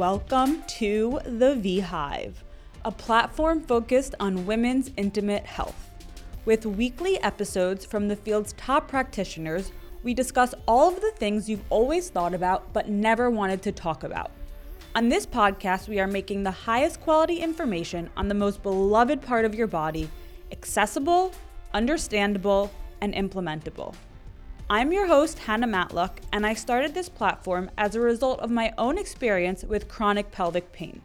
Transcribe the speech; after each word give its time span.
Welcome 0.00 0.62
to 0.78 1.20
the 1.26 1.56
V 1.56 1.80
Hive, 1.80 2.42
a 2.86 2.90
platform 2.90 3.60
focused 3.60 4.14
on 4.18 4.46
women's 4.46 4.90
intimate 4.96 5.44
health. 5.44 5.90
With 6.46 6.64
weekly 6.64 7.20
episodes 7.20 7.84
from 7.84 8.08
the 8.08 8.16
field's 8.16 8.54
top 8.54 8.88
practitioners, 8.88 9.72
we 10.02 10.14
discuss 10.14 10.54
all 10.66 10.88
of 10.88 11.02
the 11.02 11.12
things 11.16 11.50
you've 11.50 11.66
always 11.68 12.08
thought 12.08 12.32
about 12.32 12.72
but 12.72 12.88
never 12.88 13.28
wanted 13.28 13.60
to 13.60 13.72
talk 13.72 14.02
about. 14.02 14.30
On 14.94 15.10
this 15.10 15.26
podcast, 15.26 15.86
we 15.86 16.00
are 16.00 16.06
making 16.06 16.44
the 16.44 16.50
highest 16.50 17.02
quality 17.02 17.36
information 17.36 18.08
on 18.16 18.26
the 18.26 18.34
most 18.34 18.62
beloved 18.62 19.20
part 19.20 19.44
of 19.44 19.54
your 19.54 19.66
body 19.66 20.08
accessible, 20.50 21.30
understandable, 21.74 22.70
and 23.02 23.12
implementable. 23.12 23.94
I'm 24.72 24.92
your 24.92 25.08
host, 25.08 25.40
Hannah 25.40 25.66
Matlock, 25.66 26.20
and 26.32 26.46
I 26.46 26.54
started 26.54 26.94
this 26.94 27.08
platform 27.08 27.72
as 27.76 27.96
a 27.96 28.00
result 28.00 28.38
of 28.38 28.52
my 28.52 28.72
own 28.78 28.98
experience 28.98 29.64
with 29.64 29.88
chronic 29.88 30.30
pelvic 30.30 30.70
pain. 30.70 31.02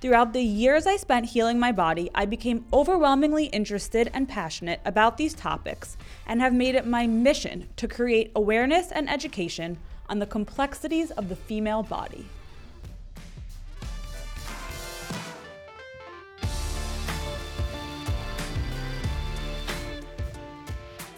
Throughout 0.00 0.32
the 0.32 0.42
years 0.42 0.88
I 0.88 0.96
spent 0.96 1.26
healing 1.26 1.60
my 1.60 1.70
body, 1.70 2.10
I 2.16 2.26
became 2.26 2.66
overwhelmingly 2.72 3.44
interested 3.44 4.10
and 4.12 4.28
passionate 4.28 4.80
about 4.84 5.18
these 5.18 5.34
topics 5.34 5.96
and 6.26 6.40
have 6.40 6.52
made 6.52 6.74
it 6.74 6.84
my 6.84 7.06
mission 7.06 7.68
to 7.76 7.86
create 7.86 8.32
awareness 8.34 8.90
and 8.90 9.08
education 9.08 9.78
on 10.08 10.18
the 10.18 10.26
complexities 10.26 11.12
of 11.12 11.28
the 11.28 11.36
female 11.36 11.84
body. 11.84 12.26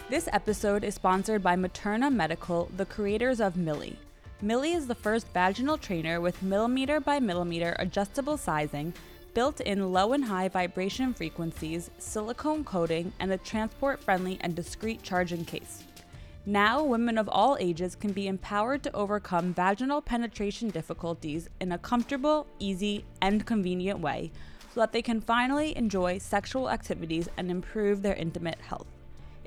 This 0.09 0.27
episode 0.33 0.83
is 0.83 0.95
sponsored 0.95 1.43
by 1.43 1.55
Materna 1.55 2.11
Medical, 2.11 2.71
the 2.75 2.87
creators 2.87 3.39
of 3.39 3.53
Milli. 3.53 3.95
Milli 4.43 4.75
is 4.75 4.87
the 4.87 4.95
first 4.95 5.27
vaginal 5.35 5.77
trainer 5.77 6.19
with 6.19 6.41
millimeter 6.41 6.99
by 6.99 7.19
millimeter 7.19 7.75
adjustable 7.77 8.35
sizing, 8.35 8.91
built 9.35 9.61
in 9.61 9.93
low 9.93 10.13
and 10.13 10.25
high 10.25 10.47
vibration 10.47 11.13
frequencies, 11.13 11.91
silicone 11.99 12.63
coating, 12.63 13.13
and 13.19 13.31
a 13.31 13.37
transport 13.37 14.03
friendly 14.03 14.39
and 14.41 14.55
discreet 14.55 15.03
charging 15.03 15.45
case. 15.45 15.83
Now, 16.43 16.83
women 16.83 17.19
of 17.19 17.29
all 17.29 17.55
ages 17.59 17.93
can 17.93 18.11
be 18.11 18.27
empowered 18.27 18.81
to 18.83 18.95
overcome 18.95 19.53
vaginal 19.53 20.01
penetration 20.01 20.71
difficulties 20.71 21.49
in 21.61 21.71
a 21.71 21.77
comfortable, 21.77 22.47
easy, 22.57 23.05
and 23.21 23.45
convenient 23.45 23.99
way 23.99 24.31
so 24.73 24.79
that 24.79 24.91
they 24.91 25.03
can 25.03 25.21
finally 25.21 25.77
enjoy 25.77 26.17
sexual 26.17 26.67
activities 26.67 27.29
and 27.37 27.51
improve 27.51 28.01
their 28.01 28.15
intimate 28.15 28.59
health. 28.61 28.87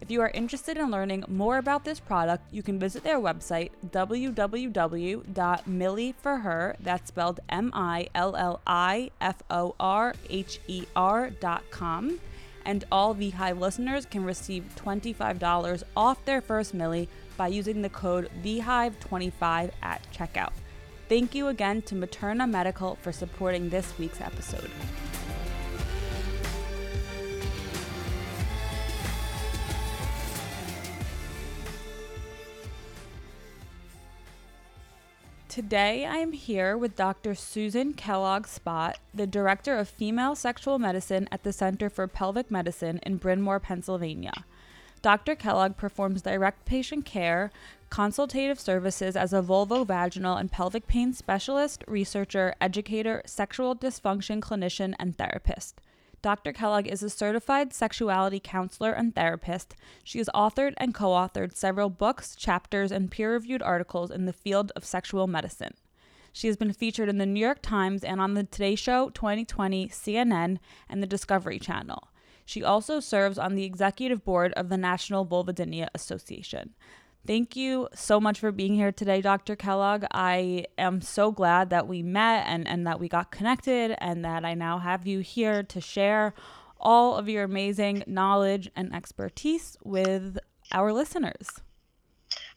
If 0.02 0.10
you 0.10 0.20
are 0.20 0.30
interested 0.34 0.76
in 0.76 0.90
learning 0.90 1.24
more 1.28 1.56
about 1.58 1.84
this 1.84 2.00
product, 2.00 2.52
you 2.52 2.60
can 2.60 2.76
visit 2.76 3.04
their 3.04 3.20
website 3.20 3.70
www.milliforher, 3.88 6.76
that's 6.80 7.08
spelled 7.08 7.38
M 7.48 7.70
I 7.72 8.08
L 8.12 8.34
L 8.34 8.60
I 8.66 9.12
F 9.20 9.44
O 9.48 9.76
R 9.78 10.14
H 10.28 10.58
E 10.66 10.86
R.com. 10.96 12.18
And 12.64 12.84
all 12.90 13.14
V 13.14 13.30
Hive 13.30 13.60
listeners 13.60 14.04
can 14.04 14.24
receive 14.24 14.64
$25 14.74 15.84
off 15.96 16.24
their 16.24 16.40
first 16.40 16.76
Milli 16.76 17.06
by 17.36 17.46
using 17.46 17.82
the 17.82 17.88
code 17.88 18.28
VHIVE25 18.42 19.70
at 19.82 20.04
checkout. 20.12 20.50
Thank 21.08 21.36
you 21.36 21.46
again 21.46 21.80
to 21.82 21.94
Materna 21.94 22.50
Medical 22.50 22.96
for 22.96 23.12
supporting 23.12 23.68
this 23.68 23.96
week's 24.00 24.20
episode. 24.20 24.68
Today, 35.52 36.06
I 36.06 36.16
am 36.16 36.32
here 36.32 36.78
with 36.78 36.96
Dr. 36.96 37.34
Susan 37.34 37.92
Kellogg 37.92 38.46
Spadt, 38.46 38.94
the 39.12 39.26
Director 39.26 39.76
of 39.76 39.86
Female 39.86 40.34
Sexual 40.34 40.78
Medicine 40.78 41.28
at 41.30 41.42
the 41.42 41.52
Center 41.52 41.90
for 41.90 42.08
Pelvic 42.08 42.50
Medicine 42.50 43.00
in 43.02 43.18
Bryn 43.18 43.42
Mawr, 43.42 43.60
Pennsylvania. 43.60 44.46
Dr. 45.02 45.34
Kellogg 45.34 45.76
performs 45.76 46.22
direct 46.22 46.64
patient 46.64 47.04
care, 47.04 47.50
consultative 47.90 48.58
services 48.58 49.14
as 49.14 49.34
a 49.34 49.42
vulvovaginal 49.42 50.40
and 50.40 50.50
pelvic 50.50 50.86
pain 50.86 51.12
specialist, 51.12 51.84
researcher, 51.86 52.54
educator, 52.58 53.20
sexual 53.26 53.76
dysfunction 53.76 54.40
clinician, 54.40 54.94
and 54.98 55.18
therapist. 55.18 55.82
Dr. 56.22 56.52
Kellogg 56.52 56.86
is 56.86 57.02
a 57.02 57.10
certified 57.10 57.72
sexuality 57.72 58.38
counselor 58.38 58.92
and 58.92 59.12
therapist. 59.12 59.74
She 60.04 60.18
has 60.18 60.30
authored 60.32 60.74
and 60.76 60.94
co 60.94 61.08
authored 61.08 61.54
several 61.54 61.90
books, 61.90 62.36
chapters, 62.36 62.92
and 62.92 63.10
peer 63.10 63.32
reviewed 63.32 63.60
articles 63.60 64.12
in 64.12 64.26
the 64.26 64.32
field 64.32 64.70
of 64.76 64.84
sexual 64.84 65.26
medicine. 65.26 65.74
She 66.32 66.46
has 66.46 66.56
been 66.56 66.72
featured 66.72 67.08
in 67.08 67.18
the 67.18 67.26
New 67.26 67.40
York 67.40 67.60
Times 67.60 68.04
and 68.04 68.20
on 68.20 68.34
the 68.34 68.44
Today 68.44 68.76
Show, 68.76 69.10
2020, 69.10 69.88
CNN, 69.88 70.58
and 70.88 71.02
the 71.02 71.08
Discovery 71.08 71.58
Channel. 71.58 72.08
She 72.44 72.62
also 72.62 73.00
serves 73.00 73.36
on 73.36 73.54
the 73.54 73.64
executive 73.64 74.24
board 74.24 74.52
of 74.54 74.68
the 74.68 74.76
National 74.76 75.26
Vulvodynia 75.26 75.88
Association. 75.94 76.74
Thank 77.24 77.54
you 77.54 77.88
so 77.94 78.20
much 78.20 78.40
for 78.40 78.50
being 78.50 78.74
here 78.74 78.90
today, 78.90 79.20
Dr. 79.20 79.54
Kellogg. 79.54 80.04
I 80.10 80.66
am 80.76 81.00
so 81.00 81.30
glad 81.30 81.70
that 81.70 81.86
we 81.86 82.02
met 82.02 82.46
and, 82.48 82.66
and 82.66 82.84
that 82.88 82.98
we 82.98 83.08
got 83.08 83.30
connected 83.30 83.94
and 83.98 84.24
that 84.24 84.44
I 84.44 84.54
now 84.54 84.78
have 84.78 85.06
you 85.06 85.20
here 85.20 85.62
to 85.62 85.80
share 85.80 86.34
all 86.80 87.14
of 87.16 87.28
your 87.28 87.44
amazing 87.44 88.02
knowledge 88.08 88.68
and 88.74 88.92
expertise 88.92 89.76
with 89.84 90.36
our 90.72 90.92
listeners. 90.92 91.60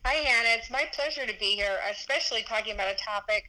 Hi, 0.03 0.13
Hannah. 0.13 0.57
It's 0.57 0.71
my 0.71 0.85
pleasure 0.93 1.27
to 1.27 1.39
be 1.39 1.55
here, 1.55 1.77
especially 1.91 2.41
talking 2.41 2.73
about 2.73 2.87
a 2.91 2.97
topic 2.97 3.43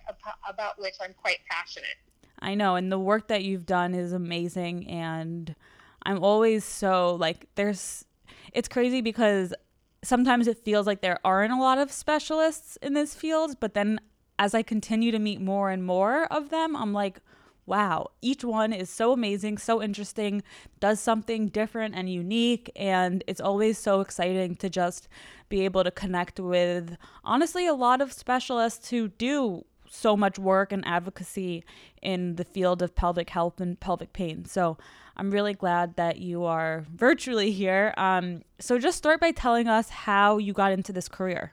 about 0.47 0.79
which 0.79 0.97
I'm 1.03 1.15
quite 1.15 1.39
passionate. 1.51 1.97
I 2.41 2.55
know, 2.55 2.77
and 2.77 2.93
the 2.93 2.99
work 2.99 3.29
that 3.29 3.43
you've 3.43 3.65
done 3.65 3.95
is 3.95 4.13
amazing. 4.13 4.87
And 4.87 5.55
I'm 6.03 6.23
always 6.23 6.63
so 6.67 7.15
like, 7.15 7.47
there's, 7.55 8.05
it's 8.53 8.69
crazy 8.69 9.01
because 9.01 9.55
sometimes 10.03 10.47
it 10.47 10.65
feels 10.65 10.87
like 10.87 11.01
there 11.01 11.19
aren't 11.25 11.53
a 11.53 11.61
lot 11.61 11.79
of 11.79 11.93
specialists 11.93 12.77
in 12.83 12.95
this 12.95 13.15
field, 13.15 13.59
but 13.61 13.75
then 13.75 14.01
as 14.39 14.55
I 14.55 14.63
continue 14.63 15.11
to 15.13 15.19
meet 15.19 15.41
more 15.41 15.71
and 15.71 15.85
more 15.85 16.25
of 16.27 16.51
them, 16.51 16.77
I'm 16.77 16.93
like, 16.93 17.21
wow, 17.67 18.11
each 18.23 18.45
one 18.45 18.73
is 18.73 18.89
so 18.89 19.13
amazing, 19.13 19.59
so 19.59 19.83
interesting, 19.83 20.43
does 20.79 21.01
something 21.01 21.49
different 21.49 21.95
and 21.97 22.09
unique. 22.09 22.71
And 22.77 23.25
it's 23.27 23.41
always 23.41 23.77
so 23.77 24.01
exciting 24.01 24.55
to 24.57 24.71
just 24.71 25.09
be 25.49 25.65
able 25.65 25.83
to 25.85 25.91
connect 25.91 26.39
with, 26.39 26.97
honestly, 27.25 27.67
a 27.67 27.75
lot 27.75 28.01
of 28.01 28.13
specialists 28.13 28.91
who 28.91 29.09
do 29.09 29.65
so 29.97 30.17
much 30.17 30.39
work 30.39 30.73
and 30.73 30.87
advocacy 30.87 31.65
in 32.03 32.37
the 32.37 32.45
field 32.45 32.83
of 32.83 32.95
pelvic 32.95 33.31
health 33.31 33.61
and 33.61 33.79
pelvic 33.81 34.13
pain. 34.13 34.45
So 34.45 34.77
I'm 35.17 35.31
really 35.31 35.55
glad 35.55 35.97
that 35.97 36.19
you 36.19 36.45
are 36.45 36.85
virtually 36.95 37.51
here. 37.51 37.95
Um, 37.97 38.43
so 38.61 38.79
just 38.79 38.99
start 38.99 39.21
by 39.21 39.31
telling 39.31 39.69
us 39.69 39.89
how 39.89 40.39
you 40.39 40.53
got 40.53 40.73
into 40.73 40.93
this 40.93 41.09
career. 41.09 41.53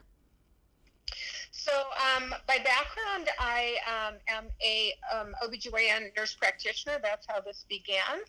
So, 1.50 1.72
um, 1.72 2.34
by 2.46 2.58
background, 2.58 3.30
I 3.38 3.76
um, 3.88 4.16
am 4.28 4.44
a 4.62 4.92
um, 5.10 5.34
OBGYN 5.42 6.14
nurse 6.14 6.34
practitioner. 6.34 6.98
That's 7.02 7.26
how 7.26 7.40
this 7.40 7.64
began. 7.70 8.20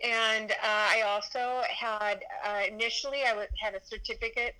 And 0.00 0.52
uh, 0.52 0.54
I 0.62 1.02
also 1.04 1.62
had, 1.68 2.22
uh, 2.46 2.60
initially, 2.68 3.22
I 3.24 3.48
had 3.60 3.74
a 3.74 3.84
certificate 3.84 4.54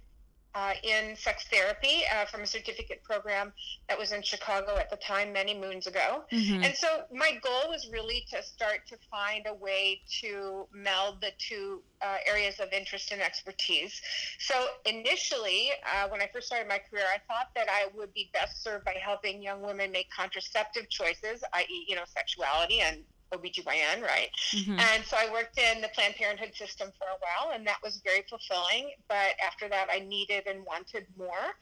uh, 0.55 0.73
in 0.83 1.17
sex 1.17 1.47
therapy 1.51 2.03
uh, 2.15 2.25
from 2.27 2.43
a 2.43 2.47
certificate 2.47 3.03
program 3.03 3.53
that 3.89 3.99
was 3.99 4.13
in 4.13 4.23
Chicago 4.23 4.77
at 4.77 4.89
the 4.89 4.97
time, 4.97 5.33
many 5.33 5.59
moons 5.59 5.87
ago. 5.87 6.25
Mm-hmm. 6.31 6.63
And 6.63 6.75
so 6.77 7.03
my 7.13 7.39
goal 7.43 7.69
was 7.69 7.89
really 7.93 8.25
to 8.31 8.43
start 8.43 8.81
to 8.89 8.97
find 9.11 9.47
a 9.47 9.55
way 9.55 10.01
to 10.21 10.67
meld 10.73 11.21
the 11.21 11.31
two 11.39 11.83
uh, 12.03 12.17
areas 12.29 12.61
of 12.61 12.73
interest 12.73 13.11
and 13.11 13.21
expertise. 13.21 14.01
So 14.39 14.55
initially, 14.87 15.71
uh, 15.85 16.09
when 16.09 16.21
I 16.21 16.29
first 16.33 16.47
started 16.47 16.69
my 16.69 16.79
career, 16.79 17.05
I 17.13 17.19
thought 17.27 17.49
that 17.57 17.69
I 17.69 17.89
would 17.97 18.15
be 18.15 18.31
best 18.33 18.63
served 18.63 18.85
by 18.85 18.95
helping 19.03 19.43
young 19.43 19.63
women 19.63 19.91
make 19.91 20.11
contraceptive 20.11 20.89
choices, 20.89 21.43
i.e., 21.53 21.85
you 21.89 21.97
know, 21.97 22.05
sexuality 22.07 22.81
and 22.81 23.03
OBGYN, 23.33 24.03
right? 24.03 24.29
Mm-hmm. 24.53 24.79
And 24.79 25.05
so 25.05 25.17
I 25.17 25.31
worked 25.33 25.59
in 25.59 25.81
the 25.81 25.89
Planned 25.89 26.15
Parenthood 26.15 26.55
system 26.55 26.91
for 26.99 27.07
a 27.07 27.19
while, 27.21 27.55
and 27.55 27.67
that 27.67 27.79
was 27.83 28.01
very 28.05 28.25
fulfilling. 28.29 28.93
But 29.09 29.35
after 29.45 29.69
that, 29.69 29.89
I 29.93 30.01
needed 30.01 30.47
and 30.47 30.65
wanted 30.65 31.07
more. 31.19 31.55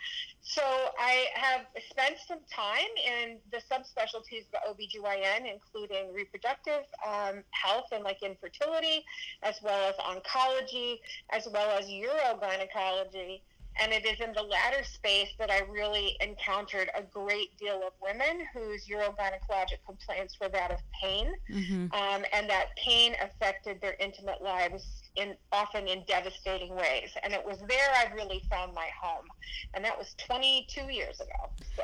So 0.42 0.62
I 0.98 1.26
have 1.34 1.66
spent 1.90 2.16
some 2.26 2.40
time 2.54 2.92
in 3.06 3.38
the 3.50 3.58
subspecialties 3.58 4.46
of 4.52 4.76
OBGYN, 4.76 5.50
including 5.52 6.12
reproductive 6.12 6.82
um, 7.06 7.42
health 7.50 7.86
and 7.92 8.04
like 8.04 8.22
infertility, 8.22 9.04
as 9.42 9.56
well 9.62 9.88
as 9.88 9.94
oncology, 9.96 10.98
as 11.30 11.48
well 11.52 11.70
as 11.78 11.86
urogynecology. 11.86 13.40
And 13.80 13.92
it 13.92 14.04
is 14.04 14.20
in 14.20 14.32
the 14.32 14.42
latter 14.42 14.84
space 14.84 15.30
that 15.38 15.50
I 15.50 15.60
really 15.70 16.16
encountered 16.20 16.90
a 16.94 17.02
great 17.02 17.56
deal 17.58 17.80
of 17.86 17.92
women 18.02 18.46
whose 18.52 18.86
urogynecologic 18.86 19.84
complaints 19.86 20.38
were 20.40 20.48
that 20.50 20.70
of 20.70 20.78
pain, 21.00 21.32
mm-hmm. 21.50 21.86
um, 21.94 22.24
and 22.32 22.48
that 22.50 22.76
pain 22.76 23.14
affected 23.22 23.80
their 23.80 23.96
intimate 23.98 24.42
lives 24.42 24.84
in 25.16 25.34
often 25.52 25.88
in 25.88 26.04
devastating 26.06 26.74
ways. 26.74 27.10
And 27.22 27.32
it 27.32 27.44
was 27.44 27.58
there 27.68 27.90
I 27.96 28.12
really 28.14 28.42
found 28.50 28.74
my 28.74 28.88
home, 29.00 29.26
and 29.74 29.84
that 29.84 29.96
was 29.96 30.14
22 30.26 30.92
years 30.92 31.20
ago. 31.20 31.50
So 31.76 31.82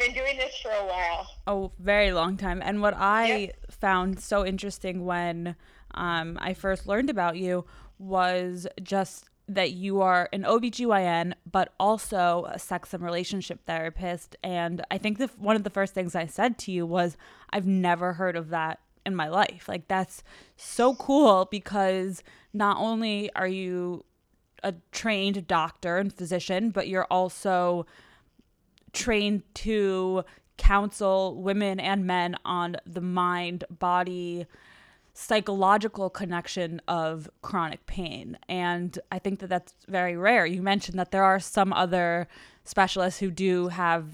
been 0.00 0.14
doing 0.14 0.36
this 0.36 0.58
for 0.60 0.70
a 0.70 0.86
while. 0.86 1.28
A 1.46 1.68
very 1.82 2.12
long 2.12 2.36
time. 2.36 2.62
And 2.64 2.80
what 2.80 2.94
I 2.96 3.36
yep. 3.36 3.56
found 3.70 4.20
so 4.20 4.44
interesting 4.44 5.04
when 5.04 5.54
um, 5.94 6.38
I 6.40 6.54
first 6.54 6.86
learned 6.86 7.10
about 7.10 7.36
you 7.36 7.66
was 7.98 8.66
just 8.82 9.29
that 9.54 9.72
you 9.72 10.00
are 10.00 10.28
an 10.32 10.44
OBGYN, 10.44 11.34
but 11.50 11.74
also 11.78 12.46
a 12.50 12.58
sex 12.58 12.94
and 12.94 13.04
relationship 13.04 13.60
therapist. 13.66 14.36
And 14.44 14.82
I 14.90 14.98
think 14.98 15.18
the, 15.18 15.28
one 15.38 15.56
of 15.56 15.64
the 15.64 15.70
first 15.70 15.92
things 15.92 16.14
I 16.14 16.26
said 16.26 16.56
to 16.58 16.72
you 16.72 16.86
was, 16.86 17.16
I've 17.50 17.66
never 17.66 18.14
heard 18.14 18.36
of 18.36 18.50
that 18.50 18.78
in 19.04 19.16
my 19.16 19.28
life. 19.28 19.68
Like, 19.68 19.88
that's 19.88 20.22
so 20.56 20.94
cool 20.94 21.48
because 21.50 22.22
not 22.52 22.76
only 22.78 23.34
are 23.34 23.48
you 23.48 24.04
a 24.62 24.74
trained 24.92 25.46
doctor 25.48 25.98
and 25.98 26.12
physician, 26.12 26.70
but 26.70 26.86
you're 26.86 27.06
also 27.10 27.86
trained 28.92 29.42
to 29.54 30.24
counsel 30.58 31.40
women 31.42 31.80
and 31.80 32.06
men 32.06 32.36
on 32.44 32.76
the 32.86 33.00
mind 33.00 33.64
body 33.70 34.46
psychological 35.20 36.08
connection 36.08 36.80
of 36.88 37.28
chronic 37.42 37.84
pain. 37.84 38.38
And 38.48 38.98
I 39.12 39.18
think 39.18 39.40
that 39.40 39.48
that's 39.48 39.74
very 39.86 40.16
rare. 40.16 40.46
You 40.46 40.62
mentioned 40.62 40.98
that 40.98 41.10
there 41.10 41.24
are 41.24 41.38
some 41.38 41.74
other 41.74 42.26
specialists 42.64 43.20
who 43.20 43.30
do 43.30 43.68
have 43.68 44.06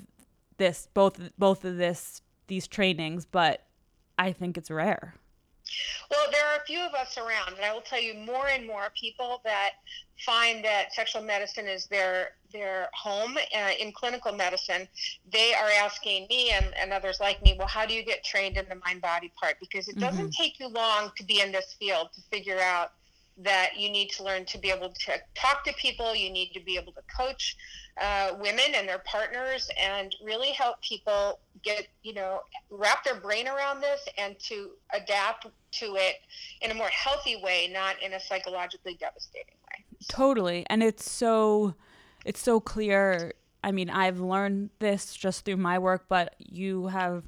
this 0.57 0.89
both 0.95 1.21
both 1.39 1.65
of 1.65 1.77
this 1.77 2.23
these 2.49 2.67
trainings, 2.67 3.25
but 3.25 3.63
I 4.19 4.33
think 4.33 4.59
it's 4.59 4.71
rare. 4.71 5.15
Well, 6.11 6.27
there 6.31 6.45
are 6.47 6.57
a 6.57 6.65
few 6.65 6.81
of 6.81 6.95
us 6.95 7.19
around, 7.19 7.55
and 7.57 7.65
I 7.65 7.73
will 7.73 7.81
tell 7.81 8.01
you 8.01 8.15
more 8.15 8.49
and 8.49 8.67
more 8.67 8.93
people 8.99 9.41
that 9.45 9.71
find 10.25 10.65
that 10.65 10.95
sexual 10.95 11.23
medicine 11.23 11.67
is 11.67 11.87
their 11.87 12.33
their 12.53 12.89
home 12.95 13.37
uh, 13.37 13.71
in 13.79 13.93
clinical 13.93 14.33
medicine. 14.33 14.89
They 15.31 15.53
are 15.53 15.69
asking 15.71 16.27
me 16.31 16.51
and, 16.51 16.67
and 16.81 16.93
others 16.93 17.19
like 17.21 17.43
me, 17.43 17.55
well, 17.59 17.69
how 17.69 17.85
do 17.85 17.93
you 17.93 18.05
get 18.05 18.25
trained 18.25 18.57
in 18.57 18.67
the 18.69 18.77
mind 18.85 19.03
body 19.03 19.33
part? 19.39 19.57
Because 19.61 19.89
it 19.89 19.99
doesn't 19.99 20.29
mm-hmm. 20.29 20.43
take 20.43 20.59
you 20.59 20.69
long 20.69 21.11
to 21.17 21.25
be 21.25 21.41
in 21.41 21.53
this 21.53 21.75
field 21.79 22.09
to 22.15 22.21
figure 22.31 22.61
out 22.61 22.93
that 23.39 23.73
you 23.77 23.91
need 23.91 24.09
to 24.11 24.23
learn 24.23 24.47
to 24.47 24.59
be 24.59 24.71
able 24.71 24.89
to 24.89 25.21
talk 25.35 25.65
to 25.65 25.73
people, 25.75 26.15
you 26.15 26.31
need 26.31 26.53
to 26.55 26.61
be 26.61 26.77
able 26.77 26.93
to 26.93 27.03
coach 27.15 27.57
uh, 28.01 28.33
women 28.41 28.75
and 28.75 28.89
their 28.89 28.99
partners, 29.01 29.71
and 29.81 30.15
really 30.23 30.53
help 30.53 30.81
people 30.83 31.39
get, 31.63 31.87
you 32.03 32.15
know, 32.15 32.41
wrap 32.71 33.05
their 33.05 33.15
brain 33.15 33.49
around 33.49 33.81
this 33.81 34.07
and 34.19 34.39
to 34.39 34.71
adapt 34.95 35.47
to 35.73 35.97
it 35.97 36.17
in 36.61 36.71
a 36.71 36.75
more 36.75 36.89
healthy 36.89 37.41
way, 37.43 37.71
not 37.73 38.01
in 38.03 38.13
a 38.13 38.21
psychologically 38.21 38.95
devastating 39.01 39.55
way. 39.71 39.85
Totally. 40.09 40.67
And 40.69 40.83
it's 40.83 41.11
so 41.11 41.75
it's 42.25 42.41
so 42.41 42.61
clear. 42.61 43.33
I 43.65 43.73
mean, 43.73 43.91
I've 43.91 44.21
learned 44.21 44.71
this 44.79 45.15
just 45.15 45.45
through 45.45 45.57
my 45.57 45.79
work, 45.79 46.05
but 46.09 46.35
you 46.39 46.89
have 46.89 47.25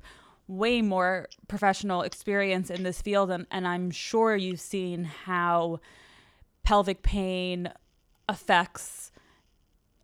way 0.48 0.80
more 0.80 1.28
professional 1.46 2.02
experience 2.02 2.70
in 2.70 2.82
this 2.82 3.02
field 3.02 3.30
and, 3.30 3.46
and 3.50 3.68
I'm 3.68 3.90
sure 3.90 4.34
you've 4.34 4.60
seen 4.60 5.04
how 5.04 5.78
pelvic 6.62 7.02
pain 7.02 7.70
affects 8.28 9.12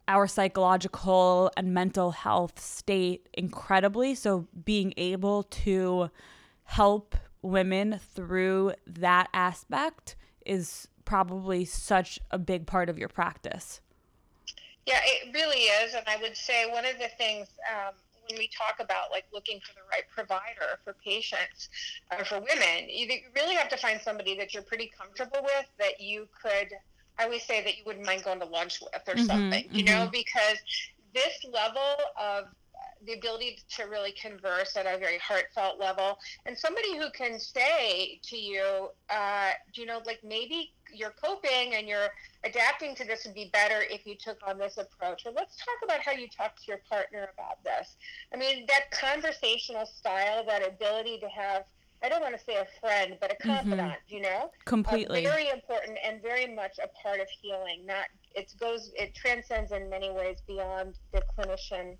our 0.08 0.26
psychological 0.26 1.50
and 1.56 1.72
mental 1.72 2.10
health 2.10 2.60
state 2.60 3.28
incredibly. 3.32 4.14
So 4.14 4.46
being 4.64 4.94
able 4.96 5.44
to 5.44 6.10
help 6.64 7.16
women 7.42 8.00
through 8.14 8.72
that 8.86 9.28
aspect 9.32 10.16
is 10.44 10.88
probably 11.04 11.64
such 11.64 12.18
a 12.30 12.38
big 12.38 12.66
part 12.66 12.88
of 12.88 12.98
your 12.98 13.08
practice. 13.08 13.80
Yeah, 14.86 15.00
it 15.04 15.32
really 15.34 15.62
is. 15.62 15.94
And 15.94 16.04
I 16.06 16.16
would 16.16 16.36
say 16.36 16.70
one 16.70 16.84
of 16.84 16.98
the 16.98 17.08
things 17.16 17.48
um, 17.70 17.94
when 18.28 18.38
we 18.38 18.48
talk 18.48 18.80
about 18.80 19.10
like 19.10 19.24
looking 19.32 19.60
for 19.60 19.72
the 19.74 19.86
right 19.90 20.04
provider 20.14 20.78
for 20.82 20.94
patients 21.04 21.68
or 22.10 22.20
uh, 22.20 22.24
for 22.24 22.36
women, 22.36 22.88
you 22.88 23.08
really 23.34 23.54
have 23.54 23.68
to 23.70 23.76
find 23.76 24.00
somebody 24.00 24.36
that 24.36 24.54
you're 24.54 24.62
pretty 24.62 24.90
comfortable 24.96 25.40
with 25.42 25.66
that 25.78 26.00
you 26.00 26.28
could. 26.42 26.68
I 27.18 27.24
always 27.24 27.44
say 27.44 27.62
that 27.62 27.76
you 27.76 27.84
wouldn't 27.86 28.06
mind 28.06 28.24
going 28.24 28.40
to 28.40 28.46
lunch 28.46 28.80
with 28.80 29.02
or 29.06 29.14
mm-hmm, 29.14 29.26
something, 29.26 29.64
you 29.70 29.84
mm-hmm. 29.84 29.94
know, 29.94 30.10
because 30.10 30.58
this 31.14 31.44
level 31.52 31.96
of 32.20 32.46
the 33.06 33.12
ability 33.12 33.58
to 33.68 33.84
really 33.84 34.12
converse 34.12 34.76
at 34.76 34.86
a 34.86 34.98
very 34.98 35.18
heartfelt 35.18 35.78
level 35.78 36.18
and 36.46 36.56
somebody 36.56 36.96
who 36.96 37.10
can 37.10 37.38
say 37.38 38.18
to 38.22 38.36
you 38.36 38.88
uh, 39.10 39.50
you 39.74 39.86
know 39.86 40.00
like 40.06 40.20
maybe 40.24 40.72
you're 40.92 41.14
coping 41.22 41.74
and 41.74 41.88
you're 41.88 42.08
adapting 42.44 42.94
to 42.94 43.04
this 43.04 43.24
would 43.24 43.34
be 43.34 43.50
better 43.52 43.82
if 43.90 44.06
you 44.06 44.14
took 44.14 44.38
on 44.46 44.58
this 44.58 44.78
approach 44.78 45.26
or 45.26 45.32
let's 45.32 45.56
talk 45.56 45.76
about 45.82 46.00
how 46.00 46.12
you 46.12 46.28
talk 46.28 46.56
to 46.56 46.62
your 46.66 46.80
partner 46.88 47.28
about 47.34 47.62
this 47.64 47.96
i 48.32 48.36
mean 48.36 48.64
that 48.66 48.90
conversational 48.90 49.86
style 49.86 50.44
that 50.46 50.66
ability 50.66 51.18
to 51.18 51.28
have 51.28 51.64
I 52.04 52.08
don't 52.10 52.20
want 52.20 52.38
to 52.38 52.44
say 52.44 52.56
a 52.56 52.66
friend, 52.80 53.16
but 53.20 53.30
a 53.30 53.34
mm-hmm. 53.34 53.48
confidant, 53.48 53.92
mm-hmm. 53.92 54.14
you 54.14 54.20
know? 54.20 54.50
Completely. 54.66 55.26
Uh, 55.26 55.30
very 55.30 55.48
important 55.48 55.98
and 56.04 56.20
very 56.20 56.54
much 56.54 56.78
a 56.82 56.88
part 57.02 57.18
of 57.18 57.26
healing. 57.40 57.86
Not 57.86 58.04
it 58.34 58.52
goes 58.60 58.92
it 58.94 59.14
transcends 59.14 59.72
in 59.72 59.88
many 59.88 60.10
ways 60.10 60.38
beyond 60.46 60.94
the 61.12 61.22
clinician 61.36 61.96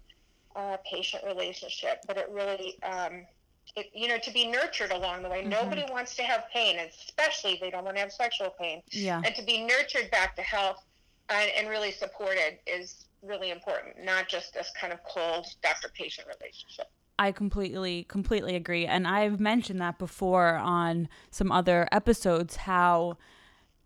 uh, 0.55 0.77
patient 0.89 1.25
relationship, 1.27 1.99
but 2.07 2.19
it 2.19 2.29
really, 2.31 2.77
um, 2.83 3.25
it, 3.77 3.87
you 3.95 4.09
know, 4.09 4.19
to 4.19 4.33
be 4.33 4.47
nurtured 4.47 4.93
along 4.93 5.23
the 5.23 5.29
way. 5.29 5.41
Mm-hmm. 5.41 5.51
Nobody 5.51 5.85
wants 5.91 6.15
to 6.17 6.23
have 6.23 6.45
pain, 6.53 6.79
especially 6.79 7.59
they 7.61 7.71
don't 7.71 7.85
want 7.85 7.97
to 7.97 8.03
have 8.03 8.13
sexual 8.13 8.55
pain. 8.61 8.83
Yeah. 8.91 9.23
And 9.25 9.35
to 9.35 9.43
be 9.43 9.65
nurtured 9.65 10.11
back 10.11 10.37
to 10.37 10.43
health 10.43 10.85
and, 11.31 11.51
and 11.57 11.69
really 11.69 11.93
supported 11.93 12.59
is 12.67 13.07
really 13.23 13.51
important, 13.51 14.05
not 14.05 14.29
just 14.29 14.53
this 14.53 14.71
kind 14.79 14.93
of 14.93 14.99
cold 15.05 15.47
doctor 15.63 15.89
patient 15.97 16.29
relationship. 16.29 16.89
I 17.19 17.33
completely 17.33 18.05
completely 18.05 18.57
agree. 18.57 18.87
And 18.87 19.07
I've 19.07 19.39
mentioned 19.39 19.81
that 19.81 19.99
before 19.99 20.57
on 20.57 21.09
some 21.31 21.53
other 21.53 21.89
episodes 21.93 22.57
how 22.57 23.17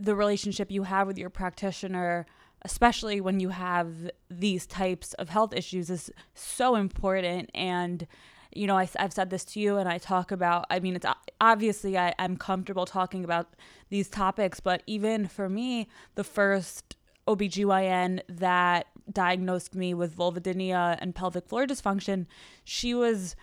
the 0.00 0.14
relationship 0.14 0.70
you 0.70 0.84
have 0.84 1.06
with 1.06 1.19
your 1.19 1.30
practitioner 1.30 2.26
especially 2.62 3.20
when 3.20 3.38
you 3.38 3.50
have 3.50 4.10
these 4.28 4.66
types 4.66 5.14
of 5.14 5.28
health 5.28 5.54
issues 5.54 5.90
is 5.90 6.10
so 6.34 6.75
important. 6.75 7.48
And 7.54 8.06
you 8.54 8.66
know 8.66 8.76
I, 8.76 8.88
have 8.96 9.12
said 9.12 9.30
this 9.30 9.44
to 9.46 9.60
you 9.60 9.76
and 9.76 9.88
i 9.88 9.98
talk 9.98 10.32
about 10.32 10.64
i 10.70 10.80
mean 10.80 10.96
it's 10.96 11.06
obviously 11.40 11.99
I, 11.99 12.14
i'm 12.18 12.37
comfortable 12.37 12.87
talking 12.87 13.23
about 13.23 13.54
these 13.90 14.08
topics 14.08 14.58
but 14.58 14.82
even 14.87 15.28
for 15.28 15.49
me 15.49 15.87
the 16.14 16.25
first 16.25 16.97
obgyn 17.26 18.20
that 18.28 18.87
diagnosed 19.12 19.74
me 19.74 19.94
with 19.94 20.16
vulvodynia 20.16 20.98
and 21.00 21.14
pelvic 21.14 21.46
floor 21.48 21.66
dysfunction. 21.66 22.26
She 22.64 22.94
was 22.94 23.36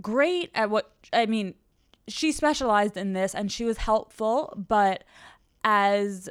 great 0.00 0.50
at 0.56 0.70
what 0.70 0.90
i 1.12 1.24
mean 1.24 1.54
she 2.08 2.32
specialized 2.32 2.96
in 2.96 3.12
this 3.12 3.32
and 3.32 3.52
she 3.52 3.64
was 3.64 3.76
helpful 3.76 4.52
but 4.68 5.04
as 5.62 6.28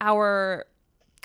our 0.00 0.66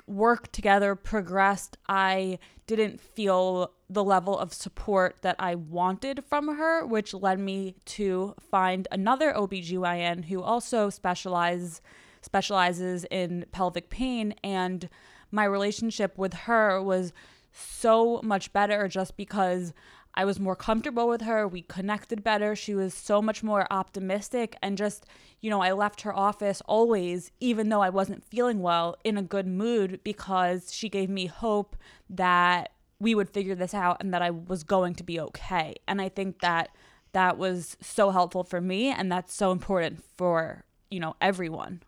work 0.07 0.51
together 0.51 0.95
progressed, 0.95 1.77
I 1.87 2.39
didn't 2.67 2.99
feel 2.99 3.71
the 3.89 4.03
level 4.03 4.37
of 4.37 4.53
support 4.53 5.17
that 5.21 5.35
I 5.39 5.55
wanted 5.55 6.23
from 6.25 6.57
her, 6.57 6.85
which 6.85 7.13
led 7.13 7.39
me 7.39 7.75
to 7.85 8.35
find 8.39 8.87
another 8.91 9.33
OBGYN 9.33 10.25
who 10.25 10.41
also 10.41 10.89
specializes 10.89 11.81
specializes 12.21 13.05
in 13.11 13.45
pelvic 13.51 13.89
pain 13.89 14.33
and 14.45 14.87
my 15.33 15.43
relationship 15.43 16.17
with 16.17 16.33
her 16.33 16.81
was 16.81 17.11
so 17.51 18.21
much 18.23 18.53
better 18.53 18.87
just 18.87 19.17
because 19.17 19.73
I 20.15 20.25
was 20.25 20.39
more 20.39 20.55
comfortable 20.55 21.07
with 21.07 21.21
her. 21.21 21.47
We 21.47 21.63
connected 21.63 22.23
better. 22.23 22.55
She 22.55 22.75
was 22.75 22.93
so 22.93 23.21
much 23.21 23.41
more 23.41 23.65
optimistic. 23.71 24.55
And 24.61 24.77
just, 24.77 25.05
you 25.41 25.49
know, 25.49 25.61
I 25.61 25.71
left 25.71 26.01
her 26.01 26.15
office 26.15 26.61
always, 26.67 27.31
even 27.39 27.69
though 27.69 27.81
I 27.81 27.89
wasn't 27.89 28.23
feeling 28.23 28.61
well, 28.61 28.95
in 29.03 29.17
a 29.17 29.23
good 29.23 29.47
mood 29.47 30.01
because 30.03 30.71
she 30.71 30.87
gave 30.87 31.09
me 31.09 31.25
hope 31.25 31.75
that 32.11 32.71
we 32.99 33.15
would 33.15 33.31
figure 33.31 33.55
this 33.55 33.73
out 33.73 33.97
and 33.99 34.13
that 34.13 34.21
I 34.21 34.29
was 34.29 34.63
going 34.63 34.93
to 34.95 35.03
be 35.03 35.19
okay. 35.19 35.75
And 35.87 35.99
I 35.99 36.09
think 36.09 36.41
that 36.41 36.69
that 37.13 37.37
was 37.37 37.75
so 37.81 38.11
helpful 38.11 38.43
for 38.43 38.61
me. 38.61 38.89
And 38.89 39.11
that's 39.11 39.33
so 39.33 39.51
important 39.51 40.03
for, 40.15 40.63
you 40.91 40.99
know, 40.99 41.15
everyone. 41.19 41.81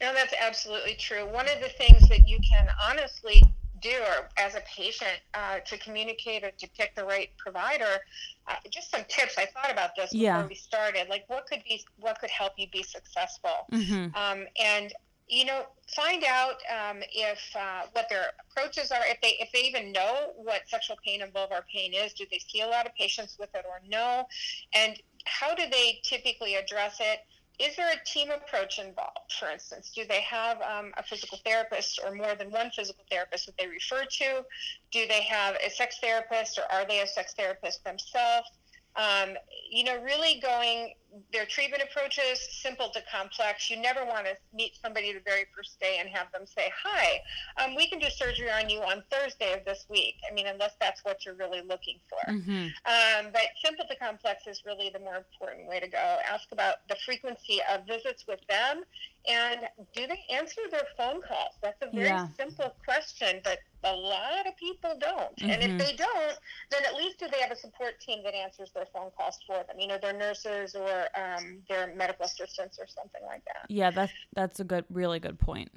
No, 0.00 0.12
that's 0.12 0.34
absolutely 0.40 0.94
true. 0.94 1.26
One 1.26 1.48
of 1.48 1.60
the 1.60 1.68
things 1.68 2.08
that 2.08 2.28
you 2.28 2.38
can 2.48 2.68
honestly 2.88 3.42
do 3.84 3.90
or 3.90 4.28
as 4.38 4.54
a 4.54 4.62
patient 4.62 5.20
uh, 5.34 5.58
to 5.66 5.76
communicate 5.78 6.42
or 6.42 6.50
to 6.52 6.68
pick 6.76 6.96
the 6.96 7.04
right 7.04 7.30
provider 7.36 8.00
uh, 8.48 8.54
just 8.70 8.90
some 8.90 9.02
tips 9.08 9.36
i 9.36 9.44
thought 9.44 9.70
about 9.70 9.90
this 9.94 10.10
before 10.10 10.24
yeah. 10.24 10.46
we 10.46 10.54
started 10.54 11.06
like 11.10 11.24
what 11.28 11.46
could 11.46 11.62
be 11.68 11.84
what 12.00 12.18
could 12.18 12.30
help 12.30 12.52
you 12.56 12.66
be 12.72 12.82
successful 12.82 13.66
mm-hmm. 13.70 14.06
um, 14.16 14.46
and 14.58 14.94
you 15.28 15.44
know 15.44 15.62
find 15.94 16.24
out 16.24 16.56
um, 16.72 16.98
if 17.12 17.38
uh, 17.56 17.82
what 17.92 18.06
their 18.08 18.26
approaches 18.48 18.90
are 18.90 19.02
if 19.04 19.20
they 19.20 19.36
if 19.38 19.52
they 19.52 19.60
even 19.60 19.92
know 19.92 20.32
what 20.36 20.62
sexual 20.66 20.96
pain 21.04 21.20
and 21.22 21.32
vulvar 21.34 21.62
pain 21.72 21.92
is 21.92 22.14
do 22.14 22.24
they 22.30 22.40
see 22.48 22.62
a 22.62 22.66
lot 22.66 22.86
of 22.86 22.94
patients 22.94 23.36
with 23.38 23.50
it 23.54 23.64
or 23.68 23.80
no 23.88 24.26
and 24.74 25.00
how 25.26 25.54
do 25.54 25.62
they 25.70 26.00
typically 26.02 26.54
address 26.54 26.96
it 27.00 27.20
is 27.58 27.76
there 27.76 27.90
a 27.92 28.04
team 28.04 28.30
approach 28.30 28.78
involved? 28.78 29.32
For 29.38 29.48
instance, 29.48 29.92
do 29.94 30.04
they 30.04 30.22
have 30.22 30.60
um, 30.62 30.92
a 30.96 31.02
physical 31.02 31.38
therapist 31.44 32.00
or 32.04 32.14
more 32.14 32.34
than 32.34 32.50
one 32.50 32.70
physical 32.70 33.04
therapist 33.10 33.46
that 33.46 33.56
they 33.56 33.66
refer 33.66 34.04
to? 34.04 34.44
Do 34.90 35.06
they 35.06 35.22
have 35.22 35.56
a 35.56 35.70
sex 35.70 35.98
therapist 36.00 36.58
or 36.58 36.64
are 36.72 36.84
they 36.86 37.00
a 37.00 37.06
sex 37.06 37.34
therapist 37.34 37.84
themselves? 37.84 38.48
Um, 38.96 39.34
you 39.70 39.84
know, 39.84 40.00
really 40.02 40.40
going 40.40 40.94
their 41.32 41.46
treatment 41.46 41.82
approaches 41.82 42.40
simple 42.50 42.88
to 42.90 43.00
complex. 43.10 43.70
You 43.70 43.80
never 43.80 44.04
want 44.04 44.26
to 44.26 44.36
meet 44.52 44.76
somebody 44.80 45.12
the 45.12 45.20
very 45.20 45.46
first 45.54 45.78
day 45.80 45.98
and 46.00 46.08
have 46.08 46.30
them 46.32 46.46
say, 46.46 46.72
"Hi, 46.82 47.20
um, 47.56 47.74
we 47.74 47.88
can 47.88 47.98
do 47.98 48.08
surgery 48.10 48.50
on 48.50 48.68
you 48.68 48.80
on 48.80 49.02
Thursday 49.10 49.52
of 49.52 49.64
this 49.64 49.86
week." 49.88 50.16
I 50.28 50.34
mean, 50.34 50.46
unless 50.46 50.72
that's 50.80 51.04
what 51.04 51.24
you're 51.24 51.34
really 51.34 51.60
looking 51.60 52.00
for. 52.08 52.32
Mm-hmm. 52.32 52.66
Um, 52.86 53.32
but 53.32 53.42
simple 53.64 53.84
to 53.86 53.96
complex 53.96 54.46
is 54.46 54.62
really 54.64 54.90
the 54.90 54.98
more 54.98 55.16
important 55.16 55.68
way 55.68 55.80
to 55.80 55.88
go. 55.88 56.18
Ask 56.28 56.50
about 56.52 56.86
the 56.88 56.96
frequency 57.04 57.60
of 57.70 57.86
visits 57.86 58.26
with 58.26 58.40
them, 58.48 58.84
and 59.26 59.60
do 59.94 60.06
they 60.06 60.20
answer 60.30 60.60
their 60.70 60.86
phone 60.96 61.22
calls? 61.22 61.54
That's 61.62 61.80
a 61.82 61.90
very 61.94 62.08
yeah. 62.08 62.28
simple 62.36 62.74
question, 62.84 63.40
but 63.42 63.58
a 63.82 63.94
lot 63.94 64.46
of 64.46 64.56
people 64.56 64.94
don't. 64.98 65.36
Mm-hmm. 65.36 65.50
And 65.50 65.62
if 65.62 65.68
mm-hmm. 65.68 65.78
they 65.78 65.96
don't, 65.96 66.38
then 66.70 66.82
at 66.86 66.94
least 66.94 67.18
do 67.18 67.26
they 67.32 67.40
have 67.40 67.50
a 67.50 67.56
support 67.56 68.00
team 68.00 68.22
that 68.24 68.34
answers 68.34 68.70
their 68.74 68.86
phone 68.92 69.10
calls 69.16 69.38
for 69.46 69.64
them? 69.66 69.78
You 69.78 69.88
know, 69.88 69.98
their 70.00 70.12
nurses 70.12 70.74
or 70.74 71.06
um, 71.18 71.58
their 71.68 71.94
medical 71.94 72.26
assistants 72.26 72.78
or 72.78 72.86
something 72.86 73.22
like 73.24 73.44
that. 73.46 73.66
Yeah, 73.68 73.90
that's 73.90 74.12
that's 74.34 74.60
a 74.60 74.64
good, 74.64 74.84
really 74.90 75.20
good 75.20 75.38
point. 75.38 75.70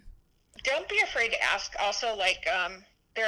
Don't 0.63 0.87
be 0.89 0.99
afraid 1.03 1.29
to 1.29 1.43
ask. 1.43 1.73
Also, 1.79 2.15
like 2.15 2.45
um, 2.53 2.83
their, 3.15 3.27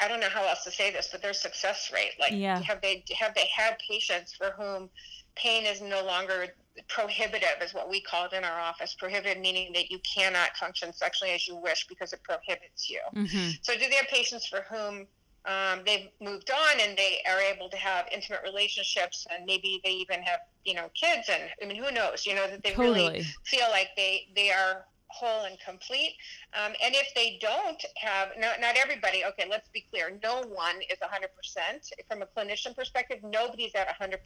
I 0.00 0.08
don't 0.08 0.20
know 0.20 0.28
how 0.28 0.46
else 0.46 0.64
to 0.64 0.70
say 0.70 0.90
this, 0.90 1.08
but 1.12 1.20
their 1.22 1.32
success 1.32 1.90
rate. 1.92 2.12
Like, 2.18 2.32
yeah. 2.32 2.60
have 2.62 2.80
they 2.80 3.04
have 3.18 3.34
they 3.34 3.48
had 3.54 3.76
patients 3.86 4.34
for 4.34 4.54
whom 4.58 4.88
pain 5.34 5.64
is 5.64 5.80
no 5.80 6.04
longer 6.04 6.48
prohibitive 6.88 7.60
is 7.62 7.74
what 7.74 7.90
we 7.90 8.00
call 8.00 8.26
it 8.26 8.32
in 8.32 8.44
our 8.44 8.60
office 8.60 8.94
prohibitive 8.98 9.40
meaning 9.40 9.72
that 9.74 9.90
you 9.90 9.98
cannot 10.00 10.56
function 10.56 10.92
sexually 10.92 11.32
as 11.32 11.46
you 11.46 11.56
wish 11.56 11.86
because 11.86 12.12
it 12.12 12.22
prohibits 12.22 12.88
you 12.88 13.00
mm-hmm. 13.14 13.50
so 13.60 13.74
do 13.74 13.80
they 13.80 13.94
have 13.94 14.08
patients 14.08 14.46
for 14.46 14.62
whom 14.70 15.06
um, 15.44 15.80
they've 15.84 16.08
moved 16.20 16.50
on 16.50 16.80
and 16.80 16.96
they 16.96 17.18
are 17.28 17.40
able 17.40 17.68
to 17.68 17.76
have 17.76 18.06
intimate 18.12 18.40
relationships 18.44 19.26
and 19.30 19.44
maybe 19.44 19.80
they 19.84 19.90
even 19.90 20.22
have 20.22 20.40
you 20.64 20.74
know 20.74 20.88
kids 20.94 21.28
and 21.28 21.42
i 21.62 21.66
mean 21.66 21.82
who 21.82 21.90
knows 21.90 22.24
you 22.24 22.34
know 22.34 22.48
that 22.48 22.62
they 22.62 22.70
totally. 22.70 23.00
really 23.00 23.22
feel 23.44 23.66
like 23.70 23.88
they 23.96 24.28
they 24.34 24.50
are 24.50 24.86
whole 25.12 25.44
and 25.44 25.58
complete 25.64 26.16
um, 26.54 26.72
and 26.82 26.94
if 26.94 27.12
they 27.14 27.38
don't 27.40 27.82
have 27.96 28.30
not, 28.38 28.60
not 28.60 28.76
everybody 28.76 29.24
okay 29.24 29.46
let's 29.48 29.68
be 29.68 29.84
clear 29.90 30.18
no 30.22 30.42
one 30.48 30.76
is 30.90 30.98
100% 30.98 31.28
from 32.08 32.22
a 32.22 32.26
clinician 32.26 32.74
perspective 32.74 33.18
nobody's 33.22 33.74
at 33.74 33.88
100% 34.00 34.18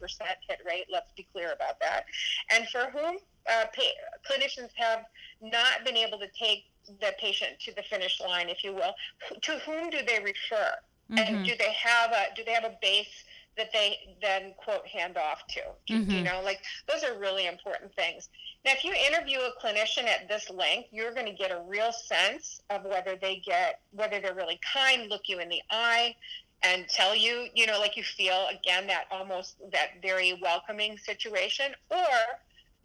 hit 0.47 0.59
rate 0.65 0.85
let's 0.91 1.11
be 1.13 1.27
clear 1.33 1.53
about 1.53 1.79
that 1.79 2.05
and 2.51 2.67
for 2.69 2.89
whom 2.91 3.17
uh, 3.49 3.65
pay, 3.73 3.91
clinicians 4.29 4.69
have 4.75 5.05
not 5.41 5.85
been 5.85 5.95
able 5.95 6.19
to 6.19 6.27
take 6.37 6.65
the 7.01 7.13
patient 7.19 7.51
to 7.59 7.73
the 7.75 7.83
finish 7.83 8.19
line 8.21 8.49
if 8.49 8.63
you 8.63 8.73
will 8.73 8.93
to 9.41 9.59
whom 9.65 9.89
do 9.89 9.97
they 10.07 10.19
refer 10.23 10.71
Mm-hmm. 11.11 11.35
And 11.35 11.45
do 11.45 11.53
they 11.57 11.71
have 11.71 12.11
a 12.11 12.35
do 12.35 12.43
they 12.43 12.51
have 12.51 12.65
a 12.65 12.75
base 12.81 13.23
that 13.55 13.71
they 13.71 13.97
then 14.21 14.53
quote 14.57 14.85
hand 14.87 15.17
off 15.17 15.47
to? 15.47 15.61
Mm-hmm. 15.93 16.11
You 16.11 16.23
know, 16.23 16.41
like 16.43 16.61
those 16.89 17.03
are 17.03 17.17
really 17.17 17.47
important 17.47 17.93
things. 17.95 18.29
Now, 18.65 18.73
if 18.73 18.83
you 18.83 18.93
interview 18.93 19.39
a 19.39 19.51
clinician 19.63 20.05
at 20.05 20.27
this 20.27 20.49
length, 20.49 20.89
you're 20.91 21.13
going 21.13 21.25
to 21.25 21.33
get 21.33 21.51
a 21.51 21.61
real 21.67 21.91
sense 21.91 22.61
of 22.69 22.83
whether 22.83 23.15
they 23.15 23.41
get 23.45 23.81
whether 23.91 24.19
they're 24.19 24.35
really 24.35 24.59
kind, 24.73 25.09
look 25.09 25.23
you 25.27 25.39
in 25.39 25.49
the 25.49 25.61
eye, 25.69 26.15
and 26.63 26.87
tell 26.89 27.15
you, 27.15 27.47
you 27.53 27.65
know, 27.65 27.79
like 27.79 27.95
you 27.95 28.03
feel 28.03 28.47
again 28.51 28.87
that 28.87 29.05
almost 29.11 29.57
that 29.71 30.01
very 30.01 30.37
welcoming 30.41 30.97
situation, 30.97 31.73
or 31.89 31.97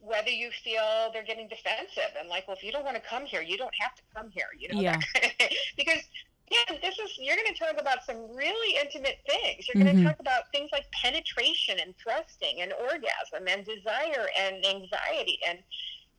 whether 0.00 0.30
you 0.30 0.50
feel 0.64 1.10
they're 1.12 1.22
getting 1.22 1.48
defensive 1.48 2.10
and 2.18 2.28
like, 2.28 2.46
well, 2.48 2.56
if 2.56 2.64
you 2.64 2.72
don't 2.72 2.84
want 2.84 2.96
to 2.96 3.02
come 3.02 3.24
here, 3.24 3.40
you 3.40 3.56
don't 3.56 3.74
have 3.78 3.94
to 3.94 4.02
come 4.14 4.30
here, 4.30 4.48
you 4.58 4.68
know, 4.72 4.80
yeah. 4.80 4.98
because 5.76 6.02
yeah, 6.50 6.76
this 6.82 6.98
is 6.98 7.18
you're 7.18 7.36
going 7.36 7.52
to 7.52 7.58
talk 7.58 7.80
about 7.80 8.04
some 8.04 8.16
really 8.34 8.76
intimate 8.80 9.18
things. 9.28 9.66
You're 9.66 9.82
going 9.82 9.96
to 9.96 10.00
mm-hmm. 10.00 10.08
talk 10.08 10.20
about 10.20 10.50
things 10.52 10.70
like 10.72 10.90
penetration 10.92 11.78
and 11.80 11.94
thrusting 12.02 12.60
and 12.60 12.72
orgasm 12.72 13.48
and 13.48 13.64
desire 13.64 14.28
and 14.38 14.64
anxiety 14.64 15.38
and 15.48 15.58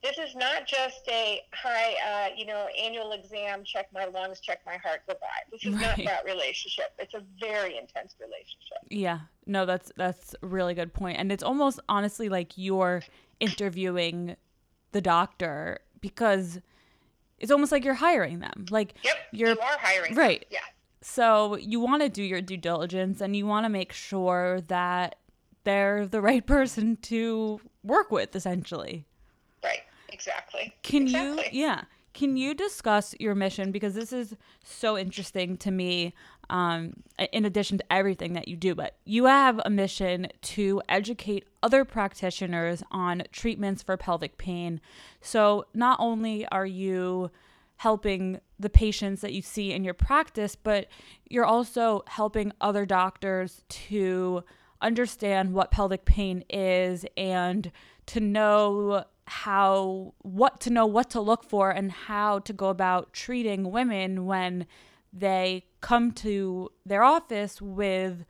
this 0.03 0.17
is 0.17 0.35
not 0.35 0.67
just 0.67 1.07
a 1.07 1.41
hi, 1.53 1.95
uh, 2.05 2.35
you 2.35 2.45
know, 2.45 2.67
annual 2.79 3.13
exam, 3.13 3.63
check 3.63 3.87
my 3.93 4.03
lungs, 4.05 4.41
check 4.41 4.59
my 4.65 4.75
heart, 4.75 5.01
goodbye. 5.07 5.27
This 5.49 5.63
is 5.63 5.73
right. 5.75 5.97
not 5.97 6.05
that 6.05 6.25
relationship. 6.25 6.91
It's 6.99 7.13
a 7.13 7.23
very 7.39 7.77
intense 7.77 8.15
relationship. 8.19 8.79
Yeah, 8.89 9.19
no, 9.45 9.65
that's 9.65 9.93
that's 9.95 10.35
a 10.43 10.47
really 10.47 10.73
good 10.73 10.93
point, 10.93 11.17
and 11.19 11.31
it's 11.31 11.41
almost 11.41 11.79
honestly 11.87 12.27
like 12.27 12.51
you're 12.57 13.01
interviewing 13.39 14.35
the 14.91 14.99
doctor 14.99 15.79
because 16.01 16.59
it's 17.43 17.51
almost 17.51 17.73
like 17.73 17.83
you're 17.83 17.93
hiring 17.93 18.39
them. 18.39 18.65
Like 18.69 18.95
yep, 19.03 19.17
you're 19.33 19.49
you 19.49 19.59
are 19.59 19.77
hiring 19.77 20.15
right. 20.15 20.39
Them. 20.39 20.47
Yeah. 20.51 20.59
So 21.01 21.57
you 21.57 21.81
want 21.81 22.01
to 22.01 22.07
do 22.07 22.23
your 22.23 22.39
due 22.41 22.55
diligence 22.55 23.19
and 23.19 23.35
you 23.35 23.45
want 23.45 23.65
to 23.65 23.69
make 23.69 23.91
sure 23.91 24.61
that 24.69 25.15
they're 25.65 26.07
the 26.07 26.21
right 26.21 26.45
person 26.57 26.95
to 27.03 27.59
work 27.83 28.11
with, 28.11 28.33
essentially. 28.33 29.05
Right. 29.61 29.81
Exactly. 30.07 30.73
Can 30.83 31.03
exactly. 31.03 31.49
you? 31.51 31.65
Yeah. 31.65 31.81
Can 32.13 32.37
you 32.37 32.53
discuss 32.53 33.13
your 33.19 33.35
mission 33.35 33.71
because 33.71 33.93
this 33.93 34.13
is 34.13 34.37
so 34.63 34.97
interesting 34.97 35.57
to 35.57 35.71
me? 35.71 36.13
Um, 36.53 36.93
in 37.31 37.45
addition 37.45 37.79
to 37.79 37.83
everything 37.91 38.33
that 38.33 38.47
you 38.47 38.55
do, 38.55 38.75
but 38.75 38.95
you 39.05 39.25
have 39.25 39.59
a 39.65 39.71
mission 39.71 40.27
to 40.53 40.83
educate 40.87 41.47
other 41.63 41.83
practitioners 41.83 42.83
on 42.91 43.23
treatments 43.31 43.81
for 43.81 43.97
pelvic 43.97 44.37
pain. 44.37 44.79
So 45.19 45.65
not 45.73 45.99
only 45.99 46.45
are 46.49 46.65
you 46.67 47.31
helping 47.77 48.39
the 48.59 48.69
patients 48.69 49.21
that 49.21 49.33
you 49.33 49.41
see 49.41 49.73
in 49.73 49.83
your 49.83 49.95
practice, 49.95 50.55
but 50.55 50.89
you're 51.27 51.43
also 51.43 52.03
helping 52.05 52.53
other 52.61 52.85
doctors 52.85 53.63
to 53.69 54.43
understand 54.79 55.53
what 55.53 55.71
pelvic 55.71 56.05
pain 56.05 56.43
is 56.51 57.03
and 57.17 57.71
to 58.05 58.19
know 58.19 59.05
how 59.25 60.13
what 60.19 60.61
to 60.61 60.69
know 60.69 60.85
what 60.85 61.09
to 61.09 61.19
look 61.19 61.43
for 61.43 61.71
and 61.71 61.91
how 61.91 62.37
to 62.39 62.53
go 62.53 62.67
about 62.67 63.11
treating 63.11 63.71
women 63.71 64.25
when 64.25 64.67
they 65.13 65.65
come 65.81 66.11
to 66.11 66.71
their 66.85 67.03
office 67.03 67.61
with 67.61 68.25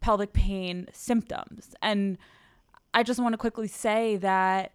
pelvic 0.00 0.32
pain 0.32 0.86
symptoms. 0.92 1.74
And 1.82 2.18
I 2.92 3.02
just 3.02 3.20
want 3.20 3.32
to 3.32 3.38
quickly 3.38 3.68
say 3.68 4.16
that 4.16 4.72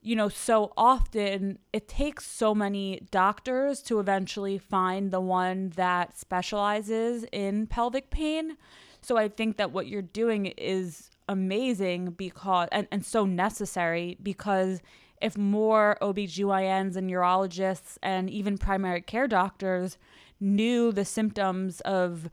you 0.00 0.14
know, 0.14 0.28
so 0.28 0.72
often 0.76 1.58
it 1.72 1.88
takes 1.88 2.24
so 2.24 2.54
many 2.54 3.02
doctors 3.10 3.82
to 3.82 3.98
eventually 3.98 4.56
find 4.56 5.10
the 5.10 5.20
one 5.20 5.70
that 5.70 6.16
specializes 6.16 7.24
in 7.32 7.66
pelvic 7.66 8.10
pain. 8.10 8.56
So 9.00 9.16
I 9.16 9.28
think 9.28 9.56
that 9.56 9.72
what 9.72 9.88
you're 9.88 10.02
doing 10.02 10.46
is 10.46 11.10
amazing 11.28 12.12
because 12.12 12.68
and, 12.72 12.86
and 12.90 13.04
so 13.04 13.26
necessary 13.26 14.16
because 14.22 14.80
if 15.20 15.36
more 15.36 15.98
OBGYNs 16.00 16.96
and 16.96 17.10
urologists 17.10 17.98
and 18.02 18.30
even 18.30 18.56
primary 18.56 19.02
care 19.02 19.26
doctors 19.26 19.98
knew 20.40 20.92
the 20.92 21.04
symptoms 21.04 21.80
of 21.80 22.30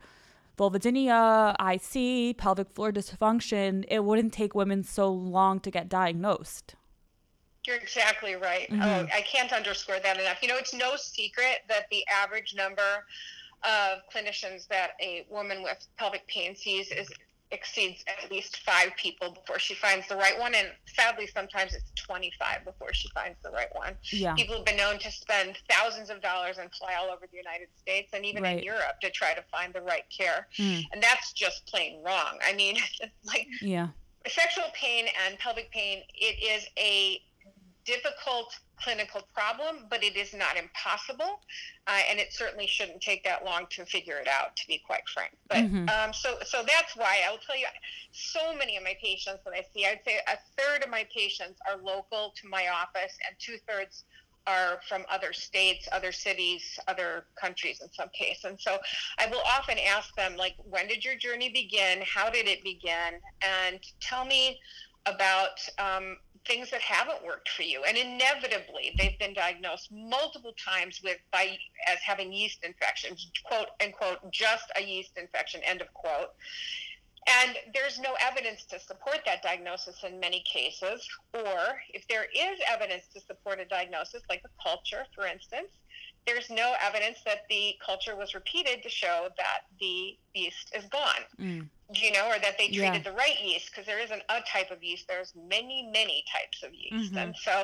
vulvodynia, 0.58 1.54
IC, 1.60 2.36
pelvic 2.38 2.70
floor 2.70 2.92
dysfunction, 2.92 3.84
it 3.88 4.04
wouldn't 4.04 4.32
take 4.32 4.54
women 4.54 4.82
so 4.82 5.10
long 5.10 5.60
to 5.60 5.70
get 5.70 5.88
diagnosed. 5.88 6.74
You're 7.66 7.76
exactly 7.76 8.34
right. 8.36 8.70
Mm-hmm. 8.70 8.82
Oh, 8.82 9.06
I 9.12 9.22
can't 9.22 9.52
underscore 9.52 9.98
that 10.00 10.18
enough. 10.18 10.38
You 10.40 10.48
know, 10.48 10.56
it's 10.56 10.72
no 10.72 10.94
secret 10.96 11.64
that 11.68 11.86
the 11.90 12.04
average 12.10 12.54
number 12.56 13.04
of 13.64 13.98
clinicians 14.14 14.68
that 14.68 14.90
a 15.00 15.26
woman 15.28 15.62
with 15.62 15.86
pelvic 15.98 16.26
pain 16.28 16.54
sees 16.54 16.90
is 16.92 17.10
exceeds 17.50 18.04
at 18.22 18.30
least 18.30 18.58
five 18.58 18.90
people 18.96 19.30
before 19.30 19.58
she 19.58 19.74
finds 19.74 20.08
the 20.08 20.16
right 20.16 20.38
one. 20.38 20.54
And 20.54 20.68
sadly, 20.86 21.26
sometimes 21.26 21.74
it's 21.74 21.90
25 22.06 22.64
before 22.64 22.92
she 22.92 23.08
finds 23.08 23.36
the 23.42 23.50
right 23.50 23.68
one. 23.72 23.94
Yeah. 24.04 24.34
People 24.34 24.56
have 24.56 24.64
been 24.64 24.76
known 24.76 24.98
to 25.00 25.10
spend 25.10 25.58
thousands 25.68 26.10
of 26.10 26.22
dollars 26.22 26.58
and 26.58 26.72
fly 26.72 26.94
all 26.94 27.10
over 27.10 27.26
the 27.30 27.36
United 27.36 27.68
States 27.76 28.10
and 28.12 28.24
even 28.24 28.42
right. 28.42 28.58
in 28.58 28.64
Europe 28.64 29.00
to 29.02 29.10
try 29.10 29.34
to 29.34 29.42
find 29.50 29.72
the 29.72 29.80
right 29.80 30.04
care. 30.16 30.46
Mm. 30.58 30.84
And 30.92 31.02
that's 31.02 31.32
just 31.32 31.66
plain 31.66 32.02
wrong. 32.04 32.38
I 32.46 32.54
mean, 32.54 32.76
like, 33.24 33.48
yeah. 33.60 33.88
Sexual 34.26 34.64
pain 34.74 35.06
and 35.26 35.38
pelvic 35.38 35.70
pain, 35.70 36.02
it 36.14 36.42
is 36.42 36.66
a 36.78 37.20
difficult 37.86 38.58
clinical 38.78 39.22
problem, 39.32 39.86
but 39.88 40.04
it 40.04 40.16
is 40.16 40.34
not 40.34 40.56
impossible, 40.56 41.40
uh, 41.86 42.00
and 42.10 42.18
it 42.18 42.32
certainly 42.32 42.66
shouldn't 42.66 43.00
take 43.00 43.24
that 43.24 43.44
long 43.44 43.66
to 43.70 43.86
figure 43.86 44.18
it 44.18 44.28
out. 44.28 44.54
To 44.56 44.66
be 44.66 44.82
quite 44.86 45.08
frank, 45.12 45.32
but 45.48 45.58
mm-hmm. 45.58 45.88
um, 45.88 46.12
so 46.12 46.36
so 46.44 46.62
that's 46.62 46.96
why 46.96 47.20
I'll 47.26 47.38
tell 47.38 47.56
you. 47.56 47.66
So 48.12 48.54
many 48.54 48.76
of 48.76 48.82
my 48.82 48.96
patients 49.02 49.40
that 49.44 49.54
I 49.54 49.64
see, 49.72 49.86
I'd 49.86 50.00
say 50.04 50.18
a 50.26 50.36
third 50.60 50.82
of 50.84 50.90
my 50.90 51.06
patients 51.14 51.58
are 51.68 51.76
local 51.82 52.34
to 52.40 52.48
my 52.48 52.68
office, 52.68 53.16
and 53.26 53.36
two 53.38 53.56
thirds 53.68 54.04
are 54.46 54.78
from 54.88 55.04
other 55.10 55.32
states, 55.32 55.88
other 55.90 56.12
cities, 56.12 56.78
other 56.86 57.24
countries 57.40 57.80
in 57.82 57.92
some 57.92 58.08
case. 58.10 58.44
And 58.44 58.60
so 58.60 58.78
I 59.18 59.26
will 59.26 59.42
often 59.44 59.76
ask 59.88 60.14
them, 60.14 60.36
like, 60.36 60.54
when 60.62 60.86
did 60.86 61.04
your 61.04 61.16
journey 61.16 61.48
begin? 61.48 62.02
How 62.02 62.30
did 62.30 62.46
it 62.46 62.62
begin? 62.62 63.20
And 63.42 63.80
tell 64.00 64.24
me 64.24 64.60
about 65.06 65.58
um, 65.78 66.16
things 66.46 66.70
that 66.70 66.80
haven't 66.80 67.24
worked 67.24 67.48
for 67.48 67.62
you 67.62 67.82
and 67.86 67.96
inevitably 67.96 68.94
they've 68.98 69.18
been 69.18 69.34
diagnosed 69.34 69.90
multiple 69.92 70.54
times 70.62 71.00
with 71.02 71.18
by 71.32 71.56
as 71.88 71.98
having 72.04 72.32
yeast 72.32 72.62
infections 72.64 73.30
quote 73.44 73.68
unquote 73.82 74.18
just 74.30 74.70
a 74.76 74.82
yeast 74.82 75.12
infection 75.16 75.60
end 75.64 75.80
of 75.80 75.92
quote 75.94 76.30
and 77.28 77.56
there's 77.74 77.98
no 77.98 78.14
evidence 78.20 78.64
to 78.64 78.78
support 78.78 79.18
that 79.26 79.42
diagnosis 79.42 80.04
in 80.04 80.20
many 80.20 80.42
cases 80.42 81.06
or 81.34 81.78
if 81.92 82.06
there 82.08 82.26
is 82.34 82.58
evidence 82.70 83.04
to 83.12 83.20
support 83.20 83.58
a 83.58 83.64
diagnosis 83.64 84.22
like 84.28 84.42
a 84.44 84.62
culture 84.62 85.04
for 85.14 85.26
instance 85.26 85.68
there's 86.26 86.50
no 86.50 86.74
evidence 86.84 87.18
that 87.24 87.46
the 87.48 87.76
culture 87.84 88.16
was 88.16 88.34
repeated 88.34 88.82
to 88.82 88.88
show 88.88 89.28
that 89.36 89.60
the 89.78 90.18
yeast 90.34 90.74
is 90.76 90.84
gone. 90.86 91.22
Mm. 91.40 91.68
You 91.94 92.12
know, 92.12 92.26
or 92.28 92.38
that 92.40 92.58
they 92.58 92.66
treated 92.66 92.94
yeah. 92.94 92.98
the 92.98 93.12
right 93.12 93.36
yeast 93.42 93.70
because 93.70 93.86
there 93.86 94.00
isn't 94.00 94.22
a 94.28 94.40
type 94.40 94.70
of 94.70 94.82
yeast. 94.82 95.06
There's 95.08 95.32
many, 95.48 95.88
many 95.92 96.24
types 96.32 96.62
of 96.64 96.74
yeast, 96.74 97.12
mm-hmm. 97.12 97.18
and 97.18 97.36
so, 97.36 97.60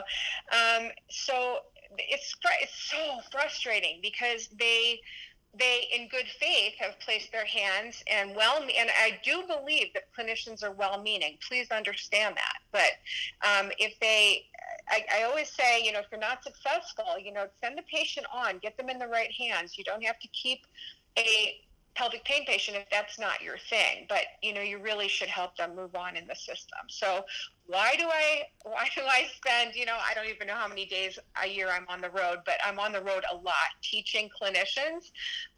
um, 0.53 0.91
so 1.11 1.59
it's 1.99 2.35
it's 2.61 2.91
so 2.91 3.19
frustrating 3.31 3.99
because 4.01 4.49
they 4.59 5.01
they 5.59 5.87
in 5.95 6.09
good 6.09 6.27
faith 6.41 6.73
have 6.79 6.99
placed 7.01 7.31
their 7.31 7.45
hands 7.45 8.03
and 8.11 8.35
well 8.35 8.63
and 8.63 8.89
i 8.99 9.19
do 9.23 9.43
believe 9.47 9.89
that 9.93 10.05
clinicians 10.19 10.63
are 10.63 10.71
well 10.71 11.03
meaning 11.03 11.37
please 11.47 11.71
understand 11.71 12.35
that 12.35 12.57
but 12.73 12.93
um, 13.47 13.71
if 13.79 13.99
they 14.01 14.47
I, 14.89 15.05
I 15.21 15.23
always 15.25 15.49
say, 15.49 15.83
you 15.83 15.93
know, 15.93 16.01
if 16.01 16.07
you're 16.11 16.21
not 16.21 16.43
successful, 16.43 17.19
you 17.23 17.33
know, 17.33 17.47
send 17.63 17.79
the 17.79 17.83
patient 17.83 18.27
on, 18.35 18.59
get 18.59 18.77
them 18.77 18.89
in 18.89 18.99
the 18.99 19.07
right 19.07 19.31
hands. 19.33 19.79
You 19.79 19.85
don't 19.85 20.05
have 20.05 20.19
to 20.19 20.29
keep 20.29 20.67
a 21.19 21.61
pelvic 21.95 22.25
pain 22.25 22.45
patient 22.47 22.77
if 22.77 22.89
that's 22.91 23.19
not 23.19 23.43
your 23.43 23.59
thing 23.71 24.07
but 24.09 24.23
you 24.43 24.53
know 24.53 24.61
you 24.61 24.79
really 24.79 25.09
should 25.09 25.29
help 25.29 25.57
them 25.57 25.77
move 25.77 25.95
on 25.95 26.17
in 26.17 26.27
the 26.27 26.35
system 26.35 26.79
so 26.89 27.25
why 27.67 27.95
do 27.99 28.05
i 28.05 28.43
why 28.65 28.89
do 28.95 29.03
i 29.03 29.25
spend 29.35 29.75
you 29.75 29.85
know 29.85 29.97
i 30.09 30.15
don't 30.15 30.29
even 30.29 30.47
know 30.47 30.55
how 30.55 30.69
many 30.69 30.87
days 30.87 31.19
a 31.43 31.49
year 31.49 31.69
i'm 31.71 31.87
on 31.89 32.01
the 32.01 32.11
road 32.11 32.39
but 32.45 32.55
i'm 32.65 32.79
on 32.79 32.93
the 32.93 33.03
road 33.03 33.25
a 33.33 33.35
lot 33.37 33.73
teaching 33.83 34.29
clinicians 34.41 35.11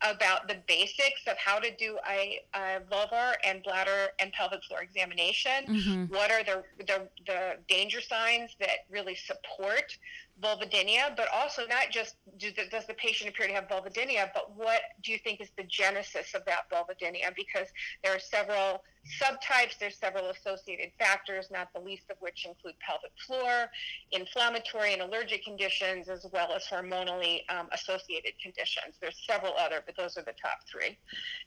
about 0.03 0.49
the 0.49 0.57
basics 0.67 1.23
of 1.29 1.37
how 1.37 1.59
to 1.59 1.75
do 1.77 1.99
a, 2.11 2.41
a 2.55 2.81
vulvar 2.91 3.35
and 3.45 3.63
bladder 3.63 4.09
and 4.19 4.33
pelvic 4.33 4.63
floor 4.65 4.83
examination 4.83 5.65
mm-hmm. 5.69 6.05
what 6.13 6.31
are 6.31 6.43
the, 6.45 6.63
the 6.85 7.09
the 7.27 7.57
danger 7.69 8.01
signs 8.01 8.57
that 8.59 8.87
really 8.91 9.15
support 9.15 9.97
vulvodynia, 10.43 11.17
but 11.17 11.29
also 11.33 11.67
not 11.67 11.91
just 11.91 12.17
do 12.39 12.51
the, 12.53 12.67
does 12.71 12.87
the 12.87 12.95
patient 12.95 13.31
appear 13.31 13.47
to 13.47 13.53
have 13.53 13.69
vulvodynia, 13.69 14.31
but 14.35 14.57
what 14.57 14.81
do 15.03 15.13
you 15.13 15.19
think 15.19 15.41
is 15.41 15.51
the 15.57 15.65
genesis 15.65 16.35
of 16.35 16.45
that 16.45 16.69
vulvodynia? 16.71 17.35
Because 17.37 17.69
there 18.03 18.15
are 18.15 18.19
several 18.19 18.83
subtypes, 19.21 19.79
there's 19.79 19.97
several 19.97 20.31
associated 20.31 20.91
factors, 20.99 21.49
not 21.51 21.69
the 21.75 21.81
least 21.81 22.11
of 22.11 22.17
which 22.21 22.47
include 22.47 22.75
pelvic 22.81 23.13
floor, 23.27 23.71
inflammatory 24.13 24.93
and 24.93 25.03
allergic 25.03 25.45
conditions, 25.45 26.09
as 26.09 26.27
well 26.33 26.53
as 26.53 26.65
hormonally 26.65 27.43
um, 27.49 27.69
associated 27.73 28.33
conditions. 28.43 28.97
There's 29.01 29.21
several 29.29 29.55
other, 29.59 29.83
but 29.85 29.97
those 29.97 30.17
are 30.17 30.23
the 30.23 30.35
top 30.41 30.59
three. 30.71 30.99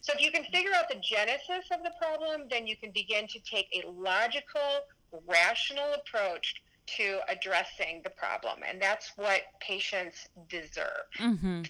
So 0.01 0.13
if 0.13 0.22
you 0.22 0.32
can 0.32 0.44
figure 0.46 0.72
out 0.75 0.88
the 0.88 1.01
genesis 1.01 1.70
of 1.72 1.84
the 1.84 1.91
problem, 2.00 2.48
then 2.50 2.67
you 2.67 2.77
can 2.77 2.91
begin 2.91 3.27
to 3.27 3.39
take 3.39 3.67
a 3.74 3.89
logical, 3.89 4.86
rational 5.27 5.94
approach 5.94 6.56
to 6.96 7.20
addressing 7.29 8.01
the 8.03 8.10
problem, 8.10 8.60
and 8.67 8.82
that's 8.82 9.12
what 9.15 9.41
patients 9.60 10.27
deserve. 10.50 11.06
Mm-hmm. 11.20 11.46
And 11.46 11.65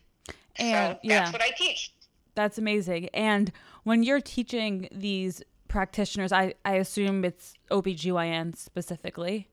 so 0.58 0.64
that's 0.64 1.00
yeah. 1.04 1.32
what 1.32 1.42
I 1.42 1.52
teach. 1.58 1.94
That's 2.36 2.58
amazing. 2.58 3.10
And 3.14 3.52
when 3.84 4.04
you're 4.04 4.22
teaching 4.22 4.88
these 4.92 5.42
practitioners, 5.68 6.32
I, 6.32 6.54
I 6.66 6.74
assume 6.74 7.26
it's 7.26 7.54
OBGYN 7.72 8.56
specifically. 8.56 9.48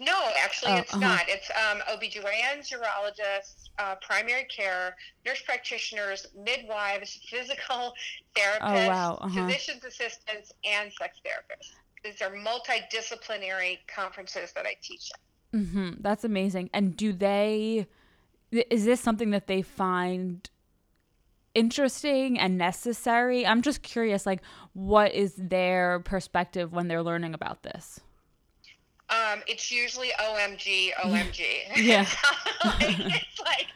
No, 0.00 0.30
actually, 0.42 0.72
oh, 0.72 0.76
it's 0.76 0.94
uh-huh. 0.94 1.00
not. 1.00 1.22
It's 1.28 1.50
um, 1.50 1.80
OBGYNs, 1.92 2.72
urologists, 2.72 3.68
uh, 3.78 3.96
primary 4.00 4.44
care, 4.44 4.96
nurse 5.26 5.42
practitioners, 5.42 6.26
midwives, 6.34 7.20
physical 7.30 7.92
therapists, 8.34 8.86
oh, 8.86 8.88
wow. 8.88 9.18
uh-huh. 9.20 9.46
physician's 9.46 9.84
assistants, 9.84 10.52
and 10.64 10.90
sex 10.92 11.18
therapists 11.24 11.74
these 12.04 12.22
are 12.22 12.30
multidisciplinary 12.30 13.78
conferences 13.86 14.52
that 14.52 14.66
I 14.66 14.74
teach. 14.82 15.10
Mm-hmm. 15.54 16.00
That's 16.00 16.24
amazing. 16.24 16.70
And 16.72 16.96
do 16.96 17.12
they? 17.12 17.86
Is 18.50 18.84
this 18.84 19.00
something 19.00 19.30
that 19.30 19.46
they 19.46 19.62
find 19.62 20.48
interesting 21.54 22.38
and 22.38 22.56
necessary? 22.56 23.46
I'm 23.46 23.62
just 23.62 23.82
curious. 23.82 24.26
Like, 24.26 24.40
what 24.72 25.12
is 25.12 25.34
their 25.36 26.00
perspective 26.00 26.72
when 26.72 26.88
they're 26.88 27.02
learning 27.02 27.34
about 27.34 27.62
this? 27.62 28.00
Um, 29.10 29.42
it's 29.46 29.72
usually 29.72 30.10
OMG, 30.20 30.92
OMG. 30.94 31.44
Yeah. 31.76 32.06
it's 32.80 33.40
like 33.40 33.66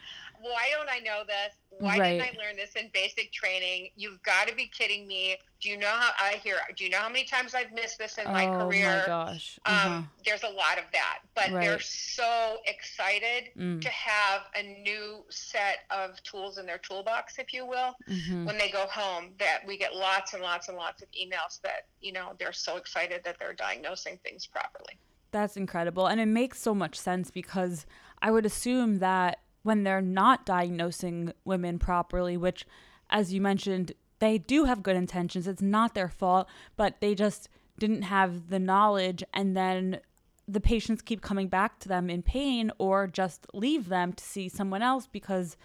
why 0.43 0.71
don't 0.77 0.89
I 0.89 0.99
know 0.99 1.23
this? 1.25 1.55
Why 1.79 1.99
right. 1.99 2.19
didn't 2.19 2.37
I 2.37 2.45
learn 2.45 2.57
this 2.57 2.73
in 2.75 2.91
basic 2.93 3.33
training? 3.33 3.91
You've 3.97 4.21
got 4.25 4.49
to 4.49 4.55
be 4.55 4.67
kidding 4.67 5.07
me. 5.07 5.37
Do 5.61 5.71
you 5.71 5.79
know 5.79 5.87
how 5.87 6.11
I 6.19 6.33
hear? 6.43 6.57
Do 6.77 6.85
you 6.85 6.91
know 6.91 6.99
how 6.99 7.09
many 7.09 7.25
times 7.25 7.55
I've 7.55 7.73
missed 7.73 7.99
this 7.99 8.19
in 8.19 8.25
my 8.25 8.47
oh, 8.47 8.59
career? 8.59 8.89
Oh 8.89 8.99
my 8.99 9.07
gosh. 9.07 9.61
Uh-huh. 9.65 9.89
Um, 9.89 10.11
there's 10.27 10.43
a 10.43 10.49
lot 10.49 10.79
of 10.79 10.85
that, 10.93 11.21
but 11.37 11.51
right. 11.53 11.65
they're 11.65 11.81
so 11.81 12.57
excited 12.67 13.51
mm. 13.57 13.81
to 13.81 13.89
have 13.89 14.43
a 14.57 14.83
new 14.83 15.25
set 15.31 15.79
of 15.91 16.21
tools 16.25 16.59
in 16.59 16.67
their 16.67 16.79
toolbox, 16.79 17.39
if 17.39 17.53
you 17.53 17.65
will, 17.65 17.95
mm-hmm. 18.11 18.45
when 18.45 18.59
they 18.59 18.71
go 18.71 18.87
home. 18.91 19.31
That 19.39 19.61
we 19.67 19.79
get 19.79 19.95
lots 19.95 20.35
and 20.35 20.43
lots 20.43 20.69
and 20.69 20.77
lots 20.77 21.03
of 21.03 21.09
emails 21.13 21.61
that 21.63 21.87
you 22.01 22.13
know 22.13 22.33
they're 22.39 22.53
so 22.53 22.77
excited 22.77 23.23
that 23.25 23.37
they're 23.39 23.55
diagnosing 23.55 24.19
things 24.25 24.47
properly. 24.47 24.99
That's 25.31 25.57
incredible, 25.57 26.09
and 26.09 26.21
it 26.21 26.27
makes 26.27 26.61
so 26.61 26.75
much 26.75 26.99
sense 26.99 27.31
because 27.31 27.87
I 28.21 28.33
would 28.33 28.45
assume 28.45 28.99
that 28.99 29.39
when 29.63 29.85
they're 29.85 30.03
not 30.03 30.47
diagnosing 30.47 31.33
women 31.45 31.79
properly, 31.79 32.37
which, 32.37 32.67
as 33.11 33.33
you 33.33 33.41
mentioned, 33.41 33.93
they 34.19 34.39
do 34.39 34.65
have 34.65 34.83
good 34.83 34.97
intentions. 34.97 35.47
It's 35.47 35.63
not 35.63 35.95
their 35.95 36.09
fault, 36.09 36.49
but 36.77 37.01
they 37.01 37.15
just 37.15 37.49
didn't 37.79 38.03
have 38.03 38.49
the 38.49 38.59
knowledge. 38.59 39.25
And 39.33 39.57
then 39.57 40.01
the 40.47 40.61
patients 40.61 41.03
keep 41.03 41.21
coming 41.21 41.49
back 41.49 41.79
to 41.81 41.89
them 41.89 42.11
in 42.11 42.23
pain 42.23 42.71
or 42.79 43.07
just 43.07 43.47
leave 43.55 43.89
them 43.89 44.13
to 44.13 44.25
see 44.25 44.49
someone 44.49 44.83
else 44.83 45.07
because 45.07 45.57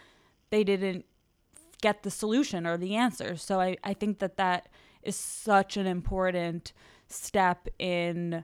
they 0.49 0.63
didn't 0.63 1.05
get 1.81 2.03
the 2.03 2.11
solution 2.11 2.65
or 2.65 2.77
the 2.77 2.95
answer. 2.95 3.35
So 3.35 3.59
I, 3.59 3.77
I 3.83 3.93
think 3.93 4.19
that 4.19 4.37
that 4.37 4.69
is 5.03 5.15
such 5.15 5.77
an 5.77 5.87
important 5.87 6.73
step 7.07 7.67
in 7.79 8.43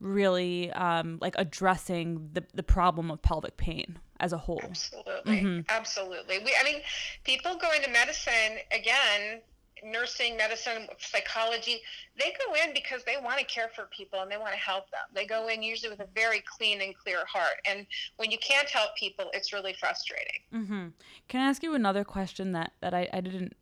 really 0.00 0.70
um, 0.72 1.18
like 1.20 1.34
addressing 1.36 2.30
the, 2.32 2.44
the 2.54 2.62
problem 2.62 3.10
of 3.10 3.20
pelvic 3.22 3.56
pain 3.56 3.98
as 4.20 4.32
a 4.32 4.38
whole. 4.38 4.60
Absolutely. 4.62 5.40
Mm-hmm. 5.40 5.60
Absolutely. 5.68 6.38
We, 6.38 6.54
I 6.58 6.64
mean, 6.64 6.80
people 7.24 7.56
go 7.56 7.70
into 7.72 7.90
medicine 7.90 8.58
again, 8.72 9.40
nursing, 9.84 10.36
medicine, 10.36 10.88
psychology, 10.98 11.80
they 12.18 12.34
go 12.46 12.54
in 12.54 12.74
because 12.74 13.04
they 13.04 13.16
want 13.22 13.38
to 13.38 13.44
care 13.44 13.70
for 13.74 13.88
people 13.96 14.20
and 14.20 14.30
they 14.30 14.36
want 14.36 14.52
to 14.52 14.58
help 14.58 14.90
them. 14.90 15.00
They 15.14 15.26
go 15.26 15.48
in 15.48 15.62
usually 15.62 15.90
with 15.90 16.00
a 16.00 16.08
very 16.14 16.42
clean 16.56 16.80
and 16.80 16.96
clear 16.96 17.24
heart. 17.26 17.54
And 17.68 17.86
when 18.16 18.30
you 18.30 18.38
can't 18.38 18.68
help 18.68 18.96
people, 18.96 19.26
it's 19.32 19.52
really 19.52 19.74
frustrating. 19.78 20.40
Mm-hmm. 20.52 20.88
Can 21.28 21.40
I 21.40 21.48
ask 21.48 21.62
you 21.62 21.74
another 21.74 22.04
question 22.04 22.52
that, 22.52 22.72
that 22.80 22.94
I, 22.94 23.08
I 23.12 23.20
didn't 23.20 23.54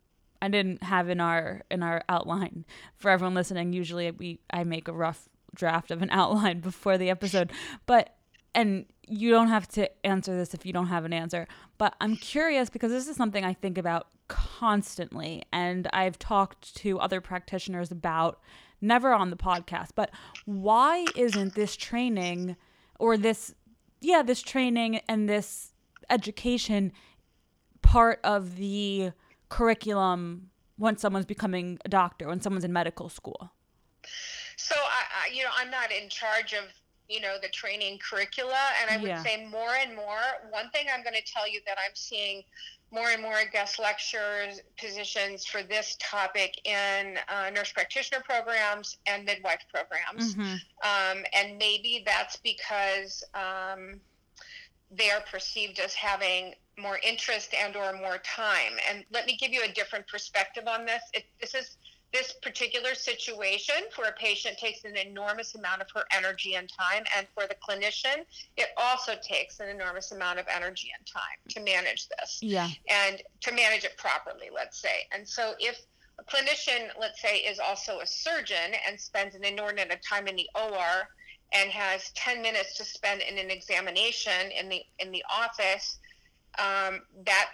I 0.42 0.49
didn't 0.49 0.83
have 0.83 1.09
in 1.09 1.19
our 1.19 1.62
in 1.71 1.83
our 1.83 2.03
outline 2.11 2.66
for 2.97 3.11
everyone 3.11 3.35
listening. 3.35 3.73
Usually 3.73 4.11
we 4.11 4.38
I 4.51 4.64
make 4.64 4.87
a 4.87 4.92
rough 4.92 5.29
draft 5.55 5.90
of 5.90 6.03
an 6.03 6.11
outline 6.12 6.61
before 6.61 6.99
the 6.99 7.11
episode. 7.11 7.53
But 7.87 8.14
and 8.57 8.87
you 9.07 9.31
don't 9.31 9.49
have 9.49 9.69
to 9.69 9.88
answer 10.05 10.37
this 10.37 10.55
if 10.55 10.66
you 10.66 10.73
don't 10.73 10.88
have 10.88 11.05
an 11.05 11.12
answer, 11.12 11.47
but 11.79 11.95
I'm 12.01 12.16
curious 12.16 12.71
because 12.71 12.90
this 12.90 13.07
is 13.07 13.14
something 13.14 13.45
I 13.45 13.53
think 13.53 13.79
about 13.79 14.09
constantly 14.27 15.45
and 15.53 15.87
I've 15.92 16.19
talked 16.19 16.75
to 16.77 16.99
other 16.99 17.21
practitioners 17.21 17.92
about 17.92 18.40
never 18.81 19.12
on 19.12 19.31
the 19.31 19.37
podcast, 19.37 19.90
but 19.95 20.11
why 20.47 21.05
isn't 21.14 21.55
this 21.55 21.77
training 21.77 22.57
or 22.99 23.16
this 23.16 23.55
yeah, 24.01 24.23
this 24.23 24.42
training 24.42 25.01
and 25.09 25.29
this 25.29 25.73
education 26.11 26.92
part 27.83 28.21
of 28.25 28.57
the 28.57 29.12
curriculum 29.49 30.51
when 30.77 30.97
someone's 30.97 31.27
becoming 31.27 31.79
a 31.85 31.88
doctor, 31.88 32.29
when 32.29 32.40
someone's 32.40 32.64
in 32.64 32.73
medical 32.73 33.09
school? 33.09 33.53
So 34.57 34.75
I, 34.77 35.29
I, 35.29 35.35
you 35.35 35.42
know, 35.42 35.51
I'm 35.57 35.71
not 35.71 35.90
in 35.92 36.09
charge 36.09 36.53
of 36.53 36.64
you 37.09 37.21
know 37.21 37.37
the 37.40 37.49
training 37.49 37.99
curricula, 37.99 38.59
and 38.81 38.90
I 38.90 38.97
would 39.01 39.09
yeah. 39.09 39.23
say 39.23 39.47
more 39.47 39.75
and 39.81 39.95
more. 39.95 40.21
One 40.51 40.71
thing 40.71 40.87
I'm 40.92 41.03
going 41.03 41.14
to 41.14 41.33
tell 41.33 41.49
you 41.49 41.61
that 41.66 41.77
I'm 41.79 41.95
seeing 41.95 42.42
more 42.92 43.11
and 43.11 43.21
more 43.21 43.40
guest 43.53 43.79
lectures 43.79 44.61
positions 44.79 45.45
for 45.45 45.62
this 45.62 45.97
topic 46.01 46.61
in 46.64 47.19
uh, 47.29 47.51
nurse 47.51 47.73
practitioner 47.73 48.23
programs 48.25 48.99
and 49.07 49.25
midwife 49.25 49.64
programs, 49.73 50.35
mm-hmm. 50.35 50.55
um, 50.83 51.25
and 51.35 51.59
maybe 51.59 52.03
that's 52.07 52.37
because. 52.37 53.25
Um, 53.35 54.01
they 54.92 55.11
are 55.11 55.21
perceived 55.31 55.81
as 55.81 55.95
having 55.95 56.55
more 56.79 56.99
interest 57.03 57.55
and 57.55 57.75
or 57.75 57.92
more 57.95 58.19
time 58.19 58.73
and 58.88 59.05
let 59.12 59.27
me 59.27 59.37
give 59.37 59.53
you 59.53 59.62
a 59.64 59.73
different 59.73 60.07
perspective 60.07 60.64
on 60.69 60.85
this 60.85 61.03
it, 61.12 61.25
this 61.40 61.55
is 61.55 61.77
this 62.12 62.33
particular 62.42 62.95
situation 62.95 63.75
for 63.95 64.05
a 64.05 64.12
patient 64.12 64.57
takes 64.59 64.85
an 64.85 64.97
enormous 64.97 65.55
amount 65.55 65.83
of 65.83 65.88
her 65.95 66.05
energy 66.16 66.55
and 66.55 66.69
time 66.69 67.05
and 67.16 67.27
for 67.35 67.47
the 67.47 67.55
clinician 67.57 68.25
it 68.57 68.69
also 68.77 69.12
takes 69.23 69.61
an 69.61 69.69
enormous 69.69 70.12
amount 70.12 70.38
of 70.38 70.47
energy 70.55 70.90
and 70.97 71.07
time 71.07 71.38
to 71.49 71.61
manage 71.61 72.09
this. 72.09 72.38
Yeah. 72.42 72.69
And 72.88 73.23
to 73.42 73.53
manage 73.53 73.85
it 73.85 73.97
properly 73.97 74.49
let's 74.55 74.81
say. 74.81 75.07
And 75.12 75.29
so 75.29 75.55
if 75.59 75.81
a 76.19 76.25
clinician 76.25 76.88
let's 76.99 77.21
say 77.21 77.38
is 77.38 77.59
also 77.59 78.01
a 78.01 78.07
surgeon 78.07 78.73
and 78.88 78.99
spends 78.99 79.35
an 79.35 79.45
inordinate 79.45 79.87
amount 79.87 80.01
of 80.01 80.09
time 80.09 80.29
in 80.29 80.37
the 80.37 80.49
or 80.55 81.09
and 81.53 81.71
has 81.71 82.11
10 82.12 82.42
minutes 82.42 82.77
to 82.77 82.85
spend 82.85 83.23
in 83.23 83.38
an 83.38 83.51
examination 83.51 84.51
in 84.59 84.69
the 84.69 84.83
in 84.99 85.11
the 85.12 85.25
office 85.31 85.99
um, 86.59 87.03
that 87.25 87.51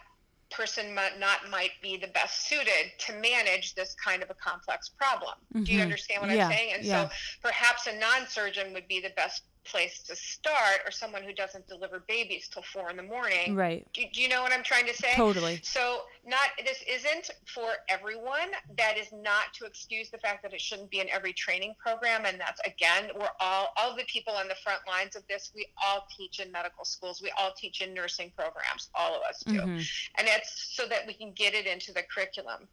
person 0.53 0.95
might 0.95 1.19
not 1.19 1.51
might 1.51 1.73
be 1.83 1.97
the 1.97 2.09
best 2.09 2.47
suited 2.49 2.93
to 2.99 3.13
manage 3.15 3.75
this 3.75 3.95
kind 3.95 4.23
of 4.23 4.31
a 4.31 4.35
complex 4.35 4.89
problem. 4.89 5.35
Mm-hmm. 5.55 5.65
Do 5.65 5.73
you 5.73 5.79
mm-hmm. 5.79 5.85
understand 5.85 6.23
what 6.23 6.31
yeah. 6.31 6.47
I'm 6.47 6.53
saying? 6.53 6.73
And 6.75 6.85
yeah. 6.85 7.09
so 7.09 7.15
perhaps 7.43 7.87
a 7.87 7.99
non-surgeon 7.99 8.73
would 8.73 8.89
be 8.89 9.01
the 9.01 9.11
best 9.17 9.43
place 9.65 10.03
to 10.03 10.17
start 10.17 10.81
or 10.85 10.91
someone 10.91 11.23
who 11.23 11.33
doesn't 11.33 11.67
deliver 11.69 12.03
babies 12.09 12.49
till 12.53 12.63
four 12.63 12.91
in 12.91 12.97
the 12.97 13.03
morning. 13.03 13.55
Right. 13.55 13.87
Do, 13.93 14.03
do, 14.13 14.21
you 14.21 14.29
know 14.29 14.43
what 14.43 14.53
i'm 14.53 14.63
trying 14.63 14.87
to 14.87 14.95
say? 14.95 15.13
Totally. 15.15 15.61
So 15.63 16.01
not 16.27 16.41
this 16.65 16.83
isn't 16.89 17.31
for 17.47 17.69
everyone. 17.89 18.51
That 18.77 18.99
is 18.99 19.09
not 19.13 19.53
to 19.55 19.65
excuse 19.65 20.11
the 20.11 20.19
fact 20.19 20.43
that 20.43 20.53
it 20.53 20.61
shouldn't 20.61 20.91
be 20.91 21.01
in 21.01 21.09
every 21.11 21.33
training 21.33 21.75
program. 21.79 22.25
And 22.27 22.41
that's 22.41 22.61
again 22.67 23.11
we're 23.19 23.29
all 23.41 23.73
all 23.77 23.97
the 23.97 24.05
people 24.05 24.35
on 24.35 24.49
the 24.49 24.57
front 24.63 24.81
lines 24.87 25.17
of 25.17 25.23
this 25.29 25.53
we 25.55 25.67
all 25.85 26.07
teach 26.17 26.41
in 26.41 26.51
medical 26.51 26.85
schools. 26.85 27.23
We 27.23 27.33
all 27.39 27.53
teach 27.57 27.81
in 27.81 27.95
nursing 27.95 28.33
programs 28.37 28.91
all 28.95 29.15
of 29.15 29.23
us 29.29 29.43
do. 29.47 29.53
Mm-hmm. 29.53 29.79
and 30.19 30.29
it's 30.29 30.71
so 30.75 30.87
that 30.87 31.07
we 31.07 31.15
can 31.15 31.33
get 31.33 31.55
it 31.55 31.67
into 31.67 31.93
the 31.93 32.03
curriculum. 32.03 32.69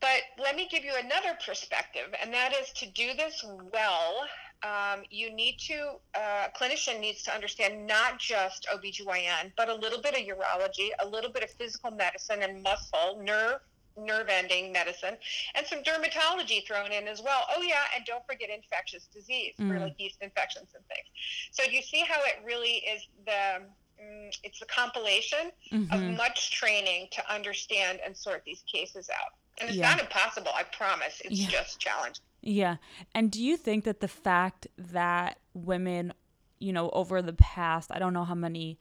But 0.00 0.22
let 0.38 0.54
me 0.54 0.68
give 0.70 0.84
you 0.84 0.92
another 0.96 1.36
perspective, 1.44 2.14
and 2.22 2.32
that 2.32 2.52
is 2.54 2.70
to 2.74 2.86
do 2.86 3.14
this 3.14 3.44
well, 3.72 4.26
um, 4.62 5.02
you 5.10 5.32
need 5.32 5.58
to, 5.68 5.92
uh, 6.14 6.48
a 6.48 6.58
clinician 6.58 7.00
needs 7.00 7.22
to 7.24 7.34
understand 7.34 7.86
not 7.86 8.18
just 8.18 8.66
OBGYN, 8.72 9.52
but 9.56 9.68
a 9.68 9.74
little 9.74 10.00
bit 10.00 10.14
of 10.14 10.20
urology, 10.20 10.90
a 11.00 11.06
little 11.06 11.30
bit 11.30 11.44
of 11.44 11.50
physical 11.50 11.90
medicine 11.90 12.42
and 12.42 12.62
muscle, 12.62 13.20
nerve, 13.22 13.60
nerve 13.96 14.28
ending 14.28 14.72
medicine, 14.72 15.16
and 15.54 15.66
some 15.66 15.82
dermatology 15.82 16.66
thrown 16.66 16.92
in 16.92 17.06
as 17.06 17.22
well. 17.22 17.42
Oh, 17.54 17.62
yeah, 17.62 17.84
and 17.94 18.04
don't 18.04 18.24
forget 18.26 18.50
infectious 18.50 19.06
disease 19.12 19.54
mm. 19.60 19.68
for 19.68 19.78
like 19.78 19.94
yeast 19.98 20.18
infections 20.20 20.68
and 20.74 20.84
things. 20.86 21.06
So, 21.52 21.64
do 21.64 21.74
you 21.74 21.82
see 21.82 22.04
how 22.08 22.20
it 22.24 22.40
really 22.44 22.82
is 22.84 23.06
the 23.26 23.62
mm, 24.02 24.38
it's 24.42 24.62
a 24.62 24.66
compilation 24.66 25.52
mm-hmm. 25.72 25.92
of 25.92 26.16
much 26.16 26.52
training 26.52 27.08
to 27.12 27.32
understand 27.32 28.00
and 28.04 28.16
sort 28.16 28.42
these 28.44 28.62
cases 28.72 29.08
out. 29.10 29.32
And 29.60 29.68
it's 29.68 29.78
yeah. 29.78 29.90
not 29.90 30.00
impossible, 30.00 30.52
I 30.54 30.62
promise. 30.62 31.20
It's 31.24 31.40
yeah. 31.40 31.48
just 31.48 31.80
challenging. 31.80 32.22
Yeah. 32.40 32.76
And 33.14 33.30
do 33.30 33.42
you 33.42 33.56
think 33.56 33.84
that 33.84 34.00
the 34.00 34.08
fact 34.08 34.66
that 34.76 35.38
women, 35.54 36.12
you 36.58 36.72
know, 36.72 36.90
over 36.90 37.20
the 37.20 37.32
past, 37.32 37.90
I 37.92 37.98
don't 37.98 38.14
know 38.14 38.24
how 38.24 38.34
many 38.34 38.78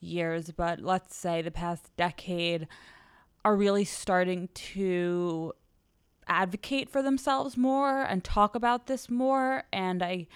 years, 0.00 0.50
but 0.52 0.80
let's 0.80 1.16
say 1.16 1.42
the 1.42 1.50
past 1.50 1.90
decade, 1.96 2.66
are 3.44 3.56
really 3.56 3.84
starting 3.84 4.48
to 4.54 5.52
advocate 6.28 6.88
for 6.88 7.02
themselves 7.02 7.56
more 7.56 8.02
and 8.02 8.22
talk 8.22 8.54
about 8.54 8.86
this 8.86 9.10
more 9.10 9.64
and 9.72 10.02
I 10.02 10.28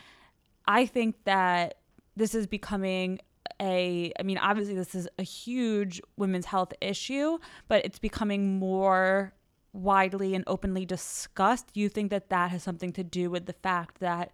I 0.67 0.87
think 0.87 1.17
that 1.25 1.77
this 2.17 2.35
is 2.35 2.47
becoming 2.47 3.21
a 3.61 4.13
I 4.19 4.23
mean 4.23 4.39
obviously 4.39 4.75
this 4.75 4.95
is 4.95 5.07
a 5.19 5.23
huge 5.23 6.01
women's 6.17 6.47
health 6.47 6.73
issue, 6.81 7.39
but 7.69 7.85
it's 7.85 7.99
becoming 7.99 8.59
more 8.59 9.35
widely 9.75 10.35
and 10.35 10.45
openly 10.47 10.87
discussed. 10.87 11.67
You 11.75 11.89
think 11.91 12.11
that 12.11 12.31
that 12.31 12.51
has 12.51 12.63
something 12.63 12.93
to 12.93 13.05
do 13.05 13.31
with 13.31 13.45
the 13.47 13.53
fact 13.53 14.01
that 14.01 14.33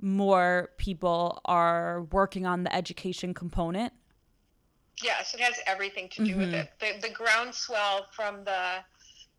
more 0.00 0.70
people 0.78 1.40
are 1.44 2.02
working 2.10 2.46
on 2.46 2.64
the 2.64 2.74
education 2.74 3.34
component? 3.34 3.92
Yes, 5.02 5.34
it 5.34 5.40
has 5.40 5.54
everything 5.66 6.08
to 6.10 6.24
do 6.24 6.32
mm-hmm. 6.32 6.40
with 6.40 6.54
it. 6.54 6.70
The, 6.80 7.08
the 7.08 7.14
groundswell 7.14 8.06
from 8.12 8.44
the 8.44 8.78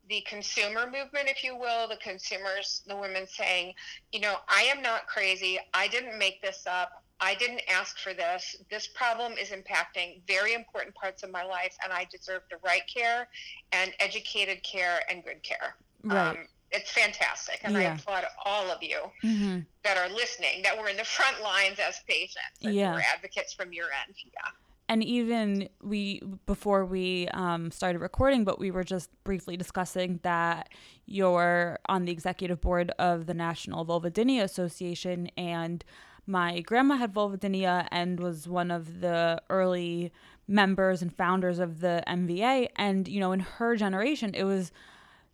the 0.09 0.21
consumer 0.27 0.85
movement, 0.85 1.29
if 1.29 1.45
you 1.45 1.55
will, 1.55 1.87
the 1.87 1.95
consumers, 1.95 2.83
the 2.87 2.95
women 2.95 3.25
saying, 3.25 3.73
you 4.11 4.19
know, 4.19 4.35
I 4.49 4.63
am 4.63 4.81
not 4.81 5.07
crazy. 5.07 5.57
I 5.73 5.87
didn't 5.87 6.19
make 6.19 6.41
this 6.41 6.67
up. 6.67 7.02
I 7.19 7.35
didn't 7.35 7.61
ask 7.69 7.97
for 7.99 8.13
this. 8.13 8.55
This 8.69 8.87
problem 8.87 9.33
is 9.33 9.49
impacting 9.49 10.21
very 10.27 10.53
important 10.53 10.95
parts 10.95 11.23
of 11.23 11.31
my 11.31 11.43
life, 11.43 11.75
and 11.83 11.93
I 11.93 12.05
deserve 12.11 12.41
the 12.49 12.57
right 12.65 12.83
care 12.93 13.27
and 13.71 13.93
educated 13.99 14.61
care 14.63 15.01
and 15.09 15.23
good 15.23 15.41
care. 15.43 15.75
Right. 16.03 16.29
Um, 16.29 16.37
it's 16.71 16.91
fantastic, 16.91 17.59
and 17.63 17.73
yeah. 17.75 17.79
I 17.79 17.83
applaud 17.95 18.25
all 18.45 18.71
of 18.71 18.81
you 18.81 18.99
mm-hmm. 19.23 19.59
that 19.83 19.97
are 19.97 20.09
listening, 20.09 20.63
that 20.63 20.77
were 20.77 20.89
in 20.89 20.97
the 20.97 21.03
front 21.05 21.41
lines 21.41 21.79
as 21.79 22.01
patients, 22.07 22.59
and 22.63 22.73
yeah. 22.73 22.93
were 22.93 23.03
advocates 23.13 23.53
from 23.53 23.71
your 23.71 23.85
end. 23.85 24.15
Yeah. 24.25 24.51
And 24.89 25.03
even 25.03 25.69
we, 25.81 26.21
before 26.45 26.85
we 26.85 27.27
um, 27.29 27.71
started 27.71 27.99
recording, 27.99 28.43
but 28.43 28.59
we 28.59 28.69
were 28.69 28.83
just 28.83 29.09
briefly 29.23 29.55
discussing 29.55 30.19
that 30.23 30.69
you're 31.05 31.79
on 31.87 32.05
the 32.05 32.11
executive 32.11 32.59
board 32.59 32.91
of 32.99 33.27
the 33.27 33.33
National 33.33 33.85
Vulvodynia 33.85 34.43
Association, 34.43 35.29
and 35.37 35.85
my 36.25 36.61
grandma 36.61 36.95
had 36.95 37.13
vulvodynia 37.13 37.87
and 37.91 38.19
was 38.19 38.47
one 38.47 38.71
of 38.71 39.01
the 39.01 39.41
early 39.49 40.11
members 40.47 41.01
and 41.01 41.15
founders 41.15 41.59
of 41.59 41.79
the 41.79 42.03
NVA. 42.07 42.67
And, 42.75 43.07
you 43.07 43.19
know, 43.19 43.31
in 43.31 43.41
her 43.41 43.75
generation, 43.75 44.33
it 44.33 44.43
was 44.43 44.71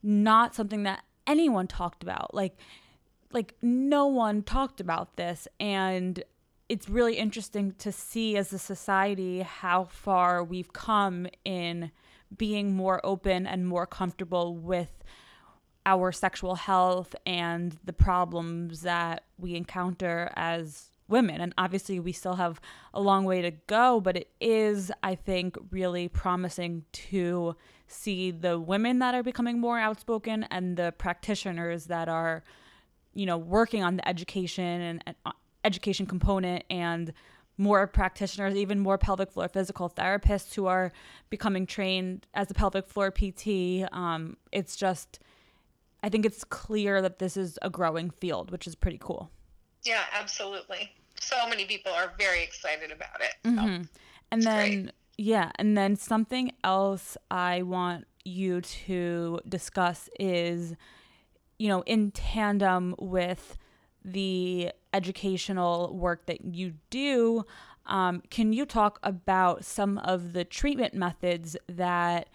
not 0.02 0.56
something 0.56 0.84
that 0.84 1.04
anyone 1.28 1.68
talked 1.68 2.04
about. 2.04 2.34
Like, 2.34 2.58
like 3.32 3.56
no 3.62 4.08
one 4.08 4.42
talked 4.42 4.82
about 4.82 5.16
this. 5.16 5.48
And 5.60 6.24
it's 6.68 6.90
really 6.90 7.16
interesting 7.16 7.74
to 7.80 7.92
see 7.92 8.38
as 8.38 8.54
a 8.54 8.60
society 8.60 9.42
how 9.42 9.86
far 9.86 10.44
we've 10.44 10.74
come 10.74 11.28
in 11.44 11.92
being 12.36 12.76
more 12.76 13.04
open 13.04 13.48
and 13.48 13.68
more 13.68 13.88
comfortable 13.88 14.56
with 14.56 15.04
our 15.90 16.12
sexual 16.12 16.56
health 16.56 17.16
and 17.26 17.78
the 17.84 17.94
problems 17.94 18.82
that 18.82 19.24
we 19.40 19.56
encounter 19.56 20.32
as 20.36 20.92
women. 21.08 21.42
And 21.42 21.52
obviously, 21.58 22.00
we 22.00 22.12
still 22.12 22.36
have 22.36 22.62
a 22.94 23.02
long 23.02 23.26
way 23.26 23.42
to 23.42 23.52
go, 23.66 24.00
but 24.00 24.16
it 24.16 24.30
is, 24.40 24.92
I 25.02 25.16
think, 25.16 25.58
really 25.72 26.08
promising 26.08 26.86
to 27.10 27.56
see 27.88 28.30
the 28.30 28.60
women 28.60 29.00
that 29.00 29.16
are 29.16 29.24
becoming 29.24 29.60
more 29.60 29.80
outspoken 29.80 30.46
and 30.52 30.78
the 30.78 30.94
practitioners 31.00 31.86
that 31.86 32.08
are, 32.08 32.44
you 33.16 33.26
know, 33.26 33.38
working 33.38 33.84
on 33.84 33.98
the 33.98 34.08
education 34.08 34.64
and, 34.64 35.04
and 35.08 35.16
uh, 35.26 35.32
education 35.66 36.06
component 36.06 36.64
and 36.70 37.12
more 37.58 37.86
practitioners, 37.88 38.56
even 38.56 38.80
more 38.80 38.98
pelvic 38.98 39.32
floor 39.32 39.50
physical 39.50 39.90
therapists 39.90 40.54
who 40.54 40.68
are 40.68 40.94
becoming 41.30 41.66
trained 41.66 42.26
as 42.34 42.50
a 42.50 42.54
pelvic 42.54 42.88
floor 42.88 43.12
PT. 43.12 43.84
Um, 43.92 44.38
it's 44.52 44.78
just 44.78 45.20
I 46.02 46.10
think 46.10 46.26
it's 46.26 46.44
clear 46.44 47.02
that 47.02 47.20
this 47.20 47.36
is 47.36 47.60
a 47.62 47.70
growing 47.70 48.10
field, 48.10 48.52
which 48.52 48.68
is 48.68 48.76
pretty 48.76 48.98
cool. 49.00 49.30
Yeah, 49.84 50.04
absolutely. 50.14 50.92
So 51.20 51.36
many 51.48 51.66
people 51.66 51.92
are 51.92 52.14
very 52.18 52.44
excited 52.44 52.92
about 52.92 53.22
it. 53.22 53.34
So 53.44 53.52
mm-hmm. 53.52 53.82
And 54.32 54.44
then, 54.44 54.84
great. 54.84 54.92
yeah, 55.18 55.52
and 55.56 55.78
then 55.78 55.96
something 55.96 56.52
else 56.64 57.18
I 57.30 57.64
want 57.64 58.06
you 58.24 58.62
to 58.62 59.40
discuss 59.48 60.10
is, 60.20 60.76
you 61.58 61.68
know, 61.68 61.82
in 61.82 62.12
tandem 62.12 62.96
with 63.00 63.58
the 64.06 64.72
educational 64.94 65.96
work 65.96 66.26
that 66.28 66.46
you 66.46 66.74
do, 66.90 67.46
um, 67.86 68.22
can 68.30 68.54
you 68.54 68.66
talk 68.66 69.00
about 69.04 69.66
some 69.66 69.98
of 69.98 70.34
the 70.34 70.46
treatment 70.46 70.94
methods 70.94 71.58
that 71.68 72.30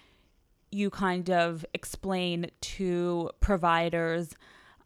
you 0.75 0.91
kind 0.91 1.31
of 1.31 1.65
explain 1.73 2.51
to 2.61 3.31
providers, 3.41 4.35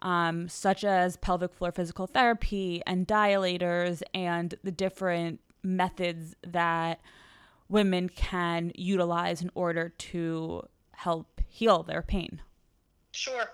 um, 0.02 0.48
such 0.48 0.84
as 0.84 1.16
pelvic 1.16 1.54
floor 1.54 1.72
physical 1.72 2.06
therapy 2.06 2.82
and 2.86 3.06
dilators, 3.06 4.02
and 4.14 4.54
the 4.62 4.70
different 4.70 5.40
methods 5.62 6.36
that 6.46 7.00
women 7.68 8.08
can 8.08 8.72
utilize 8.74 9.42
in 9.42 9.50
order 9.54 9.88
to 9.88 10.62
help 10.92 11.40
heal 11.48 11.82
their 11.82 12.02
pain? 12.02 12.40
Sure. 13.12 13.50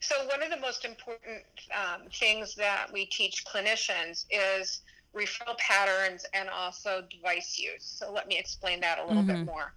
So, 0.00 0.14
one 0.26 0.42
of 0.42 0.50
the 0.50 0.58
most 0.58 0.84
important 0.84 1.42
um, 1.74 2.02
things 2.12 2.54
that 2.54 2.88
we 2.92 3.06
teach 3.06 3.44
clinicians 3.44 4.26
is 4.30 4.82
referral 5.16 5.56
patterns 5.58 6.24
and 6.34 6.48
also 6.48 7.02
device 7.10 7.58
use. 7.58 7.84
So 7.84 8.12
let 8.12 8.28
me 8.28 8.38
explain 8.38 8.80
that 8.80 8.98
a 8.98 9.06
little 9.06 9.22
mm-hmm. 9.22 9.44
bit 9.44 9.46
more. 9.46 9.72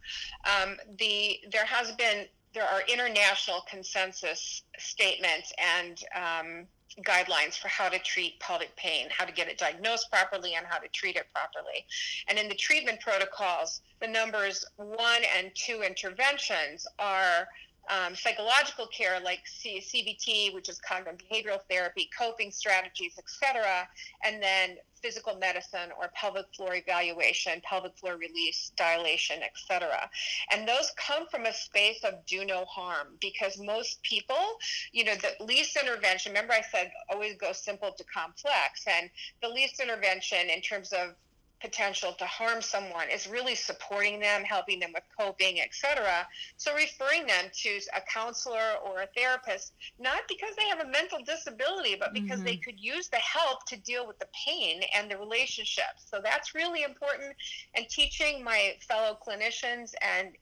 Um, 0.45 0.77
the 0.97 1.39
there 1.51 1.65
has 1.65 1.91
been 1.93 2.25
there 2.53 2.65
are 2.65 2.81
international 2.87 3.63
consensus 3.69 4.63
statements 4.77 5.53
and 5.59 6.03
um, 6.15 6.67
guidelines 7.03 7.57
for 7.57 7.67
how 7.67 7.89
to 7.89 7.99
treat 7.99 8.39
pelvic 8.39 8.75
pain, 8.75 9.07
how 9.15 9.25
to 9.25 9.31
get 9.31 9.47
it 9.47 9.57
diagnosed 9.57 10.09
properly, 10.11 10.55
and 10.55 10.65
how 10.65 10.79
to 10.79 10.87
treat 10.89 11.15
it 11.15 11.27
properly. 11.33 11.85
And 12.27 12.37
in 12.39 12.49
the 12.49 12.55
treatment 12.55 12.99
protocols, 12.99 13.81
the 14.01 14.07
numbers 14.07 14.65
one 14.77 15.21
and 15.37 15.51
two 15.53 15.83
interventions 15.85 16.87
are 16.97 17.47
um, 17.89 18.15
psychological 18.15 18.87
care 18.87 19.19
like 19.19 19.41
C- 19.45 19.81
CBT, 19.81 20.53
which 20.53 20.69
is 20.69 20.79
cognitive 20.79 21.19
behavioral 21.19 21.59
therapy, 21.69 22.09
coping 22.17 22.51
strategies, 22.51 23.17
etc., 23.17 23.87
and 24.23 24.41
then 24.41 24.77
physical 25.01 25.35
medicine 25.37 25.91
or 25.99 26.09
pelvic 26.13 26.45
floor 26.55 26.75
evaluation, 26.75 27.61
pelvic 27.63 27.97
floor 27.97 28.17
release, 28.17 28.71
dilation, 28.77 29.37
etc. 29.43 30.09
And 30.51 30.67
those 30.67 30.91
come 30.97 31.27
from 31.29 31.45
a 31.45 31.53
space 31.53 32.03
of 32.03 32.25
do 32.25 32.45
no 32.45 32.65
harm 32.65 33.15
because 33.19 33.59
most 33.59 34.01
people, 34.03 34.57
you 34.91 35.03
know, 35.03 35.15
the 35.15 35.43
least 35.43 35.77
intervention, 35.77 36.31
remember 36.31 36.53
I 36.53 36.61
said 36.61 36.91
always 37.09 37.35
go 37.37 37.51
simple 37.51 37.91
to 37.97 38.03
complex, 38.03 38.85
and 38.87 39.09
the 39.41 39.49
least 39.49 39.79
intervention 39.79 40.49
in 40.49 40.61
terms 40.61 40.93
of 40.93 41.15
potential 41.61 42.13
to 42.13 42.25
harm 42.25 42.61
someone 42.61 43.09
is 43.13 43.27
really 43.27 43.55
supporting 43.55 44.19
them 44.19 44.43
helping 44.43 44.79
them 44.79 44.91
with 44.93 45.03
coping 45.17 45.59
etc 45.61 46.27
so 46.57 46.73
referring 46.75 47.25
them 47.25 47.45
to 47.53 47.79
a 47.95 48.01
counselor 48.11 48.75
or 48.85 49.01
a 49.01 49.07
therapist 49.15 49.73
not 49.99 50.21
because 50.27 50.55
they 50.57 50.67
have 50.67 50.79
a 50.79 50.89
mental 50.89 51.19
disability 51.25 51.95
but 51.99 52.13
because 52.13 52.37
mm-hmm. 52.37 52.45
they 52.45 52.57
could 52.57 52.79
use 52.79 53.09
the 53.09 53.17
help 53.17 53.65
to 53.65 53.77
deal 53.77 54.07
with 54.07 54.17
the 54.19 54.27
pain 54.45 54.81
and 54.95 55.09
the 55.09 55.17
relationships 55.17 56.05
so 56.09 56.19
that's 56.23 56.55
really 56.55 56.83
important 56.83 57.33
and 57.75 57.87
teaching 57.89 58.43
my 58.43 58.73
fellow 58.87 59.17
clinicians 59.25 59.93
and 60.01 60.35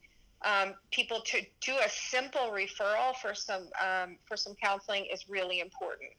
um, 0.43 0.75
people 0.91 1.21
to 1.25 1.41
do 1.61 1.73
a 1.83 1.89
simple 1.89 2.51
referral 2.51 3.15
for 3.15 3.33
some 3.33 3.69
um, 3.83 4.17
for 4.25 4.37
some 4.37 4.53
counseling 4.61 5.05
is 5.11 5.27
really 5.27 5.59
important. 5.59 6.11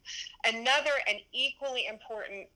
Another 0.45 0.91
and 1.09 1.19
equally 1.33 1.87
important 1.87 2.49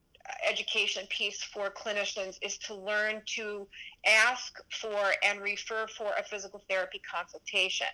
education 0.49 1.07
piece 1.09 1.43
for 1.43 1.71
clinicians 1.71 2.39
is 2.43 2.59
to 2.59 2.75
learn 2.75 3.23
to 3.27 3.67
ask 4.07 4.61
for 4.71 5.13
and 5.25 5.41
refer 5.41 5.87
for 5.87 6.13
a 6.19 6.23
physical 6.23 6.63
therapy 6.69 7.01
consultation. 7.09 7.87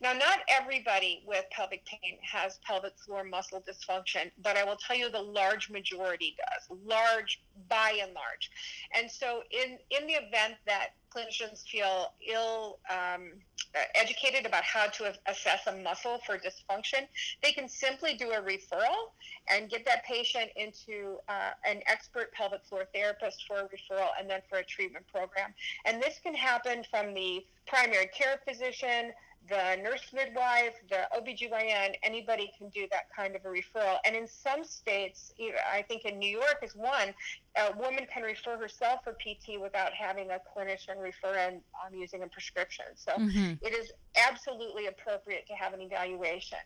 Now, 0.00 0.12
not 0.12 0.40
everybody 0.48 1.22
with 1.26 1.44
pelvic 1.50 1.84
pain 1.86 2.18
has 2.22 2.58
pelvic 2.66 2.92
floor 2.98 3.24
muscle 3.24 3.62
dysfunction, 3.62 4.30
but 4.42 4.56
I 4.56 4.64
will 4.64 4.76
tell 4.76 4.96
you 4.96 5.10
the 5.10 5.20
large 5.20 5.70
majority 5.70 6.36
does, 6.36 6.78
large 6.84 7.42
by 7.68 7.98
and 8.02 8.12
large. 8.12 8.50
And 8.94 9.10
so, 9.10 9.42
in, 9.50 9.78
in 9.90 10.06
the 10.06 10.14
event 10.14 10.54
that 10.66 10.90
clinicians 11.14 11.66
feel 11.68 12.12
ill 12.26 12.78
um, 12.90 13.32
educated 13.94 14.46
about 14.46 14.64
how 14.64 14.86
to 14.86 15.12
assess 15.26 15.66
a 15.66 15.72
muscle 15.76 16.20
for 16.26 16.38
dysfunction, 16.38 17.06
they 17.42 17.52
can 17.52 17.68
simply 17.68 18.14
do 18.14 18.30
a 18.30 18.40
referral 18.40 19.10
and 19.48 19.68
get 19.68 19.84
that 19.84 20.04
patient 20.04 20.50
into 20.56 21.18
uh, 21.28 21.50
an 21.64 21.80
expert 21.86 22.32
pelvic 22.32 22.62
floor 22.64 22.84
therapist 22.94 23.44
for 23.46 23.60
a 23.60 23.64
referral 23.64 24.08
and 24.18 24.28
then 24.28 24.40
for 24.48 24.58
a 24.58 24.64
treatment 24.64 25.04
program. 25.12 25.52
And 25.84 26.02
this 26.02 26.20
can 26.22 26.34
happen 26.34 26.84
from 26.90 27.14
the 27.14 27.44
primary 27.66 28.06
care 28.06 28.40
physician, 28.46 29.12
the 29.48 29.76
nurse 29.82 30.06
midwife, 30.12 30.74
the 30.88 31.06
OBGYN, 31.16 31.96
anybody 32.02 32.50
can 32.56 32.68
do 32.70 32.86
that 32.90 33.04
kind 33.14 33.36
of 33.36 33.44
a 33.44 33.48
referral. 33.48 33.98
And 34.04 34.16
in 34.16 34.26
some 34.26 34.64
states, 34.64 35.32
I 35.72 35.82
think 35.82 36.04
in 36.04 36.18
New 36.18 36.30
York 36.30 36.60
is 36.62 36.74
one, 36.74 37.14
a 37.56 37.76
woman 37.76 38.06
can 38.12 38.22
refer 38.22 38.56
herself 38.56 39.00
for 39.04 39.12
PT 39.12 39.60
without 39.60 39.92
having 39.92 40.30
a 40.30 40.38
clinician 40.56 41.00
refer 41.00 41.34
and 41.34 41.60
um, 41.84 41.94
using 41.94 42.22
a 42.22 42.26
prescription. 42.28 42.86
So 42.94 43.12
mm-hmm. 43.12 43.64
it 43.64 43.74
is 43.74 43.92
absolutely 44.16 44.86
appropriate 44.86 45.46
to 45.48 45.54
have 45.54 45.74
an 45.74 45.80
evaluation. 45.82 46.58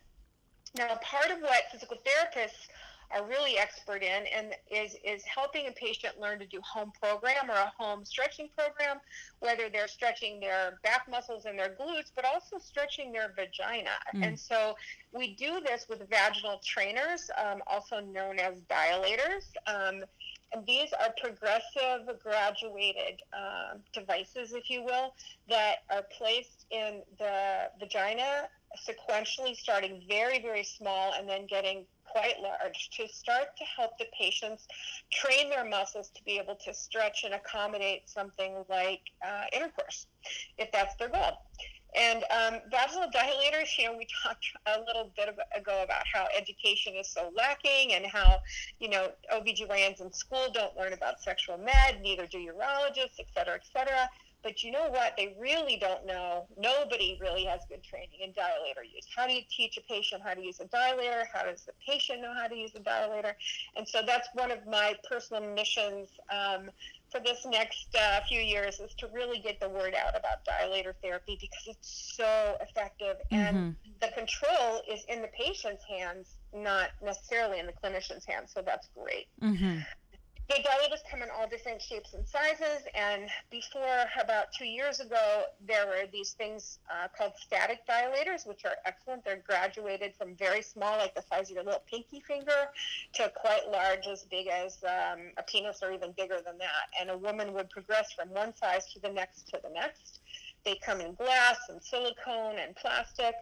Now, 0.76 0.98
part 1.02 1.30
of 1.30 1.40
what 1.40 1.62
physical 1.72 1.96
therapists 1.96 2.68
are 3.10 3.26
really 3.26 3.58
expert 3.58 4.02
in 4.02 4.24
and 4.36 4.54
is, 4.70 4.96
is 5.04 5.24
helping 5.24 5.66
a 5.68 5.72
patient 5.72 6.20
learn 6.20 6.38
to 6.38 6.46
do 6.46 6.60
home 6.62 6.92
program 7.00 7.50
or 7.50 7.54
a 7.54 7.72
home 7.78 8.04
stretching 8.04 8.48
program, 8.56 8.98
whether 9.40 9.68
they're 9.68 9.88
stretching 9.88 10.40
their 10.40 10.78
back 10.82 11.08
muscles 11.10 11.44
and 11.46 11.58
their 11.58 11.70
glutes, 11.80 12.10
but 12.14 12.24
also 12.24 12.58
stretching 12.58 13.12
their 13.12 13.32
vagina. 13.34 13.90
Mm. 14.14 14.26
And 14.26 14.38
so 14.38 14.74
we 15.12 15.34
do 15.34 15.60
this 15.60 15.86
with 15.88 16.08
vaginal 16.10 16.60
trainers, 16.64 17.30
um, 17.42 17.62
also 17.66 18.00
known 18.00 18.38
as 18.38 18.60
dilators. 18.70 19.44
Um, 19.66 20.04
and 20.52 20.66
these 20.66 20.90
are 20.92 21.12
progressive 21.20 22.08
graduated 22.22 23.20
uh, 23.32 23.76
devices, 23.92 24.52
if 24.52 24.70
you 24.70 24.82
will, 24.82 25.14
that 25.48 25.76
are 25.90 26.04
placed 26.16 26.66
in 26.70 27.02
the 27.18 27.70
vagina 27.78 28.48
sequentially, 28.88 29.56
starting 29.56 30.02
very, 30.08 30.40
very 30.40 30.64
small 30.64 31.12
and 31.12 31.28
then 31.28 31.46
getting 31.46 31.84
quite 32.12 32.40
large 32.42 32.90
to 32.96 33.08
start 33.08 33.56
to 33.56 33.64
help 33.76 33.92
the 33.98 34.06
patients 34.18 34.66
train 35.12 35.50
their 35.50 35.64
muscles 35.64 36.10
to 36.14 36.22
be 36.24 36.38
able 36.38 36.56
to 36.64 36.74
stretch 36.74 37.24
and 37.24 37.34
accommodate 37.34 38.08
something 38.08 38.64
like 38.68 39.00
uh, 39.26 39.44
intercourse, 39.52 40.06
if 40.58 40.70
that's 40.72 40.94
their 40.96 41.08
goal. 41.08 41.38
And 41.96 42.22
um, 42.30 42.60
dilators, 42.70 43.78
you 43.78 43.86
know, 43.86 43.96
we 43.96 44.06
talked 44.22 44.46
a 44.66 44.80
little 44.80 45.10
bit 45.16 45.28
ago 45.56 45.82
about 45.82 46.02
how 46.12 46.26
education 46.36 46.94
is 46.96 47.10
so 47.10 47.30
lacking 47.34 47.94
and 47.94 48.06
how, 48.06 48.40
you 48.78 48.88
know, 48.88 49.08
OBGYNs 49.32 50.00
in 50.00 50.12
school 50.12 50.48
don't 50.52 50.76
learn 50.76 50.92
about 50.92 51.20
sexual 51.22 51.58
med, 51.58 52.00
neither 52.02 52.26
do 52.26 52.38
urologists, 52.38 53.18
et 53.18 53.26
cetera, 53.34 53.54
et 53.54 53.64
cetera. 53.72 54.08
But 54.42 54.62
you 54.62 54.70
know 54.70 54.88
what? 54.88 55.14
They 55.16 55.36
really 55.38 55.76
don't 55.76 56.06
know. 56.06 56.46
Nobody 56.56 57.18
really 57.20 57.44
has 57.44 57.60
good 57.68 57.82
training 57.82 58.20
in 58.22 58.30
dilator 58.30 58.84
use. 58.84 59.06
How 59.14 59.26
do 59.26 59.32
you 59.32 59.42
teach 59.50 59.76
a 59.76 59.82
patient 59.82 60.22
how 60.24 60.34
to 60.34 60.40
use 60.40 60.60
a 60.60 60.66
dilator? 60.66 61.24
How 61.32 61.44
does 61.44 61.64
the 61.64 61.72
patient 61.86 62.22
know 62.22 62.32
how 62.32 62.46
to 62.46 62.54
use 62.54 62.70
a 62.76 62.80
dilator? 62.80 63.32
And 63.76 63.86
so 63.88 64.02
that's 64.06 64.28
one 64.34 64.50
of 64.50 64.64
my 64.66 64.94
personal 65.08 65.42
missions 65.54 66.08
um, 66.30 66.70
for 67.10 67.20
this 67.20 67.46
next 67.46 67.88
uh, 67.98 68.20
few 68.28 68.40
years 68.40 68.80
is 68.80 68.94
to 68.94 69.08
really 69.12 69.38
get 69.38 69.60
the 69.60 69.68
word 69.68 69.94
out 69.94 70.14
about 70.16 70.44
dilator 70.44 70.92
therapy 71.02 71.38
because 71.40 71.66
it's 71.66 72.14
so 72.16 72.56
effective 72.60 73.16
and 73.30 73.56
mm-hmm. 73.56 73.70
the 74.00 74.08
control 74.08 74.82
is 74.90 75.04
in 75.08 75.22
the 75.22 75.28
patient's 75.28 75.82
hands, 75.84 76.34
not 76.54 76.90
necessarily 77.02 77.58
in 77.58 77.66
the 77.66 77.72
clinician's 77.72 78.24
hands. 78.24 78.52
So 78.54 78.62
that's 78.62 78.88
great. 78.94 79.26
Mm-hmm. 79.42 79.78
The 80.48 80.54
dilators 80.54 81.02
come 81.10 81.20
in 81.20 81.28
all 81.28 81.46
different 81.46 81.82
shapes 81.82 82.14
and 82.14 82.26
sizes. 82.26 82.86
And 82.94 83.28
before 83.50 84.06
about 84.18 84.46
two 84.56 84.64
years 84.64 84.98
ago, 84.98 85.44
there 85.66 85.86
were 85.86 86.06
these 86.10 86.32
things 86.32 86.78
uh, 86.90 87.08
called 87.16 87.32
static 87.36 87.80
dilators, 87.86 88.46
which 88.46 88.64
are 88.64 88.76
excellent. 88.86 89.26
They're 89.26 89.42
graduated 89.46 90.14
from 90.16 90.34
very 90.36 90.62
small, 90.62 90.96
like 90.96 91.14
the 91.14 91.20
size 91.20 91.50
of 91.50 91.56
your 91.56 91.64
little 91.64 91.82
pinky 91.86 92.20
finger, 92.20 92.70
to 93.14 93.30
quite 93.36 93.70
large, 93.70 94.06
as 94.06 94.24
big 94.24 94.46
as 94.46 94.78
um, 94.84 95.32
a 95.36 95.42
penis 95.42 95.80
or 95.82 95.92
even 95.92 96.12
bigger 96.16 96.38
than 96.42 96.56
that. 96.56 96.88
And 96.98 97.10
a 97.10 97.18
woman 97.18 97.52
would 97.52 97.68
progress 97.68 98.12
from 98.12 98.30
one 98.30 98.56
size 98.56 98.90
to 98.94 99.00
the 99.00 99.10
next 99.10 99.48
to 99.50 99.60
the 99.62 99.70
next. 99.70 100.20
They 100.64 100.76
come 100.76 101.02
in 101.02 101.12
glass 101.12 101.58
and 101.68 101.82
silicone 101.82 102.58
and 102.58 102.74
plastic. 102.74 103.34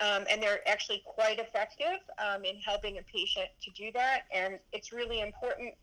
Um, 0.00 0.24
and 0.30 0.40
they're 0.40 0.66
actually 0.68 1.02
quite 1.04 1.40
effective 1.40 1.98
um, 2.18 2.44
in 2.44 2.56
helping 2.64 2.98
a 2.98 3.02
patient 3.02 3.48
to 3.62 3.70
do 3.72 3.90
that. 3.94 4.22
And 4.32 4.60
it's 4.72 4.92
really 4.92 5.20
important 5.20 5.74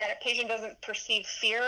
that 0.00 0.18
a 0.20 0.24
patient 0.24 0.48
doesn't 0.48 0.80
perceive 0.82 1.26
fear 1.26 1.62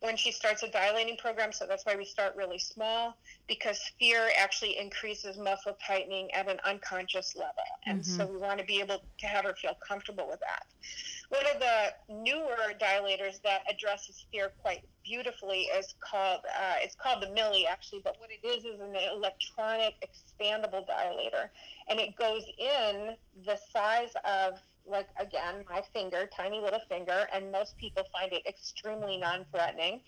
when 0.00 0.16
she 0.16 0.32
starts 0.32 0.62
a 0.62 0.68
dilating 0.68 1.16
program. 1.16 1.52
So 1.52 1.66
that's 1.66 1.84
why 1.84 1.96
we 1.96 2.04
start 2.04 2.34
really 2.36 2.58
small 2.58 3.16
because 3.48 3.80
fear 3.98 4.30
actually 4.38 4.78
increases 4.78 5.36
muscle 5.38 5.76
tightening 5.86 6.32
at 6.32 6.48
an 6.48 6.58
unconscious 6.64 7.34
level. 7.36 7.64
And 7.86 8.00
mm-hmm. 8.00 8.16
so 8.16 8.26
we 8.26 8.38
want 8.38 8.58
to 8.58 8.64
be 8.64 8.80
able 8.80 9.02
to 9.18 9.26
have 9.26 9.44
her 9.44 9.54
feel 9.54 9.76
comfortable 9.86 10.28
with 10.28 10.40
that. 10.40 10.64
One 11.30 11.44
of 11.52 11.60
the 11.60 12.14
newer 12.14 12.74
dilators 12.78 13.40
that 13.42 13.62
addresses 13.68 14.26
fear 14.30 14.52
quite 14.62 14.84
beautifully 15.04 15.62
is 15.62 15.94
called 16.00 16.40
uh, 16.46 16.74
it's 16.80 16.94
called 16.94 17.22
the 17.22 17.26
Milli 17.28 17.64
actually, 17.68 18.00
but 18.04 18.16
what 18.20 18.30
it 18.30 18.46
is 18.46 18.64
is 18.64 18.80
an 18.80 18.94
electronic 19.12 19.94
expandable 20.00 20.86
dilator, 20.86 21.48
and 21.88 21.98
it 21.98 22.14
goes 22.16 22.42
in 22.58 23.16
the 23.44 23.58
size 23.72 24.12
of 24.24 24.60
like 24.86 25.08
again 25.18 25.64
my 25.68 25.82
finger 25.92 26.28
tiny 26.36 26.60
little 26.60 26.80
finger 26.88 27.26
and 27.32 27.50
most 27.50 27.76
people 27.78 28.02
find 28.12 28.32
it 28.32 28.42
extremely 28.46 29.16
non-threatening. 29.16 30.00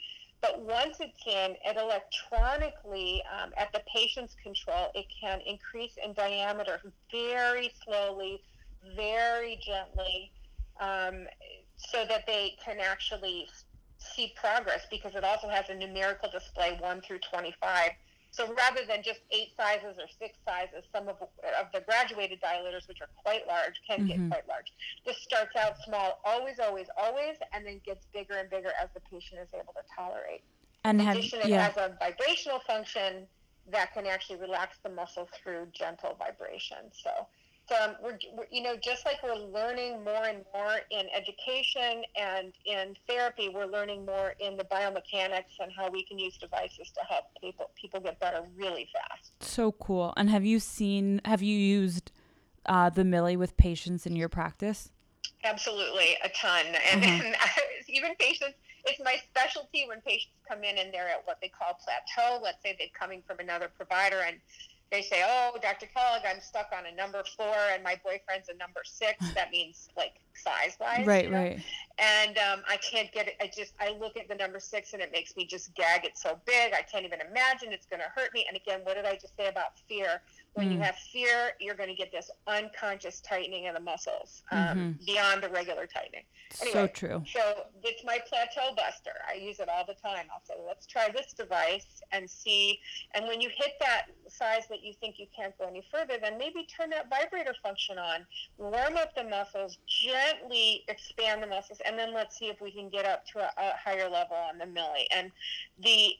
But 0.42 0.60
once 0.60 0.98
it's 1.00 1.26
in 1.26 1.56
it 1.64 1.76
electronically 1.76 3.22
um, 3.32 3.52
at 3.56 3.72
the 3.72 3.82
patient's 3.92 4.34
control 4.42 4.90
it 4.94 5.06
can 5.20 5.40
increase 5.46 5.94
in 6.04 6.12
diameter 6.12 6.80
very 7.10 7.72
slowly 7.84 8.40
very 8.94 9.58
gently 9.64 10.30
um, 10.80 11.26
so 11.76 12.04
that 12.08 12.26
they 12.26 12.52
can 12.64 12.78
actually 12.80 13.48
see 13.98 14.32
progress 14.36 14.86
because 14.90 15.14
it 15.14 15.24
also 15.24 15.48
has 15.48 15.68
a 15.70 15.74
numerical 15.74 16.30
display 16.30 16.76
1 16.80 17.00
through 17.00 17.18
25 17.30 17.90
so 18.37 18.53
rather 18.53 18.83
than 18.87 19.03
just 19.03 19.20
eight 19.31 19.57
sizes 19.57 19.96
or 19.99 20.05
six 20.18 20.37
sizes, 20.46 20.85
some 20.92 21.09
of, 21.09 21.16
of 21.22 21.66
the 21.72 21.81
graduated 21.81 22.38
dilators, 22.42 22.87
which 22.87 23.01
are 23.01 23.09
quite 23.16 23.46
large, 23.46 23.81
can 23.88 24.01
mm-hmm. 24.01 24.29
get 24.29 24.31
quite 24.31 24.49
large. 24.49 24.72
This 25.07 25.16
starts 25.22 25.57
out 25.57 25.77
small, 25.87 26.20
always, 26.22 26.61
always, 26.61 26.88
always, 26.99 27.37
and 27.55 27.64
then 27.64 27.81
gets 27.87 28.05
bigger 28.12 28.35
and 28.35 28.51
bigger 28.51 28.72
as 28.81 28.90
the 28.92 29.01
patient 29.01 29.40
is 29.40 29.49
able 29.55 29.72
to 29.72 29.81
tolerate. 29.96 30.44
And 30.85 31.01
In 31.01 31.07
have, 31.07 31.16
addition, 31.16 31.40
it 31.40 31.49
yeah. 31.49 31.66
has 31.66 31.77
a 31.79 31.96
vibrational 31.99 32.61
function 32.66 33.27
that 33.72 33.94
can 33.94 34.07
actually 34.07 34.38
relax 34.38 34.77
the 34.83 34.90
muscle 34.90 35.29
through 35.42 35.68
gentle 35.72 36.14
vibration. 36.18 36.92
So 36.92 37.11
from 37.66 37.96
we're, 38.02 38.18
we're, 38.37 38.46
you 38.50 38.62
know 38.62 38.76
just 38.76 39.05
like 39.05 39.22
we're 39.22 39.35
learning 39.35 40.05
more 40.05 40.24
and 40.24 40.44
more 40.55 40.79
in 40.90 41.07
education 41.14 42.02
and 42.18 42.52
in 42.64 42.94
therapy 43.09 43.48
we're 43.48 43.66
learning 43.66 44.05
more 44.05 44.35
in 44.40 44.57
the 44.57 44.64
biomechanics 44.64 45.59
and 45.61 45.72
how 45.76 45.90
we 45.90 46.05
can 46.05 46.18
use 46.18 46.37
devices 46.37 46.90
to 46.94 47.00
help 47.09 47.24
people 47.40 47.70
people 47.81 48.00
get 48.00 48.18
better 48.20 48.42
really 48.57 48.88
fast. 48.92 49.33
So 49.40 49.72
cool. 49.72 50.12
And 50.16 50.31
have 50.31 50.44
you 50.44 50.61
seen 50.61 51.20
have 51.24 51.42
you 51.42 51.57
used 51.57 52.12
uh, 52.66 52.90
the 52.90 53.02
Milli 53.02 53.37
with 53.37 53.57
patients 53.57 54.07
in 54.07 54.16
your 54.16 54.29
practice? 54.29 54.90
Absolutely 55.44 56.16
a 56.24 56.29
ton. 56.31 56.66
And, 56.90 57.02
mm-hmm. 57.02 57.26
and 57.26 57.37
even 57.88 58.14
patients 58.16 58.57
it's 58.87 59.00
my 59.02 59.16
specialty 59.31 59.85
when 59.88 60.00
patients 60.02 60.33
come 60.48 60.62
in 60.62 60.79
and 60.79 60.94
they're 60.94 61.09
at 61.09 61.22
what 61.24 61.38
they 61.42 61.48
call 61.48 61.79
plateau. 61.83 62.40
Let's 62.42 62.62
say 62.62 62.76
they're 62.79 62.88
coming 62.98 63.22
from 63.26 63.40
another 63.40 63.68
provider 63.76 64.20
and 64.26 64.38
they 64.90 65.03
say, 65.03 65.22
"Oh, 65.25 65.57
Dr. 65.61 65.87
Kellogg, 65.87 66.22
I'm 66.27 66.40
stuck 66.40 66.70
on 66.77 66.87
a 66.87 66.94
number 66.94 67.22
four, 67.37 67.57
and 67.72 67.83
my 67.83 68.01
boyfriend's 68.05 68.49
a 68.49 68.57
number 68.57 68.81
six. 68.85 69.25
That 69.35 69.51
means 69.51 69.88
like 69.96 70.14
size 70.35 70.77
wise, 70.81 71.07
right, 71.07 71.25
you 71.25 71.31
know? 71.31 71.37
right. 71.37 71.61
And 71.99 72.38
um, 72.38 72.62
I 72.68 72.79
can't 72.79 73.11
get 73.12 73.29
it. 73.29 73.35
I 73.40 73.51
just 73.55 73.75
I 73.81 73.90
look 73.99 74.16
at 74.16 74.29
the 74.29 74.35
number 74.35 74.61
six, 74.61 74.92
and 74.92 75.03
it 75.03 75.11
makes 75.12 75.37
me 75.37 75.46
just 75.46 75.75
gag. 75.75 76.05
It's 76.05 76.22
so 76.22 76.38
big, 76.46 76.72
I 76.72 76.83
can't 76.83 77.05
even 77.05 77.20
imagine 77.20 77.72
it's 77.72 77.87
going 77.87 78.01
to 78.01 78.09
hurt 78.14 78.33
me. 78.33 78.46
And 78.49 78.57
again, 78.57 78.81
what 78.85 78.94
did 78.94 79.05
I 79.05 79.14
just 79.14 79.37
say 79.37 79.49
about 79.49 79.79
fear? 79.88 80.22
When 80.57 80.71
mm. 80.71 80.73
you 80.73 80.81
have 80.81 80.97
fear, 80.97 81.53
you're 81.61 81.75
going 81.75 81.90
to 81.90 81.95
get 81.95 82.11
this 82.11 82.31
unconscious 82.47 83.21
tightening 83.21 83.69
of 83.69 83.75
the 83.75 83.81
muscles 83.81 84.42
um, 84.51 84.59
mm-hmm. 84.59 85.05
beyond 85.05 85.42
the 85.42 85.51
regular 85.51 85.87
tightening. 85.87 86.23
Anyway, 86.62 86.73
so 86.73 86.87
true. 86.87 87.23
So 87.27 87.64
it's 87.83 88.03
my 88.05 88.19
plateau 88.27 88.75
buster. 88.75 89.11
I 89.29 89.35
use 89.35 89.61
it 89.61 89.69
all 89.69 89.85
the 89.87 89.95
time. 89.95 90.27
I'll 90.33 90.40
say, 90.45 90.55
let's 90.66 90.87
try 90.87 91.11
this 91.14 91.35
device 91.35 92.01
and 92.12 92.29
see. 92.29 92.79
And 93.14 93.27
when 93.27 93.42
you 93.42 93.51
hit 93.55 93.73
that 93.81 94.07
size 94.29 94.62
that 94.71 94.83
you 94.83 94.95
think 94.99 95.16
you 95.19 95.27
can't 95.37 95.57
go 95.59 95.69
any 95.69 95.85
further, 95.92 96.14
then 96.21 96.38
maybe 96.38 96.66
turn 96.66 96.88
that 96.90 97.11
vibrator 97.11 97.55
function 97.62 97.99
on, 97.99 98.27
warm 98.57 98.97
up 98.97 99.14
the 99.14 99.25
muscles, 99.25 99.77
gently 99.87 100.85
expand 100.88 101.42
the 101.42 101.49
muscles, 101.49 101.81
and 101.85 101.99
then 101.99 102.14
let's 102.14 102.38
see 102.38 102.47
if 102.47 102.62
we 102.62 102.73
can 102.73 102.88
get 102.88 103.05
up 103.05 103.27
to 103.27 103.40
a, 103.40 103.51
a 103.59 103.73
higher 103.77 104.09
level 104.09 104.37
on 104.37 104.57
the 104.57 104.64
Milli. 104.64 105.05
And 105.14 105.31
the 105.83 106.14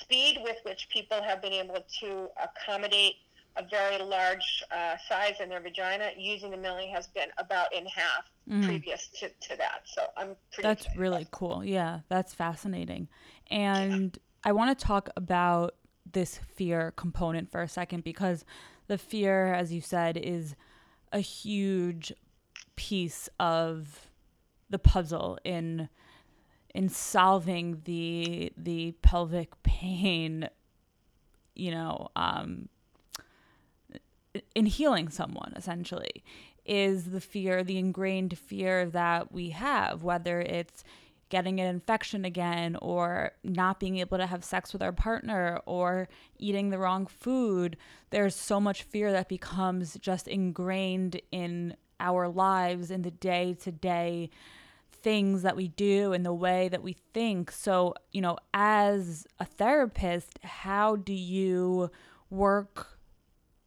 speed 0.00 0.38
with 0.42 0.56
which 0.62 0.88
people 0.88 1.22
have 1.22 1.42
been 1.42 1.52
able 1.52 1.84
to 2.00 2.28
accommodate 2.42 3.16
a 3.56 3.64
very 3.68 4.02
large 4.02 4.64
uh, 4.70 4.96
size 5.08 5.34
in 5.42 5.48
their 5.48 5.60
vagina, 5.60 6.10
using 6.16 6.50
the 6.50 6.56
Milli 6.56 6.90
has 6.92 7.06
been 7.08 7.28
about 7.38 7.74
in 7.74 7.86
half 7.86 8.24
mm. 8.48 8.64
previous 8.64 9.08
to, 9.08 9.28
to 9.28 9.56
that. 9.56 9.82
So 9.84 10.02
I'm 10.16 10.36
That's 10.60 10.86
really 10.96 11.26
cool. 11.30 11.64
Yeah, 11.64 12.00
that's 12.08 12.34
fascinating. 12.34 13.08
And 13.50 14.16
yeah. 14.16 14.50
I 14.50 14.52
want 14.52 14.76
to 14.78 14.84
talk 14.84 15.10
about 15.16 15.74
this 16.10 16.40
fear 16.54 16.92
component 16.96 17.50
for 17.50 17.62
a 17.62 17.68
second 17.68 18.04
because 18.04 18.44
the 18.88 18.98
fear, 18.98 19.52
as 19.52 19.72
you 19.72 19.80
said, 19.80 20.16
is 20.16 20.54
a 21.12 21.20
huge 21.20 22.12
piece 22.76 23.28
of 23.38 24.08
the 24.70 24.78
puzzle 24.78 25.38
in 25.44 25.88
in 26.74 26.88
solving 26.88 27.82
the 27.84 28.50
the 28.56 28.92
pelvic 29.02 29.62
pain 29.62 30.48
you 31.54 31.70
know 31.70 32.08
um 32.16 32.68
in 34.54 34.66
healing 34.66 35.08
someone 35.08 35.52
essentially 35.56 36.24
is 36.64 37.06
the 37.06 37.20
fear 37.20 37.62
the 37.62 37.78
ingrained 37.78 38.38
fear 38.38 38.86
that 38.86 39.32
we 39.32 39.50
have 39.50 40.02
whether 40.02 40.40
it's 40.40 40.84
getting 41.32 41.60
an 41.60 41.66
infection 41.66 42.26
again 42.26 42.76
or 42.82 43.32
not 43.42 43.80
being 43.80 43.96
able 43.96 44.18
to 44.18 44.26
have 44.26 44.44
sex 44.44 44.70
with 44.70 44.82
our 44.82 44.92
partner 44.92 45.58
or 45.64 46.06
eating 46.38 46.68
the 46.68 46.76
wrong 46.76 47.06
food. 47.06 47.74
There's 48.10 48.36
so 48.36 48.60
much 48.60 48.82
fear 48.82 49.10
that 49.12 49.30
becomes 49.30 49.96
just 49.98 50.28
ingrained 50.28 51.22
in 51.32 51.74
our 51.98 52.28
lives 52.28 52.90
in 52.90 53.00
the 53.00 53.10
day 53.10 53.56
to 53.62 53.72
day 53.72 54.28
things 54.92 55.40
that 55.40 55.56
we 55.56 55.68
do 55.68 56.12
and 56.12 56.24
the 56.24 56.34
way 56.34 56.68
that 56.68 56.82
we 56.82 56.98
think. 57.14 57.50
So 57.50 57.94
you 58.10 58.20
know 58.20 58.36
as 58.52 59.26
a 59.40 59.46
therapist 59.46 60.38
how 60.42 60.96
do 60.96 61.14
you 61.14 61.90
work 62.28 62.91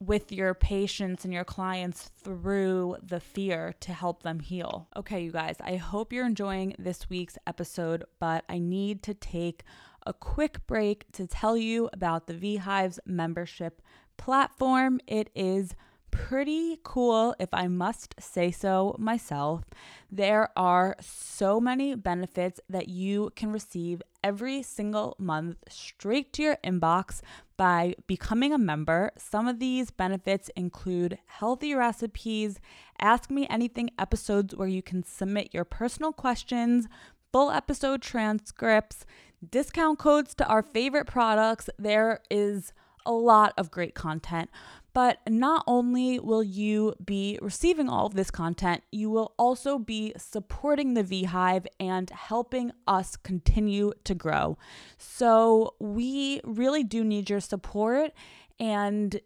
with 0.06 0.32
your 0.32 0.54
patients 0.54 1.26
and 1.26 1.34
your 1.34 1.44
clients 1.44 2.12
through 2.24 2.98
the 3.02 3.20
fear 3.20 3.74
to 3.80 3.94
help 3.94 4.24
them 4.24 4.40
heal. 4.40 4.88
Okay, 4.96 5.24
you 5.24 5.32
guys, 5.32 5.56
I 5.60 5.76
hope 5.78 6.14
you're 6.14 6.26
enjoying 6.26 6.76
this 6.78 7.10
week's 7.10 7.38
episode, 7.48 8.04
but 8.20 8.44
I 8.48 8.60
need 8.60 9.04
to 9.04 9.14
take 9.14 9.64
a 10.06 10.14
quick 10.14 10.66
break 10.68 11.12
to 11.14 11.26
tell 11.26 11.58
you 11.58 11.90
about 11.92 12.28
the 12.28 12.34
VHives 12.34 13.00
membership 13.06 13.82
platform. 14.18 15.00
It 15.08 15.30
is 15.36 15.76
pretty 16.12 16.80
cool, 16.84 17.36
if 17.40 17.50
I 17.52 17.68
must 17.68 18.16
say 18.20 18.52
so 18.52 18.96
myself. 18.98 19.64
There 20.12 20.50
are 20.56 20.96
so 21.02 21.60
many 21.60 21.96
benefits 21.96 22.60
that 22.70 22.88
you 22.88 23.32
can 23.36 23.52
receive 23.52 24.02
every 24.26 24.64
single 24.64 25.16
month 25.20 25.58
straight 25.70 26.34
to 26.34 26.42
your 26.42 26.58
inbox 26.64 27.22
by 27.58 27.94
becoming 28.08 28.52
a 28.52 28.58
member. 28.58 29.12
Some 29.20 29.48
of 29.48 29.60
these 29.60 29.92
benefits 29.92 30.50
include 30.56 31.20
healthy 31.28 31.76
recipes, 31.76 32.60
Ask 33.00 33.30
Me 33.30 33.46
Anything 33.52 33.92
episodes 34.00 34.56
where 34.56 34.68
you 34.68 34.82
can 34.82 35.04
submit 35.04 35.54
your 35.54 35.64
personal 35.64 36.12
questions, 36.12 36.88
full 37.32 37.52
episode 37.52 38.02
transcripts, 38.02 39.06
discount 39.48 40.00
codes 40.00 40.34
to 40.34 40.48
our 40.48 40.64
favorite 40.64 41.06
products. 41.06 41.70
There 41.78 42.22
is 42.32 42.74
a 43.06 43.12
lot 43.12 43.54
of 43.58 43.70
great 43.70 43.94
content. 43.94 44.50
But 44.96 45.20
not 45.28 45.66
only 45.68 46.20
will 46.22 46.42
you 46.42 46.96
be 47.04 47.38
receiving 47.42 47.90
all 47.90 48.06
of 48.06 48.14
this 48.14 48.32
content, 48.32 48.82
you 48.94 49.10
will 49.10 49.34
also 49.38 49.78
be 49.78 50.14
supporting 50.16 50.94
the 50.94 51.04
VHive 51.04 51.66
and 51.82 52.10
helping 52.10 52.72
us 52.88 53.18
continue 53.18 53.92
to 54.06 54.16
grow. 54.16 54.58
So 54.98 55.76
we 55.82 56.40
really 56.46 56.86
do 56.86 57.04
need 57.04 57.30
your 57.30 57.42
support. 57.42 58.14
And 58.58 59.20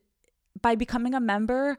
by 0.59 0.73
becoming 0.73 1.13
a 1.13 1.19
member, 1.19 1.77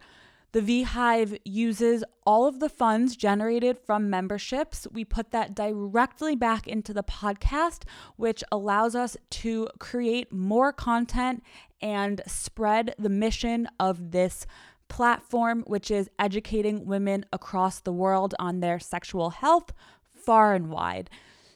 the 0.53 0.61
VHive 0.61 1.39
uses 1.45 2.03
all 2.27 2.47
of 2.47 2.59
the 2.59 2.69
funds 2.69 3.17
generated 3.17 3.79
from 3.79 4.11
memberships. 4.11 4.87
We 4.91 5.05
put 5.05 5.31
that 5.31 5.55
directly 5.55 6.35
back 6.35 6.67
into 6.67 6.93
the 6.93 7.05
podcast, 7.05 7.85
which 8.17 8.43
allows 8.51 8.95
us 8.95 9.17
to 9.31 9.69
create 9.79 10.33
more 10.33 10.73
content 10.73 11.45
and 11.81 12.21
spread 12.27 12.95
the 12.99 13.09
mission 13.09 13.69
of 13.79 14.11
this 14.11 14.47
platform, 14.89 15.63
which 15.67 15.91
is 15.91 16.11
educating 16.19 16.85
women 16.85 17.25
across 17.33 17.81
the 17.81 17.93
world 17.93 18.35
on 18.39 18.61
their 18.61 18.81
sexual 18.81 19.31
health 19.31 19.73
far 20.13 20.55
and 20.55 20.69
wide. 20.69 21.09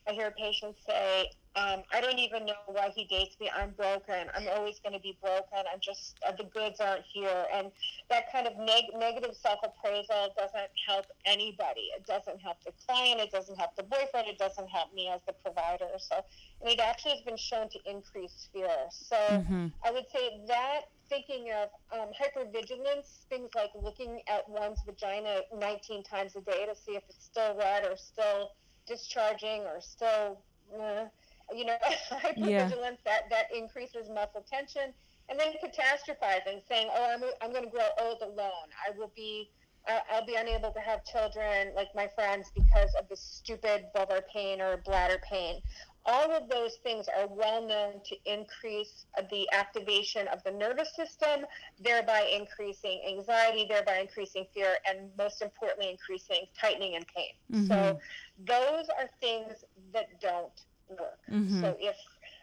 I 0.08 0.14
hear 0.14 0.32
patients 0.32 0.80
say, 0.88 1.30
um, 1.58 1.82
I 1.92 2.02
don't 2.02 2.20
even 2.20 2.46
know 2.46 2.54
why 2.68 2.92
he 2.96 3.06
dates 3.06 3.36
me. 3.40 3.50
I'm 3.50 3.72
broken. 3.72 4.30
I'm 4.36 4.48
always 4.56 4.80
going 4.80 4.94
to 4.94 5.02
be 5.02 5.18
broken. 5.22 5.66
I'm 5.72 5.80
just, 5.82 6.16
uh, 6.26 6.32
the 6.32 6.44
goods 6.44 6.80
aren't 6.80 7.04
here. 7.12 7.46
And 7.52 7.72
that 8.12 8.32
kind 8.32 8.46
of 8.46 8.56
neg- 8.58 8.94
negative 8.96 9.36
self 9.36 9.60
appraisal 9.64 10.34
doesn't 10.38 10.70
help 10.88 11.08
anybody. 11.26 11.90
It 11.98 12.06
doesn't 12.06 12.40
help 12.42 12.58
the 12.64 12.74
client. 12.86 13.20
It 13.22 13.32
doesn't 13.32 13.58
help 13.58 13.76
the 13.76 13.84
boyfriend. 13.84 14.28
It 14.28 14.38
doesn't 14.38 14.70
help 14.70 14.94
me 14.94 15.10
as 15.10 15.22
the 15.26 15.34
provider. 15.34 15.90
So, 15.98 16.24
and 16.62 16.70
it 16.70 16.80
actually 16.80 17.14
has 17.14 17.22
been 17.22 17.38
shown 17.38 17.70
to 17.70 17.80
increase 17.90 18.50
fear. 18.54 18.78
So, 18.92 19.16
mm-hmm. 19.16 19.68
I 19.84 19.92
would 19.92 20.06
say 20.14 20.42
that 20.48 20.82
thinking 21.10 21.52
of 21.52 21.70
um, 21.98 22.10
hypervigilance, 22.14 23.26
things 23.30 23.50
like 23.56 23.72
looking 23.82 24.22
at 24.28 24.48
one's 24.48 24.80
vagina 24.86 25.42
19 25.58 26.04
times 26.04 26.36
a 26.36 26.42
day 26.42 26.66
to 26.66 26.76
see 26.76 26.96
if 26.96 27.04
it's 27.10 27.26
still 27.26 27.58
wet 27.58 27.84
or 27.84 27.98
still 27.98 28.52
discharging 28.88 29.62
or 29.62 29.80
still, 29.80 30.40
uh, 30.80 31.06
you 31.54 31.66
know, 31.66 31.78
hypervigilance, 32.12 32.40
yeah. 32.48 32.92
that, 33.06 33.30
that 33.30 33.46
increases 33.56 34.10
muscle 34.10 34.46
tension. 34.50 34.94
And 35.30 35.38
then 35.38 35.54
catastrophizing, 35.62 36.62
saying, 36.70 36.88
oh, 36.96 37.14
I'm, 37.14 37.22
I'm 37.42 37.52
going 37.52 37.66
to 37.66 37.70
grow 37.70 37.88
old 38.02 38.22
alone. 38.22 38.70
I 38.88 38.98
will 38.98 39.12
be 39.16 39.50
uh, 39.88 40.00
I'll 40.12 40.26
be 40.26 40.36
unable 40.36 40.72
to 40.72 40.80
have 40.80 41.04
children 41.06 41.74
like 41.76 41.88
my 41.96 42.08
friends 42.08 42.52
because 42.54 42.94
of 43.00 43.08
this 43.08 43.22
stupid 43.22 43.86
vulvar 43.96 44.22
pain 44.34 44.62
or 44.62 44.78
bladder 44.86 45.20
pain 45.30 45.62
all 46.08 46.32
of 46.32 46.50
those 46.50 46.76
things 46.84 47.08
are 47.08 47.28
well 47.28 47.62
known 47.62 48.02
to 48.06 48.16
increase 48.26 49.06
the 49.30 49.48
activation 49.54 50.28
of 50.30 50.42
the 50.44 50.52
nervous 50.52 50.96
system, 50.96 51.46
thereby 51.80 52.22
increasing 52.34 53.02
anxiety, 53.08 53.66
thereby 53.70 54.00
increasing 54.00 54.46
fear, 54.54 54.76
and 54.88 55.10
most 55.18 55.42
importantly, 55.42 55.90
increasing 55.92 56.46
tightening 56.60 56.96
and 56.96 57.06
pain. 57.14 57.32
Mm-hmm. 57.52 57.68
So, 57.68 58.00
those 58.46 58.88
are 58.98 59.10
things 59.20 59.66
that 59.94 60.20
don't 60.22 60.66
work. 60.90 61.20
Mm-hmm. 61.30 61.62
So, 61.62 61.76
if 61.80 61.98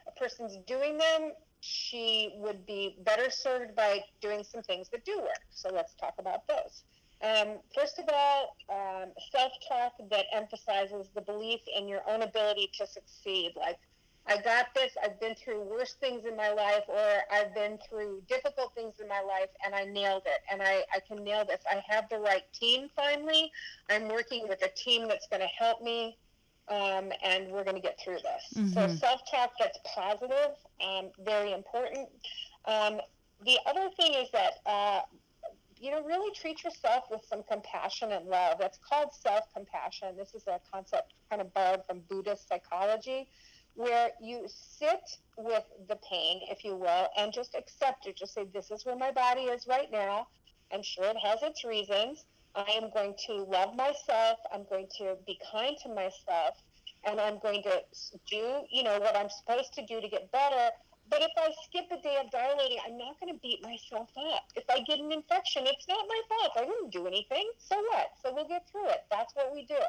a 0.07 0.21
person's 0.21 0.59
doing 0.67 0.99
them, 0.99 1.33
she 1.61 2.35
would 2.37 2.67
be 2.67 2.99
better 3.05 3.31
served 3.31 3.75
by 3.75 4.01
doing 4.21 4.45
some 4.45 4.63
things 4.63 4.91
that 4.91 5.07
do 5.07 5.19
work. 5.19 5.41
So, 5.51 5.71
let's 5.73 5.95
talk 5.95 6.15
about 6.19 6.47
those. 6.47 6.85
Um, 7.23 7.59
first 7.75 7.99
of 7.99 8.05
all, 8.13 8.57
um, 8.69 9.11
self 9.33 9.53
talk 9.69 9.93
that 10.11 10.27
emphasizes 10.33 11.09
the 11.15 11.23
belief 11.23 11.61
in 11.77 11.89
your 11.89 12.03
own 12.09 12.23
ability 12.23 12.71
to 12.79 12.87
succeed. 12.87 13.53
Like, 13.57 13.79
I 14.27 14.39
got 14.39 14.75
this, 14.75 14.93
I've 15.03 15.21
been 15.21 15.35
through 15.35 15.61
worse 15.63 15.95
things 16.01 16.25
in 16.25 16.35
my 16.35 16.51
life, 16.51 16.85
or 16.89 17.19
I've 17.31 17.55
been 17.55 17.79
through 17.89 18.23
difficult 18.27 18.75
things 18.75 18.95
in 19.01 19.09
my 19.09 19.21
life, 19.21 19.51
and 19.65 19.75
I 19.75 19.85
nailed 19.85 20.23
it, 20.25 20.41
and 20.51 20.63
I, 20.63 20.83
I 20.95 21.01
can 21.07 21.23
nail 21.23 21.45
this. 21.45 21.61
I 21.71 21.83
have 21.87 22.09
the 22.09 22.19
right 22.19 22.43
team 22.53 22.89
finally. 22.97 23.53
I'm 23.91 24.09
working 24.09 24.49
with 24.49 24.63
a 24.65 24.71
team 24.71 25.09
that's 25.09 25.27
going 25.27 25.43
to 25.43 25.49
help 25.59 25.83
me, 25.83 26.17
um, 26.69 27.13
and 27.23 27.51
we're 27.53 27.65
going 27.65 27.77
to 27.77 27.83
get 27.83 27.99
through 28.03 28.17
this. 28.17 28.59
Mm-hmm. 28.59 28.69
So, 28.73 28.89
self 28.97 29.21
talk 29.31 29.53
that's 29.59 29.79
positive, 29.95 30.57
um, 30.83 31.11
very 31.23 31.53
important. 31.53 32.09
Um, 32.65 33.01
the 33.45 33.59
other 33.67 33.91
thing 33.99 34.15
is 34.15 34.29
that 34.33 34.55
uh, 34.65 35.01
you 35.85 35.91
know, 35.91 36.03
really 36.03 36.35
treat 36.35 36.65
yourself 36.65 37.05
with 37.11 37.21
some 37.29 37.43
compassion 37.43 38.13
and 38.13 38.27
love. 38.27 38.57
That's 38.59 38.79
called 38.79 39.11
self 39.13 39.45
compassion. 39.55 40.17
This 40.17 40.35
is 40.35 40.47
a 40.47 40.59
concept 40.73 41.13
kind 41.29 41.43
of 41.43 41.53
borrowed 41.53 41.85
from 41.87 42.01
Buddhist 42.09 42.49
psychology, 42.49 43.29
where 43.75 44.09
you 44.19 44.47
sit 44.49 45.03
with 45.37 45.65
the 45.87 45.97
pain, 46.11 46.41
if 46.51 46.65
you 46.65 46.75
will, 46.75 47.09
and 47.19 47.35
just 47.35 47.55
accept 47.55 48.07
it. 48.07 48.17
Just 48.17 48.33
say, 48.33 48.47
This 48.55 48.71
is 48.71 48.87
where 48.87 48.97
my 48.97 49.11
body 49.11 49.43
is 49.43 49.67
right 49.69 49.93
now. 49.93 50.27
I'm 50.73 50.83
sure 50.83 51.05
it 51.05 51.19
has 51.23 51.43
its 51.43 51.65
reasons. 51.65 52.25
I 52.55 52.71
am 52.83 52.91
going 52.95 53.15
to 53.27 53.43
love 53.45 53.77
myself. 53.77 54.39
I'm 54.55 54.65
going 54.71 54.87
to 54.99 55.17
be 55.27 55.39
kind 55.53 55.77
to 55.83 55.91
myself. 55.91 56.63
And 57.07 57.21
I'm 57.21 57.39
going 57.41 57.63
to 57.65 57.83
do, 58.31 58.61
you 58.73 58.85
know, 58.85 58.99
what 58.99 59.15
I'm 59.15 59.29
supposed 59.29 59.75
to 59.75 59.85
do 59.85 60.01
to 60.01 60.09
get 60.09 60.33
better 60.33 60.71
but 61.11 61.23
if 61.23 61.31
I 61.37 61.51
skip 61.65 61.87
a 61.91 62.01
day 62.03 62.17
of 62.25 62.31
dilating, 62.31 62.79
I'm 62.87 62.97
not 62.97 63.21
going 63.21 63.33
to 63.33 63.41
beat 63.41 63.63
myself 63.63 64.09
up. 64.33 64.45
If 64.57 64.65
I 64.71 64.81
get 64.81 65.01
an 65.01 65.13
infection, 65.13 65.67
it's 65.67 65.87
not 65.89 66.07
my 66.09 66.21
fault. 66.29 66.53
I 66.57 66.65
didn't 66.65 66.91
do 66.91 67.07
anything. 67.07 67.51
So 67.59 67.77
what? 67.77 68.13
So 68.23 68.35
we'll 68.35 68.49
get 68.49 68.69
through 68.71 68.89
it. 68.89 69.05
That's 69.11 69.35
what 69.35 69.53
we 69.53 69.67
do. 69.67 69.81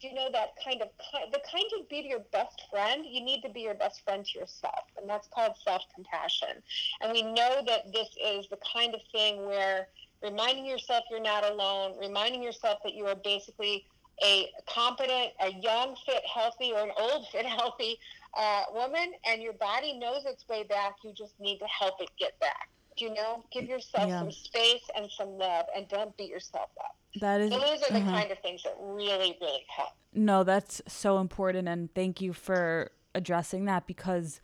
Do 0.00 0.08
you 0.08 0.14
know 0.14 0.30
that 0.32 0.54
kind 0.64 0.80
of 0.80 0.88
the 1.30 1.40
kind 1.50 1.64
of 1.78 1.88
be 1.90 2.02
to 2.02 2.08
your 2.08 2.24
best 2.32 2.62
friend? 2.70 3.04
You 3.06 3.22
need 3.22 3.42
to 3.42 3.50
be 3.50 3.60
your 3.60 3.74
best 3.74 4.02
friend 4.02 4.24
to 4.24 4.38
yourself, 4.38 4.84
and 4.98 5.08
that's 5.08 5.28
called 5.28 5.52
self-compassion. 5.62 6.62
And 7.02 7.12
we 7.12 7.22
know 7.22 7.62
that 7.66 7.92
this 7.92 8.08
is 8.22 8.48
the 8.48 8.56
kind 8.72 8.94
of 8.94 9.00
thing 9.12 9.44
where 9.44 9.88
reminding 10.22 10.64
yourself 10.64 11.04
you're 11.10 11.20
not 11.20 11.44
alone, 11.44 11.96
reminding 12.00 12.42
yourself 12.42 12.78
that 12.82 12.94
you 12.94 13.06
are 13.06 13.14
basically 13.14 13.84
a 14.22 14.50
competent, 14.66 15.32
a 15.40 15.52
young, 15.60 15.96
fit, 16.06 16.22
healthy, 16.32 16.72
or 16.72 16.80
an 16.82 16.92
old, 16.98 17.26
fit, 17.28 17.44
healthy 17.60 17.98
uh, 18.34 18.64
woman, 18.72 19.12
and 19.26 19.42
your 19.42 19.52
body 19.54 19.98
knows 19.98 20.24
its 20.24 20.46
way 20.48 20.64
back. 20.64 20.96
You 21.04 21.12
just 21.12 21.38
need 21.40 21.58
to 21.58 21.66
help 21.66 22.00
it 22.00 22.10
get 22.18 22.38
back. 22.40 22.68
Do 22.96 23.04
you 23.06 23.14
know? 23.14 23.44
Give 23.52 23.64
yourself 23.64 24.08
yeah. 24.08 24.20
some 24.20 24.30
space 24.30 24.82
and 24.96 25.08
some 25.10 25.38
love, 25.38 25.66
and 25.76 25.88
don't 25.88 26.16
beat 26.16 26.30
yourself 26.30 26.70
up. 26.78 26.96
That 27.20 27.40
is. 27.40 27.50
those 27.50 27.82
are 27.82 27.92
the 27.92 27.98
uh-huh. 27.98 28.10
kind 28.10 28.30
of 28.30 28.38
things 28.38 28.62
that 28.62 28.76
really, 28.78 29.36
really 29.40 29.64
help. 29.74 29.90
No, 30.14 30.44
that's 30.44 30.80
so 30.86 31.18
important, 31.18 31.68
and 31.68 31.92
thank 31.94 32.20
you 32.20 32.32
for 32.32 32.92
addressing 33.14 33.64
that 33.64 33.86
because 33.86 34.40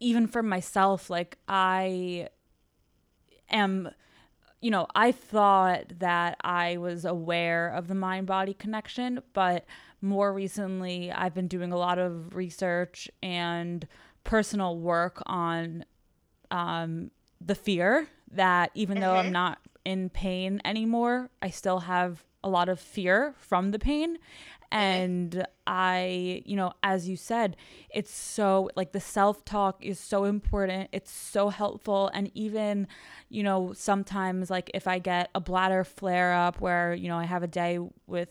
even 0.00 0.26
for 0.26 0.42
myself, 0.42 1.10
like 1.10 1.38
I 1.48 2.28
am 3.50 3.90
you 4.60 4.70
know, 4.70 4.86
I 4.94 5.12
thought 5.12 6.00
that 6.00 6.36
I 6.42 6.78
was 6.78 7.04
aware 7.04 7.68
of 7.68 7.86
the 7.88 7.94
mind 7.94 8.26
body 8.26 8.54
connection, 8.54 9.22
but 9.32 9.64
more 10.00 10.32
recently, 10.32 11.10
I've 11.10 11.34
been 11.34 11.48
doing 11.48 11.72
a 11.72 11.76
lot 11.76 11.98
of 11.98 12.34
research 12.34 13.10
and 13.22 13.86
personal 14.24 14.78
work 14.78 15.22
on 15.26 15.84
um, 16.50 17.10
the 17.40 17.54
fear 17.54 18.08
that 18.32 18.70
even 18.74 18.96
mm-hmm. 18.96 19.04
though 19.04 19.14
I'm 19.14 19.26
mm-hmm. 19.26 19.32
not 19.32 19.58
in 19.84 20.10
pain 20.10 20.60
anymore, 20.64 21.30
I 21.40 21.50
still 21.50 21.80
have 21.80 22.24
a 22.44 22.48
lot 22.48 22.68
of 22.68 22.78
fear 22.78 23.34
from 23.38 23.70
the 23.70 23.78
pain. 23.78 24.18
And 24.70 25.46
I, 25.66 26.42
you 26.44 26.54
know, 26.54 26.72
as 26.82 27.08
you 27.08 27.16
said, 27.16 27.56
it's 27.88 28.12
so 28.12 28.70
like 28.76 28.92
the 28.92 29.00
self 29.00 29.44
talk 29.44 29.82
is 29.82 29.98
so 29.98 30.24
important. 30.24 30.90
It's 30.92 31.10
so 31.10 31.48
helpful. 31.48 32.10
And 32.12 32.30
even, 32.34 32.86
you 33.30 33.42
know, 33.42 33.72
sometimes 33.72 34.50
like 34.50 34.70
if 34.74 34.86
I 34.86 34.98
get 34.98 35.30
a 35.34 35.40
bladder 35.40 35.84
flare 35.84 36.34
up 36.34 36.60
where, 36.60 36.92
you 36.92 37.08
know, 37.08 37.16
I 37.16 37.24
have 37.24 37.42
a 37.42 37.46
day 37.46 37.78
with 38.06 38.28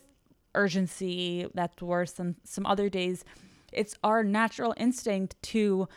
urgency 0.58 1.46
that's 1.54 1.80
worse 1.80 2.12
than 2.12 2.36
some 2.44 2.66
other 2.66 2.88
days, 2.88 3.24
it's 3.72 3.94
our 4.02 4.22
natural 4.22 4.74
instinct 4.76 5.40
to 5.42 5.88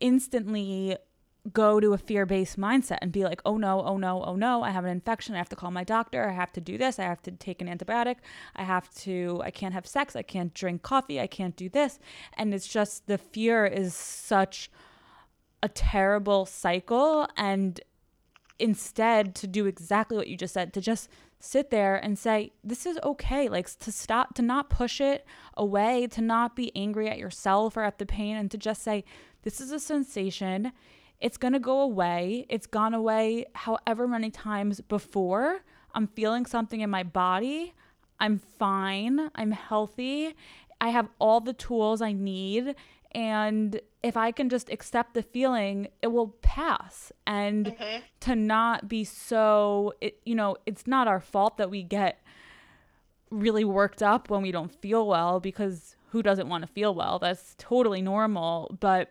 instantly 0.00 0.96
go 1.52 1.78
to 1.80 1.92
a 1.92 1.98
fear 1.98 2.26
based 2.26 2.58
mindset 2.58 2.98
and 3.02 3.12
be 3.12 3.24
like, 3.24 3.40
oh 3.44 3.56
no, 3.56 3.82
oh 3.82 3.96
no, 3.96 4.22
oh 4.24 4.36
no, 4.36 4.62
I 4.62 4.70
have 4.70 4.84
an 4.84 4.90
infection. 4.90 5.34
I 5.34 5.38
have 5.38 5.48
to 5.50 5.56
call 5.56 5.70
my 5.70 5.84
doctor. 5.84 6.28
I 6.28 6.32
have 6.32 6.52
to 6.52 6.60
do 6.60 6.76
this. 6.76 6.98
I 6.98 7.04
have 7.04 7.22
to 7.22 7.30
take 7.30 7.62
an 7.62 7.68
antibiotic. 7.68 8.16
I 8.56 8.64
have 8.64 8.92
to, 8.96 9.40
I 9.44 9.50
can't 9.50 9.74
have 9.74 9.86
sex. 9.86 10.16
I 10.16 10.22
can't 10.22 10.52
drink 10.54 10.82
coffee. 10.82 11.20
I 11.20 11.26
can't 11.26 11.56
do 11.56 11.68
this. 11.68 11.98
And 12.36 12.52
it's 12.52 12.68
just 12.68 13.06
the 13.06 13.18
fear 13.18 13.64
is 13.64 13.94
such 13.94 14.70
a 15.62 15.68
terrible 15.68 16.46
cycle. 16.46 17.28
And 17.36 17.80
instead, 18.58 19.34
to 19.36 19.46
do 19.46 19.66
exactly 19.66 20.16
what 20.16 20.28
you 20.28 20.36
just 20.36 20.54
said, 20.54 20.72
to 20.74 20.80
just 20.80 21.08
sit 21.46 21.70
there 21.70 21.96
and 21.96 22.18
say, 22.18 22.52
this 22.64 22.86
is 22.86 22.98
okay. 23.02 23.48
Like 23.48 23.68
to 23.78 23.92
stop, 23.92 24.34
to 24.34 24.42
not 24.42 24.70
push 24.70 25.00
it 25.00 25.24
away, 25.56 26.06
to 26.08 26.20
not 26.20 26.56
be 26.56 26.74
angry 26.76 27.08
at 27.08 27.18
yourself 27.18 27.76
or 27.76 27.82
at 27.82 27.98
the 27.98 28.06
pain, 28.06 28.36
and 28.36 28.50
to 28.50 28.58
just 28.58 28.82
say, 28.82 29.04
this 29.42 29.60
is 29.60 29.70
a 29.70 29.78
sensation 29.80 30.72
it's 31.20 31.36
going 31.36 31.52
to 31.52 31.60
go 31.60 31.80
away. 31.80 32.46
It's 32.48 32.66
gone 32.66 32.94
away 32.94 33.46
however 33.54 34.06
many 34.06 34.30
times 34.30 34.80
before. 34.80 35.60
I'm 35.94 36.08
feeling 36.08 36.46
something 36.46 36.80
in 36.80 36.90
my 36.90 37.02
body. 37.02 37.74
I'm 38.20 38.38
fine. 38.38 39.30
I'm 39.34 39.52
healthy. 39.52 40.34
I 40.80 40.90
have 40.90 41.08
all 41.18 41.40
the 41.40 41.54
tools 41.54 42.02
I 42.02 42.12
need. 42.12 42.74
And 43.12 43.80
if 44.02 44.16
I 44.16 44.30
can 44.30 44.48
just 44.48 44.70
accept 44.70 45.14
the 45.14 45.22
feeling, 45.22 45.88
it 46.02 46.08
will 46.08 46.28
pass. 46.42 47.12
And 47.26 47.66
mm-hmm. 47.66 48.02
to 48.20 48.36
not 48.36 48.88
be 48.88 49.04
so, 49.04 49.94
it, 50.00 50.20
you 50.24 50.34
know, 50.34 50.56
it's 50.66 50.86
not 50.86 51.08
our 51.08 51.20
fault 51.20 51.56
that 51.56 51.70
we 51.70 51.82
get 51.82 52.22
really 53.30 53.64
worked 53.64 54.02
up 54.02 54.30
when 54.30 54.42
we 54.42 54.52
don't 54.52 54.72
feel 54.72 55.06
well 55.06 55.40
because 55.40 55.96
who 56.10 56.22
doesn't 56.22 56.48
want 56.48 56.62
to 56.62 56.72
feel 56.72 56.94
well? 56.94 57.18
That's 57.18 57.54
totally 57.58 58.00
normal. 58.00 58.76
But 58.78 59.10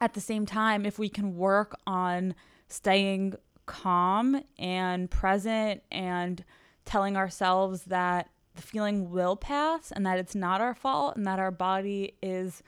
at 0.00 0.14
the 0.14 0.20
same 0.20 0.46
time, 0.46 0.86
if 0.86 0.98
we 0.98 1.08
can 1.08 1.36
work 1.36 1.76
on 1.86 2.34
staying 2.68 3.34
calm 3.66 4.42
and 4.58 5.10
present 5.10 5.82
and 5.90 6.44
telling 6.84 7.16
ourselves 7.16 7.84
that 7.84 8.30
the 8.54 8.62
feeling 8.62 9.10
will 9.10 9.36
pass 9.36 9.92
and 9.92 10.04
that 10.06 10.18
it's 10.18 10.34
not 10.34 10.60
our 10.60 10.74
fault 10.74 11.16
and 11.16 11.26
that 11.26 11.38
our 11.38 11.50
body 11.50 12.14
is 12.22 12.62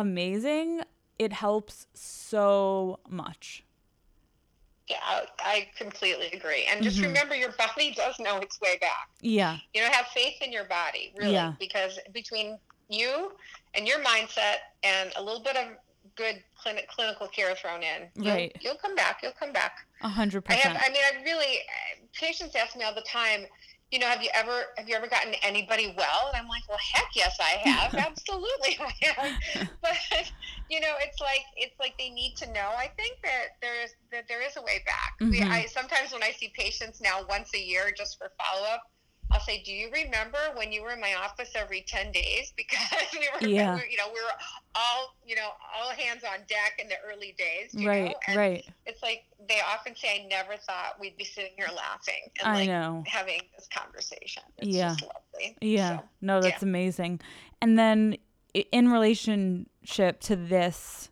amazing, 0.00 0.82
it 1.18 1.32
helps 1.32 1.86
so 1.94 2.98
much. 3.08 3.64
Yeah, 4.88 4.96
I 5.38 5.68
completely 5.76 6.26
agree. 6.32 6.66
And 6.68 6.82
just 6.82 6.96
mm-hmm. 6.96 7.06
remember, 7.06 7.36
your 7.36 7.52
body 7.52 7.94
does 7.96 8.18
know 8.18 8.38
its 8.38 8.60
way 8.60 8.76
back. 8.80 9.08
Yeah. 9.20 9.58
You 9.72 9.82
know, 9.82 9.88
have 9.88 10.06
faith 10.06 10.42
in 10.42 10.52
your 10.52 10.64
body, 10.64 11.12
really, 11.16 11.34
yeah. 11.34 11.52
because 11.60 11.98
between 12.12 12.58
you 12.88 13.32
and 13.74 13.86
your 13.86 14.00
mindset 14.00 14.56
and 14.82 15.12
a 15.16 15.22
little 15.22 15.42
bit 15.42 15.56
of 15.56 15.66
good 16.16 16.42
clinic, 16.60 16.88
clinical 16.88 17.28
care 17.28 17.54
thrown 17.54 17.82
in, 17.82 18.08
you'll, 18.16 18.34
Right. 18.34 18.56
you'll 18.60 18.74
come 18.76 18.96
back. 18.96 19.20
You'll 19.22 19.32
come 19.38 19.52
back. 19.52 19.86
A 20.00 20.08
hundred 20.08 20.44
I 20.48 20.54
have. 20.54 20.72
percent. 20.72 20.84
I 20.84 20.92
mean, 20.92 21.02
I 21.04 21.22
really. 21.22 21.60
Patients 22.12 22.56
ask 22.56 22.76
me 22.76 22.82
all 22.82 22.94
the 22.94 23.02
time. 23.02 23.46
You 23.90 23.98
know, 23.98 24.06
have 24.06 24.22
you 24.22 24.30
ever 24.34 24.66
have 24.76 24.88
you 24.88 24.94
ever 24.94 25.08
gotten 25.08 25.34
anybody 25.42 25.92
well? 25.96 26.28
And 26.28 26.36
I'm 26.36 26.48
like, 26.48 26.62
well, 26.68 26.78
heck 26.94 27.08
yes, 27.14 27.36
I 27.40 27.58
have. 27.68 27.92
Absolutely, 27.98 28.78
I 28.80 28.92
have. 29.06 29.32
But 29.82 29.96
you 30.68 30.80
know, 30.80 30.94
it's 31.00 31.20
like 31.20 31.42
it's 31.56 31.74
like 31.80 31.94
they 31.98 32.10
need 32.10 32.34
to 32.38 32.46
know. 32.52 32.70
I 32.76 32.88
think 32.96 33.18
that 33.24 33.46
there 33.62 33.82
is 33.82 33.90
that 34.12 34.24
there 34.28 34.42
is 34.42 34.56
a 34.56 34.62
way 34.62 34.82
back. 34.86 35.12
We, 35.30 35.40
Mhm. 35.40 35.50
I 35.50 35.66
sometimes 35.66 36.12
when 36.12 36.22
I 36.22 36.30
see 36.32 36.52
patients 36.56 37.00
now 37.00 37.24
once 37.28 37.50
a 37.54 37.58
year 37.58 37.92
just 37.96 38.16
for 38.18 38.30
follow 38.38 38.66
up. 38.66 38.82
I'll 39.32 39.40
say, 39.40 39.62
"Do 39.62 39.72
you 39.72 39.90
remember 39.92 40.38
when 40.54 40.72
you 40.72 40.82
were 40.82 40.90
in 40.92 41.00
my 41.00 41.14
office 41.14 41.50
every 41.54 41.82
ten 41.86 42.10
days? 42.12 42.52
Because 42.56 43.06
we 43.12 43.28
were, 43.40 43.48
Yeah. 43.48 43.76
you 43.90 43.96
know, 43.96 44.08
we 44.08 44.20
were 44.20 44.36
all, 44.74 45.14
you 45.24 45.36
know, 45.36 45.50
all 45.76 45.90
hands 45.90 46.22
on 46.24 46.40
deck 46.48 46.78
in 46.78 46.88
the 46.88 46.96
early 47.08 47.34
days. 47.38 47.72
You 47.74 47.88
Right, 47.88 48.14
right. 48.34 48.64
it's 48.86 49.02
like 49.02 49.24
they 49.48 49.60
often 49.60 49.94
say, 49.96 50.22
I 50.24 50.28
never 50.28 50.56
thought 50.56 50.98
we'd 51.00 51.16
be 51.16 51.24
sitting 51.24 51.52
here 51.56 51.68
laughing 51.74 52.22
and 52.40 52.48
I 52.48 52.54
like 52.54 52.68
know. 52.68 53.04
having 53.06 53.40
this 53.56 53.68
conversation. 53.72 54.42
It's 54.58 54.68
Yeah. 54.68 54.90
just 54.90 55.02
lovely. 55.02 55.56
Yeah. 55.60 55.98
So, 55.98 56.04
no, 56.20 56.40
that's 56.40 56.62
amazing. 56.62 57.20
And 57.62 57.78
then 57.78 58.16
in 58.72 58.90
relationship 58.90 60.20
to 60.22 60.36
this 60.36 61.10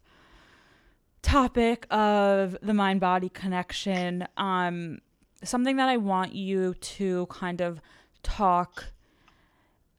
topic 1.22 1.86
of 1.90 2.56
the 2.62 2.74
mind 2.74 3.00
body 3.00 3.28
connection, 3.28 4.26
um 4.36 4.98
something 5.44 5.76
that 5.76 5.88
I 5.88 5.96
want 5.98 6.32
you 6.34 6.74
to 6.74 7.26
kind 7.26 7.60
of 7.60 7.80
talk 8.22 8.92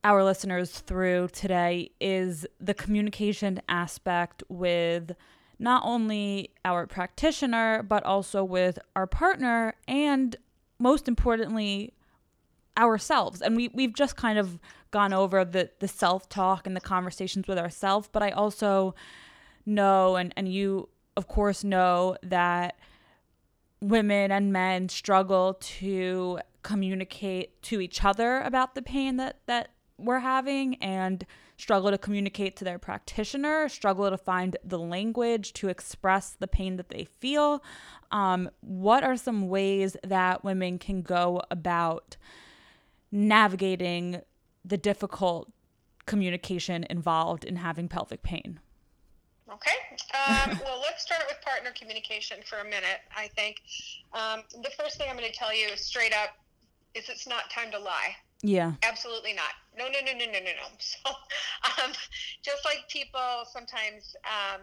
our 0.03 0.23
listeners 0.23 0.79
through 0.79 1.27
today 1.33 1.91
is 1.99 2.47
the 2.59 2.73
communication 2.73 3.61
aspect 3.67 4.43
with 4.47 5.11
not 5.59 5.83
only 5.85 6.51
our 6.63 6.87
practitioner 6.87 7.83
but 7.83 8.03
also 8.03 8.43
with 8.43 8.79
our 8.95 9.05
partner 9.05 9.73
and 9.87 10.37
most 10.79 11.07
importantly 11.09 11.93
ourselves. 12.77 13.41
And 13.41 13.57
we 13.57 13.69
we've 13.73 13.93
just 13.93 14.15
kind 14.15 14.39
of 14.39 14.57
gone 14.91 15.11
over 15.11 15.43
the 15.43 15.69
the 15.79 15.87
self-talk 15.87 16.65
and 16.65 16.75
the 16.75 16.81
conversations 16.81 17.47
with 17.47 17.57
ourselves 17.57 18.07
but 18.11 18.23
I 18.23 18.29
also 18.31 18.95
know 19.65 20.15
and 20.15 20.33
and 20.37 20.51
you 20.51 20.87
of 21.17 21.27
course 21.27 21.63
know 21.63 22.15
that 22.23 22.77
women 23.81 24.31
and 24.31 24.53
men 24.53 24.87
struggle 24.87 25.57
to 25.59 26.39
communicate 26.69 27.59
to 27.63 27.81
each 27.81 28.05
other 28.05 28.41
about 28.41 28.75
the 28.75 28.81
pain 28.83 29.17
that 29.17 29.37
that 29.47 29.71
we're 29.97 30.19
having 30.19 30.75
and 30.75 31.25
struggle 31.57 31.89
to 31.89 31.97
communicate 31.97 32.55
to 32.55 32.63
their 32.63 32.77
practitioner 32.77 33.67
struggle 33.67 34.07
to 34.07 34.17
find 34.17 34.55
the 34.63 34.77
language 34.77 35.51
to 35.51 35.67
express 35.67 36.35
the 36.39 36.45
pain 36.45 36.77
that 36.77 36.89
they 36.89 37.07
feel 37.19 37.63
um, 38.11 38.47
what 38.61 39.03
are 39.03 39.17
some 39.17 39.47
ways 39.47 39.97
that 40.03 40.43
women 40.43 40.77
can 40.77 41.01
go 41.01 41.41
about 41.49 42.15
navigating 43.11 44.21
the 44.63 44.77
difficult 44.77 45.51
communication 46.05 46.85
involved 46.87 47.43
in 47.43 47.55
having 47.55 47.87
pelvic 47.87 48.21
pain 48.21 48.59
Okay. 49.51 49.71
Um, 50.13 50.59
well, 50.63 50.79
let's 50.79 51.01
start 51.01 51.23
with 51.27 51.41
partner 51.41 51.71
communication 51.75 52.37
for 52.45 52.59
a 52.59 52.63
minute. 52.63 53.01
I 53.17 53.29
think 53.29 53.63
um, 54.13 54.43
the 54.61 54.69
first 54.79 54.99
thing 54.99 55.07
I'm 55.09 55.17
going 55.17 55.27
to 55.31 55.35
tell 55.35 55.51
you 55.51 55.69
straight 55.75 56.13
up 56.13 56.37
is 56.95 57.09
it's 57.09 57.27
not 57.27 57.49
time 57.49 57.71
to 57.71 57.79
lie. 57.79 58.15
yeah 58.41 58.73
Absolutely 58.83 59.33
not. 59.33 59.53
No, 59.77 59.85
no, 59.85 59.99
no, 60.05 60.13
no, 60.13 60.25
no, 60.25 60.39
no, 60.39 60.51
no. 60.61 60.67
So, 60.79 61.09
um, 61.83 61.91
just 62.43 62.65
like 62.65 62.89
people 62.89 63.45
sometimes, 63.51 64.15
um, 64.25 64.61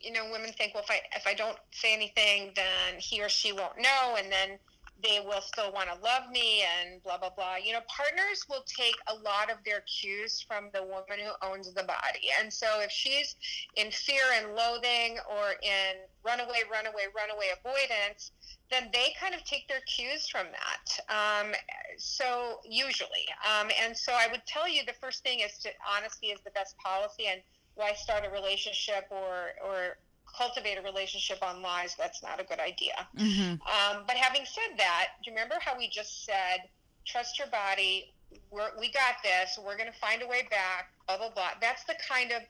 you 0.00 0.12
know, 0.12 0.28
women 0.30 0.52
think, 0.52 0.74
well, 0.74 0.82
if 0.82 0.90
I 0.90 1.00
if 1.16 1.26
I 1.26 1.34
don't 1.34 1.58
say 1.70 1.92
anything, 1.94 2.52
then 2.56 2.98
he 2.98 3.22
or 3.22 3.28
she 3.28 3.52
won't 3.52 3.78
know, 3.78 4.16
and 4.18 4.30
then 4.30 4.58
they 5.02 5.20
will 5.24 5.40
still 5.40 5.72
want 5.72 5.88
to 5.88 5.94
love 6.02 6.30
me, 6.30 6.62
and 6.62 7.02
blah 7.02 7.18
blah 7.18 7.30
blah. 7.30 7.56
You 7.56 7.72
know, 7.72 7.80
partners 7.88 8.44
will 8.48 8.64
take 8.66 8.96
a 9.06 9.14
lot 9.14 9.50
of 9.50 9.58
their 9.64 9.82
cues 9.82 10.44
from 10.46 10.70
the 10.72 10.82
woman 10.82 11.18
who 11.24 11.32
owns 11.48 11.72
the 11.72 11.84
body, 11.84 12.28
and 12.40 12.52
so 12.52 12.66
if 12.80 12.90
she's 12.90 13.36
in 13.76 13.90
fear 13.90 14.22
and 14.36 14.54
loathing, 14.54 15.18
or 15.30 15.52
in 15.62 15.96
runaway, 16.24 16.62
runaway, 16.70 17.06
runaway 17.16 17.48
avoidance, 17.64 18.32
then 18.70 18.90
they 18.92 19.14
kind 19.20 19.34
of 19.34 19.44
take 19.44 19.66
their 19.68 19.80
cues 19.86 20.28
from 20.28 20.46
that. 20.52 21.00
Um, 21.08 21.54
so 21.96 22.60
usually, 22.64 23.26
um, 23.46 23.70
and 23.84 23.96
so 23.96 24.12
I 24.12 24.28
would 24.30 24.42
tell 24.46 24.68
you 24.68 24.84
the 24.84 24.92
first 25.00 25.22
thing 25.22 25.40
is 25.40 25.58
to 25.58 25.70
honesty 25.96 26.28
is 26.28 26.40
the 26.44 26.50
best 26.50 26.76
policy, 26.78 27.26
and 27.26 27.40
why 27.74 27.92
start 27.94 28.24
a 28.26 28.30
relationship 28.30 29.06
or 29.10 29.54
or 29.64 29.98
cultivate 30.36 30.78
a 30.78 30.82
relationship 30.82 31.42
on 31.42 31.62
lies? 31.62 31.94
That's 31.98 32.22
not 32.22 32.40
a 32.40 32.44
good 32.44 32.60
idea. 32.60 33.08
hmm 33.16 33.54
Um, 33.64 34.04
but 34.06 34.16
having 34.16 34.44
said 34.44 34.78
that, 34.78 35.08
do 35.24 35.30
you 35.30 35.34
remember 35.34 35.56
how 35.60 35.76
we 35.76 35.88
just 35.88 36.24
said, 36.24 36.68
trust 37.06 37.38
your 37.38 37.48
body? 37.48 38.12
We're, 38.50 38.70
we 38.78 38.90
got 38.92 39.16
this. 39.22 39.58
We're 39.58 39.76
going 39.76 39.90
to 39.90 39.98
find 39.98 40.22
a 40.22 40.26
way 40.26 40.42
back. 40.50 40.90
Blah 41.06 41.18
blah 41.18 41.30
blah. 41.30 41.50
That's 41.60 41.84
the 41.84 41.94
kind 42.06 42.32
of 42.32 42.42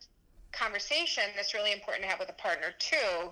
conversation 0.52 1.24
that's 1.36 1.54
really 1.54 1.72
important 1.72 2.02
to 2.04 2.08
have 2.08 2.18
with 2.18 2.30
a 2.30 2.40
partner 2.40 2.68
too. 2.78 3.30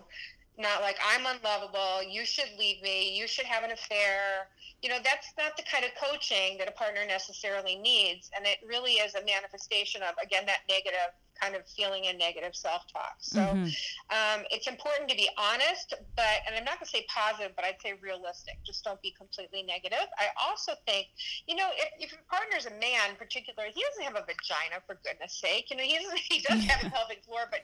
Not 0.59 0.81
like 0.81 0.97
I'm 1.05 1.27
unlovable. 1.27 2.03
You 2.03 2.25
should 2.25 2.49
leave 2.59 2.81
me. 2.83 3.17
You 3.17 3.27
should 3.29 3.45
have 3.47 3.63
an 3.63 3.73
affair. 3.73 4.49
You 4.83 4.89
know, 4.89 4.99
that's 5.03 5.33
not 5.39 5.57
the 5.57 5.63
kind 5.71 5.85
of 5.85 5.91
coaching 6.01 6.57
that 6.59 6.69
a 6.69 6.73
partner 6.73 7.05
necessarily 7.07 7.77
needs, 7.77 8.31
and 8.37 8.47
it 8.47 8.59
really 8.65 8.93
is 8.93 9.15
a 9.15 9.25
manifestation 9.25 10.03
of 10.03 10.15
again 10.23 10.47
that 10.47 10.61
negative 10.69 11.13
kind 11.41 11.55
of 11.55 11.69
feeling 11.69 12.07
and 12.07 12.19
negative 12.19 12.57
self-talk. 12.57 13.17
So 13.21 13.41
Mhm. 13.41 13.69
um, 14.09 14.47
it's 14.51 14.67
important 14.67 15.11
to 15.11 15.17
be 15.17 15.29
honest, 15.37 15.93
but 16.17 16.41
and 16.47 16.57
I'm 16.57 16.65
not 16.65 16.79
going 16.79 16.87
to 16.87 16.91
say 16.91 17.05
positive, 17.09 17.55
but 17.55 17.65
I'd 17.65 17.81
say 17.83 17.93
realistic. 17.95 18.57
Just 18.65 18.85
don't 18.85 19.01
be 19.03 19.11
completely 19.11 19.63
negative. 19.63 20.09
I 20.19 20.31
also 20.41 20.75
think, 20.87 21.09
you 21.47 21.55
know, 21.57 21.71
if, 21.77 21.91
if 21.99 22.13
your 22.13 22.23
partner's 22.31 22.65
a 22.65 22.71
man, 22.71 23.11
in 23.11 23.17
particular, 23.17 23.65
he 23.67 23.83
doesn't 23.91 24.05
have 24.05 24.17
a 24.17 24.25
vagina 24.25 24.81
for 24.87 24.95
goodness 25.05 25.35
sake. 25.35 25.69
You 25.71 25.77
know, 25.77 25.83
he 25.83 25.97
doesn't. 25.99 26.19
He 26.37 26.41
does 26.41 26.65
have 26.65 26.85
a 26.87 26.91
pelvic 26.97 27.23
floor, 27.25 27.49
but 27.51 27.61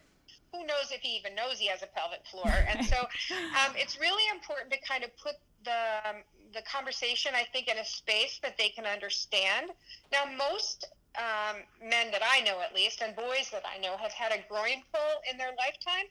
who 0.53 0.67
knows 0.67 0.93
if 0.93 1.01
he 1.01 1.17
even 1.17 1.35
knows 1.35 1.59
he 1.59 1.67
has 1.69 1.83
a 1.83 1.87
pelvic 1.87 2.21
floor? 2.31 2.53
And 2.69 2.85
so 2.85 2.97
um, 3.59 3.73
it's 3.77 3.99
really 3.99 4.25
important 4.31 4.71
to 4.73 4.79
kind 4.81 5.05
of 5.05 5.11
put 5.17 5.35
the 5.65 6.09
um, 6.09 6.17
the 6.53 6.63
conversation, 6.63 7.33
I 7.35 7.45
think, 7.53 7.69
in 7.69 7.79
a 7.79 7.85
space 7.85 8.39
that 8.43 8.59
they 8.59 8.69
can 8.69 8.85
understand. 8.85 9.71
Now, 10.13 10.25
most 10.27 10.87
um, 11.17 11.63
men 11.83 12.11
that 12.11 12.23
I 12.23 12.41
know, 12.41 12.61
at 12.61 12.75
least, 12.75 13.03
and 13.03 13.17
boys 13.17 13.51
that 13.53 13.63
I 13.65 13.79
know, 13.81 13.97
have 13.97 14.13
had 14.13 14.33
a 14.33 14.41
groin 14.49 14.83
pull 14.93 15.13
in 15.31 15.39
their 15.39 15.53
lifetime, 15.59 16.09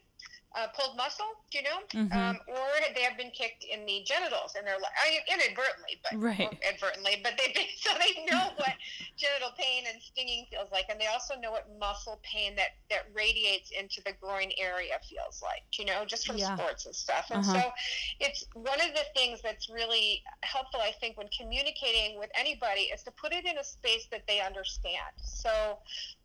uh, 0.58 0.68
pulled 0.78 0.97
muscle. 0.97 1.26
Do 1.52 1.58
you 1.60 1.64
know? 1.64 1.80
Mhm. 1.93 2.12
Um, 2.12 2.38
or 2.47 2.68
they 2.95 3.02
have 3.02 3.18
been 3.18 3.32
kicked 3.32 3.64
in 3.64 3.86
the 3.86 4.04
genitals 4.06 4.56
and 4.58 4.68
they're 4.68 4.80
like 4.80 4.91
inadvertently, 5.32 6.02
but 6.04 6.14
Right. 6.14 6.49
advertently, 6.68 7.22
but 7.24 7.34
they 7.38 7.54
so 7.78 7.91
they 7.99 8.24
know 8.26 8.52
what 8.56 8.74
genital 9.18 9.52
pain 9.58 9.84
and 9.91 10.02
stinging 10.02 10.45
feels 10.49 10.70
like, 10.72 10.86
and 10.89 10.99
they 10.99 11.08
also 11.08 11.36
know 11.39 11.52
what 11.52 11.66
muscle 11.80 12.20
pain 12.24 12.56
that 12.56 12.70
that 12.89 13.04
radiates 13.14 13.72
into 13.72 14.02
the 14.06 14.14
groin 14.22 14.52
area 14.60 14.93
feels 15.10 15.41
like. 15.41 15.64
You 15.78 15.86
know, 15.86 16.06
just 16.06 16.26
from 16.28 16.38
Yeah. 16.38 16.56
sports 16.56 16.86
and 16.86 16.95
stuff. 16.95 17.28
And 17.32 17.39
Uh-huh. 17.39 17.62
so, 17.62 17.72
it's 18.20 18.43
one 18.54 18.82
of 18.82 18.93
the 18.93 19.06
things 19.16 19.41
that's 19.41 19.70
really 19.70 20.22
helpful, 20.43 20.82
I 20.82 20.91
think, 20.99 21.18
when 21.18 21.28
communicating 21.38 22.20
with 22.20 22.30
anybody 22.36 22.82
is 22.93 23.04
to 23.04 23.12
put 23.12 23.34
it 23.34 23.45
in 23.45 23.58
a 23.58 23.64
space 23.64 24.08
that 24.12 24.24
they 24.28 24.41
understand. 24.41 25.14
So. 25.18 25.80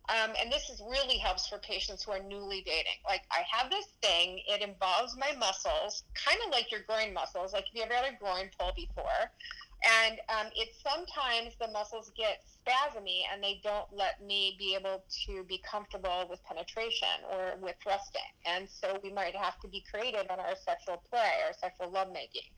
Um, 0.09 0.31
and 0.41 0.53
this 0.53 0.71
is 0.71 0.81
really 0.89 1.19
helps 1.19 1.49
for 1.49 1.59
patients 1.59 2.05
who 2.05 2.13
are 2.13 2.23
newly 2.23 2.63
dating. 2.63 3.01
Like, 3.07 3.23
I 3.33 3.43
have 3.51 3.71
this 3.71 3.87
thing; 4.03 4.41
it 4.47 4.63
involves 4.63 5.17
my 5.17 5.33
muscles, 5.39 6.05
kind 6.15 6.39
of 6.47 6.53
like 6.53 6.71
your 6.71 6.81
groin 6.87 7.13
muscles. 7.13 7.53
Like, 7.53 7.65
if 7.65 7.75
you 7.75 7.83
ever 7.83 7.95
had 7.95 8.15
a 8.15 8.17
groin 8.17 8.51
pull 8.59 8.73
before, 8.77 9.31
and 9.85 10.19
um, 10.29 10.47
it's 10.57 10.83
sometimes 10.83 11.55
the 11.61 11.69
muscles 11.69 12.11
get 12.17 12.41
spasmy 12.49 13.23
and 13.33 13.43
they 13.43 13.61
don't 13.63 13.87
let 13.93 14.21
me 14.25 14.57
be 14.59 14.75
able 14.75 15.05
to 15.27 15.45
be 15.45 15.63
comfortable 15.69 16.27
with 16.29 16.43
penetration 16.45 17.23
or 17.31 17.55
with 17.61 17.77
thrusting. 17.83 18.23
And 18.47 18.69
so 18.69 18.99
we 19.03 19.13
might 19.13 19.37
have 19.37 19.61
to 19.61 19.69
be 19.69 19.85
creative 19.91 20.25
in 20.25 20.41
our 20.41 20.57
sexual 20.65 21.03
play, 21.11 21.31
or 21.47 21.53
sexual 21.53 21.91
lovemaking. 21.91 22.49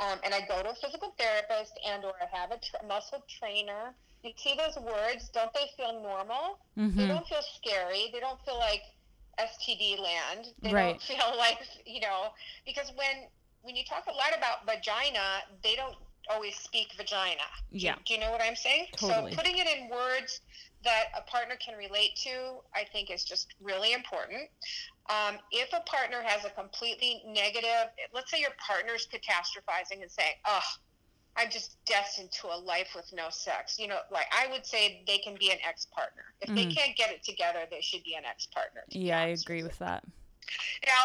Um, 0.00 0.18
and 0.24 0.32
I 0.32 0.40
go 0.46 0.62
to 0.62 0.70
a 0.70 0.74
physical 0.74 1.14
therapist 1.18 1.72
and 1.86 2.04
or 2.04 2.14
I 2.20 2.36
have 2.36 2.52
a 2.52 2.58
tr- 2.58 2.86
muscle 2.86 3.24
trainer. 3.28 3.94
You 4.22 4.32
see 4.36 4.54
those 4.56 4.76
words? 4.82 5.28
Don't 5.30 5.52
they 5.54 5.70
feel 5.76 6.00
normal? 6.02 6.58
They 6.76 6.82
Mhm. 6.82 7.08
don't 7.08 7.26
feel 7.26 7.42
scary. 7.42 8.10
They 8.12 8.20
don't 8.20 8.42
feel 8.44 8.58
like 8.58 8.82
STD 9.38 9.96
land. 9.96 10.54
They 10.60 10.72
Right. 10.72 10.90
don't 10.90 11.02
feel 11.02 11.36
like 11.36 11.60
you 11.86 12.00
know 12.00 12.32
because 12.64 12.90
when 12.92 13.28
when 13.62 13.76
you 13.76 13.84
talk 13.84 14.06
a 14.06 14.12
lot 14.12 14.34
about 14.36 14.64
vagina, 14.64 15.42
they 15.62 15.76
don't 15.76 15.96
always 16.30 16.56
speak 16.58 16.92
vagina. 16.94 17.42
Do 17.70 17.76
you- 17.78 17.84
Yeah. 17.88 17.96
Do, 18.06 18.14
you 18.14 18.20
know 18.20 18.30
what 18.30 18.40
I'm 18.40 18.56
saying? 18.56 18.88
Totally. 18.96 19.32
So 19.32 19.36
putting 19.36 19.58
it 19.58 19.66
in 19.66 19.88
words 19.88 20.40
that 20.82 21.08
a 21.14 21.20
partner 21.22 21.56
can 21.56 21.76
relate 21.76 22.16
to, 22.24 22.62
I 22.74 22.84
think, 22.84 23.10
is 23.10 23.22
just 23.24 23.54
really 23.60 23.92
important. 23.92 24.50
Um, 25.10 25.38
if 25.50 25.70
a 25.74 25.80
partner 25.80 26.22
has 26.22 26.44
a 26.46 26.50
completely 26.50 27.22
negative, 27.26 27.90
let's 28.12 28.30
say 28.30 28.40
your 28.40 28.52
partner's 28.66 29.06
catastrophizing 29.08 30.00
and 30.00 30.10
saying, 30.10 30.36
"Oh, 30.46 30.62
I'm 31.36 31.50
just 31.50 31.82
destined 31.84 32.32
to 32.32 32.48
a 32.48 32.58
life 32.58 32.88
with 32.94 33.12
no 33.12 33.28
sex. 33.30 33.78
You 33.78 33.88
know, 33.88 33.98
like 34.10 34.26
I 34.32 34.50
would 34.50 34.66
say 34.66 35.02
they 35.06 35.18
can 35.18 35.36
be 35.38 35.50
an 35.50 35.58
ex 35.66 35.86
partner. 35.86 36.24
If 36.40 36.48
they 36.48 36.66
Mhm. 36.66 36.76
can't 36.76 36.96
get 36.96 37.10
it 37.10 37.22
together, 37.22 37.66
they 37.70 37.80
should 37.80 38.02
be 38.04 38.14
an 38.14 38.24
ex 38.24 38.46
partner. 38.46 38.84
Yeah, 38.88 39.20
I 39.20 39.26
agree 39.26 39.62
with 39.62 39.78
that. 39.78 40.04
Now, 40.84 41.04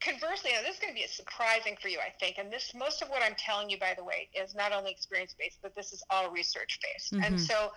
conversely, 0.00 0.52
now 0.52 0.62
this 0.62 0.76
is 0.76 0.80
going 0.80 0.94
to 0.94 1.00
be 1.00 1.06
surprising 1.06 1.76
for 1.80 1.88
you, 1.88 1.98
I 1.98 2.10
think, 2.20 2.38
and 2.38 2.52
this 2.52 2.72
most 2.74 3.02
of 3.02 3.08
what 3.08 3.22
I'm 3.22 3.34
telling 3.36 3.70
you, 3.70 3.78
by 3.78 3.94
the 3.96 4.04
way, 4.04 4.28
is 4.34 4.54
not 4.54 4.72
only 4.72 4.90
experience 4.90 5.34
based, 5.38 5.58
but 5.62 5.74
this 5.76 5.92
is 5.92 6.02
all 6.10 6.30
research 6.30 6.78
based. 6.82 7.12
And 7.24 7.34
Mhm. 7.34 7.38
so, 7.38 7.72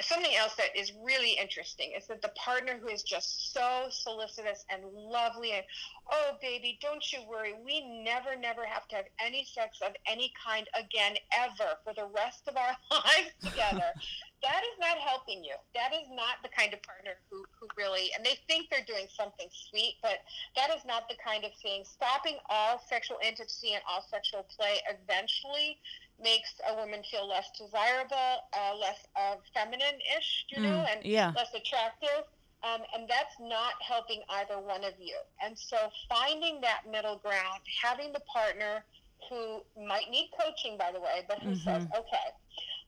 something 0.00 0.34
else 0.34 0.54
that 0.56 0.76
is 0.76 0.92
really 1.02 1.32
interesting 1.32 1.92
is 1.92 2.06
that 2.08 2.22
the 2.22 2.30
partner 2.30 2.78
who 2.78 2.88
is 2.88 3.02
just 3.02 3.52
so 3.52 3.88
solicitous 3.90 4.64
and 4.70 4.84
lovely, 4.92 5.52
and 5.52 5.64
oh 6.10 6.36
baby, 6.40 6.78
don't 6.80 7.12
you 7.12 7.22
worry, 7.28 7.54
we 7.64 7.80
never, 8.02 8.36
never 8.36 8.64
have 8.66 8.86
to 8.88 8.96
have 8.96 9.06
any 9.20 9.44
sex 9.44 9.78
of 9.82 9.94
any 10.06 10.32
kind 10.44 10.68
again 10.74 11.16
ever 11.32 11.76
for 11.84 11.94
the 11.94 12.06
rest 12.06 12.48
of 12.48 12.56
our 12.56 12.76
lives 12.90 13.34
together. 13.42 13.94
that 14.42 14.62
is 14.62 14.76
not 14.78 14.98
helping 14.98 15.42
you. 15.42 15.54
That 15.74 15.92
is 15.92 16.06
not 16.10 16.42
the 16.42 16.48
kind 16.48 16.72
of 16.72 16.82
partner 16.82 17.18
who, 17.30 17.44
who 17.58 17.66
really, 17.76 18.10
and 18.16 18.24
they 18.24 18.38
think 18.46 18.70
they're 18.70 18.86
doing 18.86 19.06
something 19.10 19.48
sweet, 19.50 19.96
but 20.02 20.22
that 20.56 20.70
is 20.70 20.84
not 20.86 21.08
the 21.08 21.16
kind 21.24 21.44
of 21.44 21.50
thing. 21.62 21.82
Stopping 21.84 22.36
all 22.48 22.80
sexual 22.88 23.18
intimacy 23.22 23.74
and 23.74 23.82
all 23.88 24.04
sexual 24.10 24.46
play 24.56 24.78
eventually 24.86 25.78
makes 26.22 26.54
a 26.70 26.74
woman 26.74 27.02
feel 27.10 27.26
less 27.26 27.50
desirable, 27.56 28.42
uh, 28.54 28.74
less 28.76 29.06
uh, 29.16 29.36
feminine-ish, 29.54 30.46
you 30.50 30.62
know, 30.62 30.84
Mm, 30.86 30.96
and 30.96 31.04
yeah. 31.04 31.32
less 31.34 31.52
attractive. 31.54 32.24
Um, 32.62 32.82
and 32.94 33.08
that's 33.08 33.38
not 33.38 33.74
helping 33.86 34.22
either 34.30 34.58
one 34.58 34.82
of 34.82 34.94
you. 34.98 35.14
And 35.42 35.56
so 35.56 35.76
finding 36.08 36.60
that 36.62 36.90
middle 36.90 37.16
ground, 37.18 37.60
having 37.82 38.12
the 38.12 38.20
partner 38.20 38.82
who 39.30 39.62
might 39.86 40.10
need 40.10 40.30
coaching, 40.38 40.76
by 40.76 40.90
the 40.90 41.00
way, 41.00 41.24
but 41.28 41.38
who 41.40 41.54
says, 41.54 41.84
okay, 41.96 42.28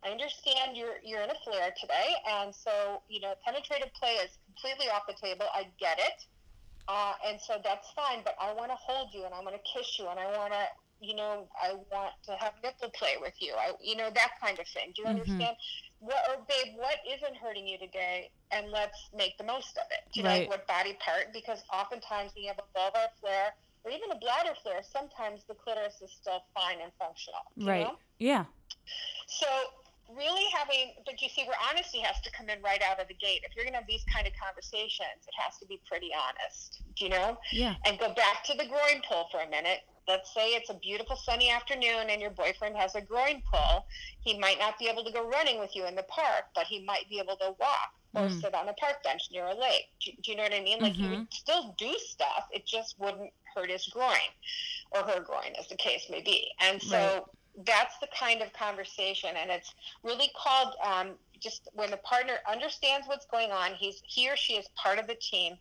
I 0.04 0.10
understand 0.10 0.76
you're 0.76 0.96
you're 1.04 1.20
in 1.22 1.30
a 1.30 1.34
flare 1.44 1.72
today, 1.80 2.08
and 2.28 2.54
so 2.54 3.02
you 3.08 3.20
know 3.20 3.34
penetrative 3.44 3.92
play 3.98 4.14
is 4.24 4.38
completely 4.46 4.90
off 4.90 5.02
the 5.06 5.14
table. 5.20 5.46
I 5.54 5.66
get 5.78 5.98
it, 5.98 6.18
uh, 6.88 7.14
and 7.26 7.38
so 7.40 7.60
that's 7.62 7.88
fine. 7.94 8.20
But 8.24 8.34
I 8.40 8.52
want 8.54 8.70
to 8.70 8.76
hold 8.76 9.08
you, 9.12 9.24
and 9.24 9.34
I 9.34 9.40
want 9.40 9.54
to 9.56 9.62
kiss 9.78 9.98
you, 9.98 10.08
and 10.08 10.18
I 10.18 10.26
want 10.38 10.52
to, 10.52 10.64
you 11.00 11.14
know, 11.14 11.48
I 11.62 11.74
want 11.92 12.12
to 12.24 12.32
have 12.36 12.54
nipple 12.62 12.90
play 12.98 13.16
with 13.20 13.34
you. 13.40 13.54
I, 13.58 13.72
you 13.82 13.96
know, 13.96 14.10
that 14.14 14.32
kind 14.42 14.58
of 14.58 14.66
thing. 14.68 14.92
Do 14.96 15.02
you 15.02 15.08
Mhm. 15.08 15.10
understand? 15.20 15.56
What, 15.98 16.16
or 16.30 16.46
babe, 16.48 16.76
what 16.76 16.96
isn't 17.06 17.36
hurting 17.36 17.66
you 17.66 17.76
today, 17.78 18.30
and 18.50 18.70
let's 18.70 18.98
make 19.12 19.36
the 19.36 19.44
most 19.44 19.76
of 19.76 19.84
it. 19.90 20.00
Do 20.14 20.20
you 20.20 20.26
Right. 20.26 20.44
know 20.44 20.48
what 20.48 20.66
body 20.66 20.94
part? 21.04 21.32
Because 21.32 21.62
oftentimes 21.72 22.32
when 22.34 22.44
you 22.44 22.48
have 22.48 22.58
a 22.58 22.78
vulvar 22.78 23.08
flare 23.20 23.52
or 23.84 23.90
even 23.90 24.10
a 24.10 24.18
bladder 24.18 24.54
flare, 24.62 24.82
sometimes 24.82 25.44
the 25.46 25.54
clitoris 25.54 26.00
is 26.00 26.12
still 26.12 26.40
fine 26.54 26.80
and 26.80 26.92
functional. 26.98 27.40
Right. 27.56 27.86
know? 27.86 27.98
Yeah. 28.18 28.44
So 29.28 29.46
really 30.16 30.44
having, 30.52 30.94
but 31.04 31.20
you 31.22 31.28
see 31.28 31.44
where 31.44 31.56
honesty 31.70 32.00
has 32.00 32.20
to 32.22 32.30
come 32.32 32.48
in 32.48 32.60
right 32.62 32.82
out 32.82 33.00
of 33.00 33.08
the 33.08 33.14
gate. 33.14 33.40
If 33.44 33.54
you're 33.56 33.64
going 33.64 33.74
to 33.74 33.78
have 33.80 33.86
these 33.88 34.04
kind 34.12 34.26
of 34.26 34.32
conversations, 34.40 35.26
it 35.26 35.34
has 35.36 35.58
to 35.58 35.66
be 35.66 35.80
pretty 35.88 36.10
honest, 36.14 36.82
do 36.96 37.04
you 37.04 37.10
know? 37.10 37.38
Yeah. 37.52 37.74
And 37.86 37.98
go 37.98 38.12
back 38.14 38.44
to 38.44 38.54
the 38.56 38.66
groin 38.66 39.02
pull 39.08 39.26
for 39.30 39.40
a 39.40 39.48
minute. 39.48 39.80
Let's 40.08 40.32
say 40.34 40.50
it's 40.50 40.70
a 40.70 40.74
beautiful 40.74 41.16
sunny 41.16 41.50
afternoon 41.50 42.10
and 42.10 42.20
your 42.20 42.30
boyfriend 42.30 42.76
has 42.76 42.94
a 42.94 43.00
groin 43.00 43.42
pull. 43.50 43.86
He 44.20 44.38
might 44.38 44.58
not 44.58 44.78
be 44.78 44.88
able 44.88 45.04
to 45.04 45.12
go 45.12 45.28
running 45.28 45.60
with 45.60 45.76
you 45.76 45.86
in 45.86 45.94
the 45.94 46.02
park, 46.04 46.46
but 46.54 46.64
he 46.66 46.84
might 46.84 47.08
be 47.08 47.18
able 47.18 47.36
to 47.36 47.54
walk 47.60 47.92
or 48.14 48.22
Mm. 48.22 48.40
sit 48.40 48.54
on 48.54 48.68
a 48.68 48.72
park 48.72 49.04
bench 49.04 49.28
near 49.30 49.46
a 49.46 49.54
lake. 49.54 49.86
Do, 50.04 50.10
do 50.20 50.32
you 50.32 50.36
know 50.36 50.42
what 50.42 50.52
I 50.52 50.60
mean? 50.60 50.80
Like 50.80 50.94
he 50.94 51.08
would 51.08 51.32
still 51.32 51.74
do 51.78 51.94
stuff. 51.98 52.48
It 52.52 52.66
just 52.66 52.98
wouldn't 52.98 53.32
hurt 53.54 53.70
his 53.70 53.86
groin 53.86 54.30
or 54.90 55.02
her 55.02 55.20
groin, 55.20 55.54
as 55.56 55.68
the 55.68 55.76
case 55.76 56.06
may 56.10 56.20
be. 56.20 56.50
And 56.58 56.82
so 56.82 57.28
that's 57.66 57.98
the 57.98 58.08
kind 58.18 58.42
of 58.42 58.52
conversation, 58.52 59.30
and 59.36 59.50
it's 59.50 59.74
really 60.02 60.30
called 60.36 60.74
um, 60.84 61.10
just 61.38 61.68
when 61.72 61.90
the 61.90 61.96
partner 61.98 62.34
understands 62.50 63.06
what's 63.06 63.26
going 63.26 63.50
on. 63.50 63.72
He's 63.74 64.02
he 64.06 64.30
or 64.30 64.36
she 64.36 64.54
is 64.54 64.66
part 64.76 64.98
of 64.98 65.06
the 65.06 65.16
team, 65.16 65.54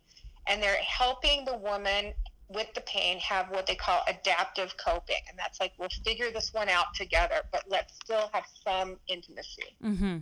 and 0.46 0.62
they're 0.62 0.76
helping 0.76 1.44
the 1.44 1.56
woman 1.56 2.12
with 2.48 2.72
the 2.74 2.80
pain 2.82 3.18
have 3.20 3.48
what 3.50 3.66
they 3.66 3.74
call 3.74 4.02
adaptive 4.08 4.74
coping, 4.76 5.22
and 5.28 5.38
that's 5.38 5.60
like 5.60 5.72
we'll 5.78 5.88
figure 6.04 6.30
this 6.30 6.52
one 6.52 6.68
out 6.68 6.94
together, 6.94 7.42
but 7.52 7.64
let's 7.68 7.94
still 7.94 8.30
have 8.32 8.44
some 8.64 8.96
intimacy. 9.08 9.76
Mm-hmm. 9.82 10.18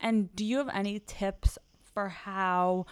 And 0.00 0.34
do 0.34 0.44
you 0.44 0.58
have 0.58 0.70
any 0.72 1.00
tips 1.00 1.58
for 1.94 2.08
how 2.08 2.86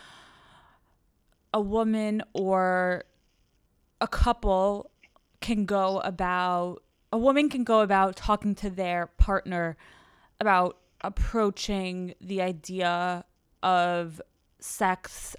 a 1.55 1.61
woman 1.61 2.23
or 2.33 3.05
a 4.01 4.09
couple 4.09 4.91
can 5.41 5.65
go 5.65 6.01
about 6.01 6.83
a 7.13 7.19
woman 7.19 7.49
can 7.49 7.65
go 7.65 7.81
about 7.81 8.17
talking 8.17 8.55
to 8.57 8.71
their 8.71 9.07
partner 9.19 9.77
about 10.41 10.79
approaching 11.03 12.15
the 12.21 12.43
idea 12.43 13.25
of 13.63 14.21
sex 14.59 15.37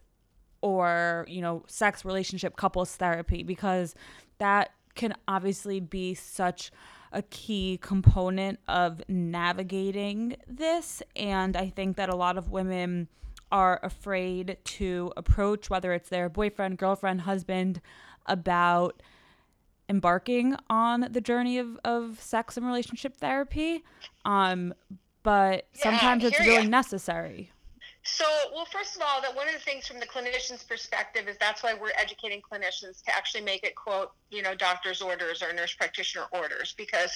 or 0.62 1.26
you 1.28 1.42
know 1.42 1.64
sex 1.68 2.06
relationship 2.06 2.56
couples 2.56 2.96
therapy 2.96 3.44
because 3.44 3.96
that 4.38 4.72
can 4.96 5.14
obviously 5.28 5.80
be 5.80 6.14
such 6.14 6.72
a 7.12 7.22
key 7.22 7.80
component 7.82 8.60
of 8.68 9.02
navigating 9.08 10.36
this. 10.48 11.02
And 11.16 11.56
i 11.56 11.70
think 11.70 11.98
that 11.98 12.10
a 12.10 12.16
lot 12.16 12.38
of 12.38 12.50
women 12.50 13.08
are 13.52 13.80
afraid 13.82 14.58
to 14.64 15.14
approach 15.16 15.70
whether 15.70 15.94
it's 15.94 16.10
their 16.10 16.28
boyfriend 16.30 16.78
girlfriend 16.78 17.22
husband 17.22 17.80
about 18.26 19.02
embarking 19.90 20.56
on 20.70 21.08
the 21.12 21.22
journey 21.22 21.58
of, 21.58 21.80
of 21.86 22.22
sex 22.22 22.58
and 22.58 22.66
relationship 22.66 23.16
therapy 23.18 23.84
um 24.26 24.74
but 25.24 25.66
Yeah, 25.76 25.84
sometimes 25.84 26.24
it's 26.24 26.40
really 26.40 26.64
ya. 26.64 26.70
necessary 26.70 27.52
So, 28.04 28.26
well, 28.54 28.66
first 28.66 28.96
of 28.96 29.02
all, 29.06 29.22
that 29.22 29.36
one 29.36 29.48
of 29.50 29.54
the 29.54 29.60
things 29.60 29.86
from 29.86 30.00
the 30.00 30.06
clinician's 30.06 30.64
perspective 30.64 31.28
is 31.28 31.36
that's 31.40 31.62
why 31.62 31.74
we're 31.74 31.92
educating 32.00 32.42
clinicians 32.42 33.04
to 33.04 33.14
actually 33.14 33.44
make 33.44 33.64
it 33.66 33.76
quote, 33.76 34.12
you 34.30 34.42
know, 34.42 34.56
doctor's 34.56 35.02
orders 35.02 35.44
or 35.44 35.52
nurse 35.54 35.74
practitioner 35.74 36.26
orders 36.32 36.74
because 36.78 37.12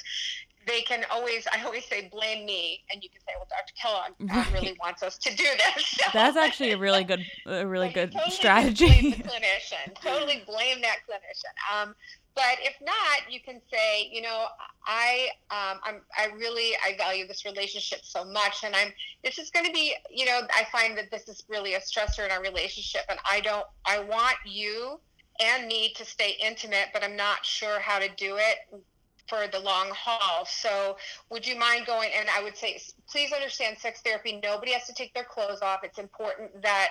they 0.67 0.81
can 0.81 1.05
always, 1.09 1.47
I 1.51 1.63
always 1.63 1.85
say, 1.85 2.09
blame 2.11 2.45
me, 2.45 2.83
and 2.91 3.01
you 3.01 3.09
can 3.09 3.19
say, 3.21 3.33
well, 3.37 3.47
Dr. 3.49 3.73
Kellogg 3.81 4.11
Right. 4.35 4.53
really 4.53 4.77
wants 4.83 5.01
us 5.01 5.17
to 5.19 5.33
do 5.35 5.45
this. 5.75 5.85
So- 6.01 6.09
that's 6.13 6.35
actually 6.37 6.71
a 6.71 6.77
really 6.77 7.03
good 7.05 7.25
a 7.45 7.65
really 7.65 7.89
good 7.89 8.11
totally 8.11 8.31
strategy 8.35 8.87
Blame 8.87 9.11
the 9.11 9.17
clinician. 9.31 9.95
Totally 10.03 10.43
blame 10.45 10.81
that 10.81 10.97
clinician. 11.09 11.53
Um, 11.83 11.95
but 12.35 12.57
if 12.61 12.75
not, 12.81 13.31
you 13.31 13.39
can 13.41 13.61
say, 13.71 14.09
you 14.11 14.21
know, 14.21 14.45
I, 14.85 15.29
um, 15.49 15.79
I'm, 15.83 16.01
I 16.17 16.33
really, 16.35 16.71
I 16.83 16.95
value 16.97 17.27
this 17.27 17.45
relationship 17.45 17.99
so 18.03 18.23
much, 18.23 18.63
and 18.63 18.75
I'm. 18.75 18.93
This 19.23 19.37
is 19.37 19.51
going 19.51 19.65
to 19.65 19.71
be, 19.71 19.93
you 20.09 20.25
know, 20.25 20.41
I 20.55 20.65
find 20.71 20.97
that 20.97 21.11
this 21.11 21.27
is 21.27 21.43
really 21.49 21.73
a 21.73 21.79
stressor 21.79 22.25
in 22.25 22.31
our 22.31 22.41
relationship, 22.41 23.01
and 23.09 23.19
I 23.29 23.41
don't. 23.41 23.65
I 23.85 23.99
want 23.99 24.37
you 24.45 24.99
and 25.39 25.67
me 25.67 25.93
to 25.97 26.05
stay 26.05 26.37
intimate, 26.43 26.87
but 26.93 27.03
I'm 27.03 27.15
not 27.15 27.45
sure 27.45 27.79
how 27.79 27.99
to 27.99 28.07
do 28.15 28.37
it 28.37 28.81
for 29.27 29.47
the 29.51 29.59
long 29.59 29.89
haul. 29.93 30.45
So, 30.45 30.97
would 31.29 31.45
you 31.45 31.57
mind 31.59 31.85
going? 31.85 32.11
And 32.17 32.29
I 32.29 32.43
would 32.43 32.57
say, 32.57 32.79
please 33.09 33.33
understand, 33.33 33.77
sex 33.77 34.01
therapy. 34.01 34.39
Nobody 34.41 34.71
has 34.71 34.87
to 34.87 34.93
take 34.93 35.13
their 35.13 35.25
clothes 35.25 35.61
off. 35.61 35.81
It's 35.83 35.99
important 35.99 36.61
that. 36.61 36.89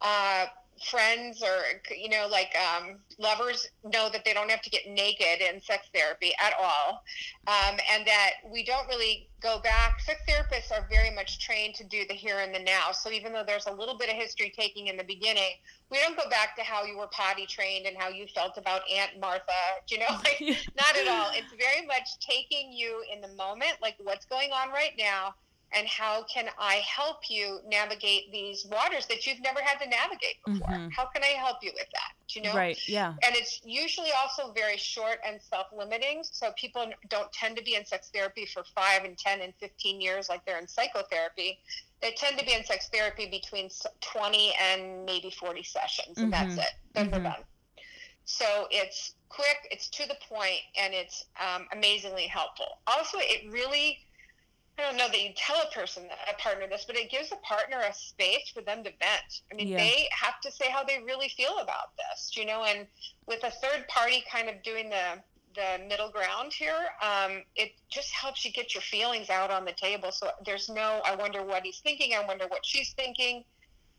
Uh, 0.00 0.46
friends 0.84 1.42
or 1.42 1.80
you 1.96 2.08
know 2.08 2.26
like 2.30 2.54
um, 2.56 2.96
lovers 3.18 3.68
know 3.84 4.08
that 4.10 4.24
they 4.24 4.32
don't 4.32 4.50
have 4.50 4.62
to 4.62 4.70
get 4.70 4.82
naked 4.88 5.40
in 5.40 5.60
sex 5.60 5.88
therapy 5.94 6.32
at 6.40 6.52
all. 6.60 7.02
Um, 7.46 7.78
and 7.92 8.06
that 8.06 8.30
we 8.50 8.64
don't 8.64 8.86
really 8.88 9.28
go 9.40 9.60
back. 9.62 10.00
Sex 10.00 10.20
therapists 10.28 10.72
are 10.72 10.86
very 10.90 11.14
much 11.14 11.38
trained 11.38 11.74
to 11.76 11.84
do 11.84 12.02
the 12.08 12.14
here 12.14 12.38
and 12.40 12.54
the 12.54 12.58
now. 12.58 12.92
So 12.92 13.10
even 13.10 13.32
though 13.32 13.44
there's 13.46 13.66
a 13.66 13.72
little 13.72 13.96
bit 13.96 14.08
of 14.08 14.16
history 14.16 14.52
taking 14.56 14.88
in 14.88 14.96
the 14.96 15.04
beginning 15.04 15.54
we 15.90 15.98
don't 15.98 16.16
go 16.16 16.28
back 16.28 16.56
to 16.56 16.62
how 16.62 16.84
you 16.84 16.98
were 16.98 17.06
potty 17.08 17.46
trained 17.46 17.86
and 17.86 17.96
how 17.96 18.08
you 18.08 18.26
felt 18.34 18.58
about 18.58 18.82
aunt 18.90 19.12
martha 19.20 19.52
Do 19.86 19.94
you 19.94 20.00
know? 20.00 20.06
Like 20.26 20.40
not 20.76 20.96
at 20.96 21.08
all. 21.08 21.30
It's 21.32 21.52
very 21.56 21.86
much 21.86 22.08
taking 22.20 22.72
you 22.72 23.04
in 23.12 23.20
the 23.20 23.28
moment 23.36 23.74
like 23.80 23.94
what's 24.02 24.24
going 24.26 24.50
on 24.50 24.70
right 24.70 24.92
now 24.98 25.34
and 25.72 25.86
how 25.88 26.24
can 26.32 26.48
I 26.58 26.76
help 26.76 27.28
you 27.28 27.60
navigate 27.66 28.30
these 28.32 28.64
waters 28.66 29.06
that 29.06 29.26
you've 29.26 29.40
never 29.40 29.60
had 29.60 29.78
to 29.78 29.88
navigate 29.88 30.36
before? 30.44 30.68
Mhm. 30.68 30.92
How 30.92 31.06
can 31.06 31.22
I 31.22 31.28
help 31.38 31.58
you 31.62 31.72
with 31.74 31.88
that? 31.92 32.12
Do 32.28 32.40
you 32.40 32.46
know? 32.46 32.54
right 32.54 32.78
yeah 32.88 33.14
And 33.22 33.34
it's 33.36 33.60
usually 33.64 34.10
also 34.12 34.52
very 34.52 34.76
short 34.76 35.18
and 35.24 35.40
self-limiting. 35.42 36.22
So 36.24 36.52
people 36.52 36.92
don't 37.08 37.32
tend 37.32 37.56
to 37.56 37.62
be 37.64 37.74
in 37.74 37.84
sex 37.84 38.10
therapy 38.12 38.46
for 38.46 38.64
five 38.74 39.04
and 39.04 39.16
10 39.18 39.40
and 39.40 39.54
15 39.60 40.00
years 40.00 40.28
like 40.28 40.44
they're 40.44 40.58
in 40.58 40.68
psychotherapy. 40.68 41.60
They 42.00 42.12
tend 42.12 42.38
to 42.38 42.44
be 42.44 42.52
in 42.52 42.64
sex 42.64 42.88
therapy 42.92 43.28
between 43.28 43.70
20 44.00 44.54
and 44.60 45.04
maybe 45.04 45.30
40 45.30 45.62
sessions, 45.62 46.18
and 46.18 46.32
that's 46.32 46.54
Mhm. 46.54 46.58
it. 46.58 46.72
Then 46.92 47.10
they're 47.10 47.20
Mhm. 47.20 47.34
done. 47.34 47.44
So 48.24 48.66
it's 48.70 49.14
quick, 49.28 49.68
it's 49.70 49.88
to 49.90 50.06
the 50.06 50.16
point, 50.28 50.60
and 50.76 50.92
it's 50.94 51.24
um, 51.40 51.68
amazingly 51.72 52.26
helpful. 52.26 52.80
Also, 52.86 53.18
it 53.20 53.50
really 53.50 54.05
I 54.78 54.82
don't 54.82 54.96
know 54.96 55.08
that 55.08 55.22
you 55.22 55.30
tell 55.36 55.56
a 55.62 55.72
person, 55.74 56.04
a 56.30 56.34
partner 56.40 56.66
this, 56.68 56.84
but 56.86 56.96
it 56.96 57.10
gives 57.10 57.32
a 57.32 57.36
partner 57.36 57.78
a 57.78 57.94
space 57.94 58.50
for 58.54 58.60
them 58.60 58.84
to 58.84 58.90
vent. 58.90 59.42
I 59.50 59.54
mean, 59.54 59.68
Yeah. 59.68 59.78
they 59.78 60.08
have 60.12 60.40
to 60.42 60.50
say 60.52 60.68
how 60.70 60.84
they 60.84 60.98
really 61.02 61.30
feel 61.30 61.58
about 61.58 61.96
this, 61.96 62.36
you 62.36 62.44
know, 62.44 62.64
and 62.64 62.86
with 63.26 63.42
a 63.44 63.50
third 63.50 63.88
party 63.88 64.22
kind 64.30 64.48
of 64.48 64.62
doing 64.62 64.90
the 64.90 65.22
the 65.54 65.82
middle 65.88 66.10
ground 66.10 66.52
here. 66.52 66.86
Um, 67.00 67.42
it 67.54 67.72
just 67.88 68.10
helps 68.12 68.44
you 68.44 68.52
get 68.52 68.74
your 68.74 68.82
feelings 68.82 69.30
out 69.30 69.50
on 69.50 69.64
the 69.64 69.72
table. 69.72 70.12
So 70.12 70.30
there's 70.44 70.68
no, 70.68 71.00
I 71.06 71.14
wonder 71.14 71.42
what 71.42 71.64
he's 71.64 71.78
thinking. 71.78 72.12
I 72.12 72.22
wonder 72.26 72.44
what 72.48 72.60
she's 72.62 72.92
thinking. 72.92 73.42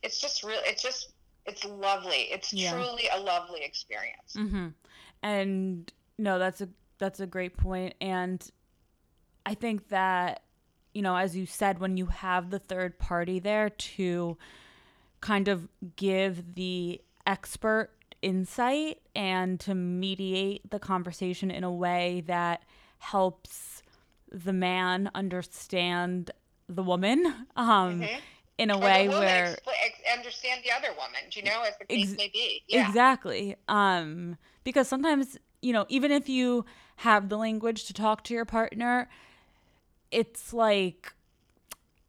It's 0.03 0.21
just 0.21 0.43
real. 0.43 0.59
It's 0.65 0.84
just, 0.84 1.13
it's 1.47 1.65
lovely. 1.65 2.28
It's 2.30 2.53
Yeah. 2.53 2.73
truly 2.73 3.07
a 3.11 3.19
lovely 3.19 3.63
experience. 3.63 4.36
Mm-hmm. 4.36 4.67
And 5.23 5.91
no, 6.19 6.38
that's 6.38 6.61
a 6.61 6.69
that's 6.99 7.19
a 7.21 7.25
great 7.25 7.57
point. 7.57 7.95
And 8.01 8.47
I 9.43 9.55
think 9.55 9.88
that 9.89 10.43
you 10.97 11.03
know, 11.03 11.15
as 11.15 11.35
you 11.37 11.45
said, 11.45 11.77
when 11.77 11.95
you 11.95 12.07
have 12.07 12.49
the 12.49 12.57
third 12.57 12.97
party 12.97 13.37
there 13.37 13.69
to 13.69 14.35
kind 15.21 15.47
of 15.47 15.67
give 15.95 16.55
the 16.55 16.99
expert 17.27 17.91
insight 18.23 18.99
and 19.15 19.59
to 19.59 19.75
mediate 19.75 20.67
the 20.71 20.79
conversation 20.79 21.51
in 21.51 21.63
a 21.63 21.71
way 21.71 22.23
that 22.25 22.63
helps 22.97 23.83
the 24.31 24.53
man 24.53 25.11
understand 25.13 26.31
the 26.67 26.81
woman 26.81 27.23
um, 27.55 28.01
Mhm. 28.01 28.19
in 28.57 28.71
a 28.71 28.77
Or 28.77 28.81
way 28.81 29.07
where 29.07 29.53
expl- 29.53 29.73
ex- 29.85 30.01
understand 30.17 30.61
the 30.65 30.71
other 30.71 30.89
woman, 30.93 31.21
do 31.29 31.39
you 31.39 31.45
know, 31.45 31.61
as 31.61 31.77
the 31.77 31.85
case 31.85 32.09
Ex- 32.09 32.17
may 32.17 32.29
be. 32.29 32.63
Yeah. 32.67 32.87
Exactly. 32.87 33.55
Um, 33.67 34.37
because 34.63 34.87
sometimes, 34.87 35.37
you 35.61 35.73
know, 35.73 35.85
even 35.89 36.11
if 36.11 36.27
you 36.27 36.65
have 36.97 37.29
the 37.29 37.37
language 37.37 37.85
to 37.85 37.93
talk 37.93 38.23
to 38.23 38.33
your 38.33 38.45
partner, 38.45 39.07
it's 40.11 40.53
like 40.53 41.13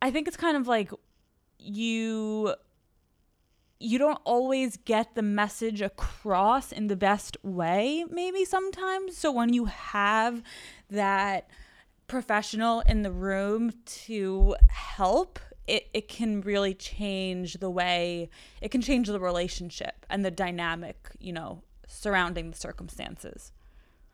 I 0.00 0.10
think 0.10 0.28
it's 0.28 0.36
kind 0.36 0.56
of 0.56 0.68
like 0.68 0.90
you 1.58 2.54
you 3.80 3.98
don't 3.98 4.20
always 4.24 4.76
get 4.76 5.14
the 5.14 5.22
message 5.22 5.80
across 5.80 6.72
in 6.72 6.88
the 6.88 6.96
best 6.96 7.36
way 7.42 8.04
maybe 8.10 8.44
sometimes. 8.44 9.16
So 9.16 9.30
when 9.30 9.52
you 9.52 9.66
have 9.66 10.42
that 10.90 11.48
professional 12.08 12.80
in 12.80 13.02
the 13.02 13.12
room 13.12 13.72
to 13.84 14.56
help 14.68 15.38
it, 15.66 15.88
it 15.92 16.08
can 16.08 16.40
really 16.40 16.74
change 16.74 17.54
the 17.54 17.70
way 17.70 18.30
it 18.62 18.70
can 18.70 18.80
change 18.80 19.06
the 19.08 19.20
relationship 19.20 20.06
and 20.08 20.24
the 20.24 20.30
dynamic 20.30 21.10
you 21.20 21.32
know 21.32 21.62
surrounding 21.86 22.50
the 22.50 22.56
circumstances 22.56 23.52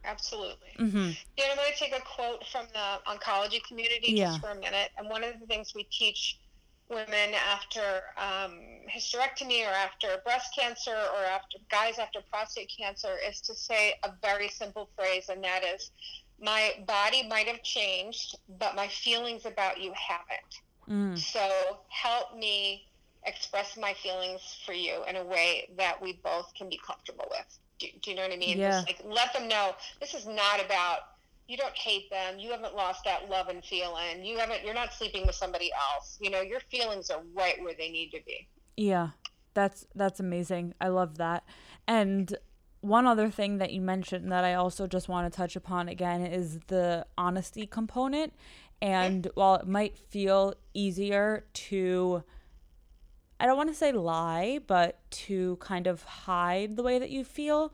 Absolutely. 0.04 0.68
mm-hmm. 0.78 0.96
You 1.36 1.44
know, 1.44 1.50
I'm 1.50 1.56
going 1.56 1.72
to 1.72 1.78
take 1.78 1.96
a 1.96 2.02
quote 2.02 2.44
from 2.52 2.66
the 2.72 3.00
oncology 3.10 3.62
community 3.66 4.12
Yeah. 4.12 4.26
just 4.26 4.40
for 4.40 4.50
a 4.50 4.54
minute. 4.54 4.90
And 4.98 5.08
one 5.08 5.24
of 5.24 5.38
the 5.40 5.46
things 5.46 5.72
we 5.74 5.84
teach 5.84 6.38
women 6.90 7.34
after 7.34 8.02
um, 8.18 8.60
hysterectomy 8.94 9.64
or 9.66 9.70
after 9.72 10.18
breast 10.24 10.54
cancer 10.56 10.94
or 10.94 11.24
after 11.24 11.58
guys 11.70 11.98
after 11.98 12.20
prostate 12.30 12.70
cancer 12.78 13.16
is 13.26 13.40
to 13.40 13.54
say 13.54 13.94
a 14.04 14.12
very 14.22 14.48
simple 14.48 14.90
phrase, 14.96 15.28
and 15.30 15.42
that 15.42 15.64
is, 15.64 15.90
My 16.40 16.72
body 16.86 17.26
might 17.26 17.46
have 17.46 17.62
changed, 17.62 18.36
but 18.58 18.74
my 18.76 18.88
feelings 18.88 19.46
about 19.46 19.80
you 19.80 19.92
haven't. 19.96 21.14
mm. 21.14 21.18
So 21.18 21.78
help 21.88 22.36
me 22.36 22.84
express 23.24 23.76
my 23.78 23.94
feelings 23.94 24.42
for 24.66 24.74
you 24.74 25.02
in 25.08 25.16
a 25.16 25.24
way 25.24 25.68
that 25.78 26.00
we 26.02 26.20
both 26.22 26.52
can 26.54 26.68
be 26.68 26.78
comfortable 26.86 27.26
with. 27.30 27.58
Do, 27.92 27.98
do 28.00 28.10
you 28.10 28.16
know 28.16 28.22
what 28.22 28.32
I 28.32 28.36
mean? 28.36 28.58
Yeah. 28.58 28.70
Just 28.70 28.86
like 28.86 29.00
let 29.04 29.32
them 29.32 29.48
know 29.48 29.72
this 30.00 30.14
is 30.14 30.26
not 30.26 30.64
about 30.64 30.98
you 31.46 31.56
don't 31.56 31.76
hate 31.76 32.10
them. 32.10 32.38
You 32.38 32.50
haven't 32.50 32.74
lost 32.74 33.04
that 33.04 33.28
love 33.28 33.48
and 33.48 33.64
feeling. 33.64 34.24
You 34.24 34.38
haven't. 34.38 34.64
You're 34.64 34.74
not 34.74 34.92
sleeping 34.92 35.26
with 35.26 35.34
somebody 35.34 35.70
else. 35.92 36.18
You 36.20 36.30
know 36.30 36.40
your 36.40 36.60
feelings 36.60 37.10
are 37.10 37.22
right 37.34 37.60
where 37.62 37.74
they 37.76 37.90
need 37.90 38.10
to 38.12 38.20
be. 38.26 38.48
Yeah, 38.76 39.10
that's 39.52 39.86
that's 39.94 40.20
amazing. 40.20 40.74
I 40.80 40.88
love 40.88 41.18
that. 41.18 41.44
And 41.86 42.34
one 42.80 43.06
other 43.06 43.30
thing 43.30 43.58
that 43.58 43.72
you 43.72 43.80
mentioned 43.80 44.30
that 44.30 44.44
I 44.44 44.54
also 44.54 44.86
just 44.86 45.08
want 45.08 45.30
to 45.30 45.36
touch 45.36 45.56
upon 45.56 45.88
again 45.88 46.24
is 46.26 46.60
the 46.66 47.06
honesty 47.16 47.66
component. 47.66 48.32
And 48.82 49.28
while 49.34 49.54
it 49.54 49.66
might 49.66 49.96
feel 49.96 50.54
easier 50.74 51.46
to 51.54 52.22
I 53.40 53.46
don't 53.46 53.56
want 53.56 53.68
to 53.68 53.74
say 53.74 53.92
lie, 53.92 54.60
but 54.66 54.98
to 55.10 55.56
kind 55.56 55.86
of 55.86 56.02
hide 56.02 56.76
the 56.76 56.82
way 56.82 56.98
that 56.98 57.10
you 57.10 57.24
feel, 57.24 57.72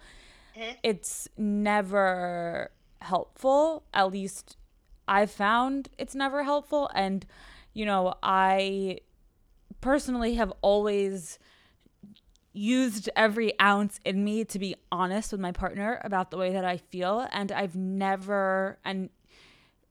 Mhm. 0.57 0.77
it's 0.83 1.29
never 1.37 2.71
helpful. 3.01 3.85
At 3.95 4.11
least 4.11 4.57
I've 5.07 5.31
found 5.31 5.89
it's 5.99 6.15
never 6.15 6.45
helpful. 6.45 6.91
And, 6.95 7.27
you 7.73 7.85
know, 7.85 8.15
I 8.23 9.01
personally 9.81 10.35
have 10.35 10.53
always 10.63 11.39
used 12.53 13.09
every 13.15 13.59
ounce 13.61 14.01
in 14.05 14.25
me 14.25 14.45
to 14.45 14.59
be 14.59 14.75
honest 14.91 15.31
with 15.31 15.41
my 15.41 15.53
partner 15.53 16.01
about 16.05 16.31
the 16.31 16.37
way 16.37 16.53
that 16.53 16.65
I 16.65 16.77
feel. 16.79 17.27
And 17.33 17.53
I've 17.53 17.77
never, 17.77 18.79
and 18.85 19.09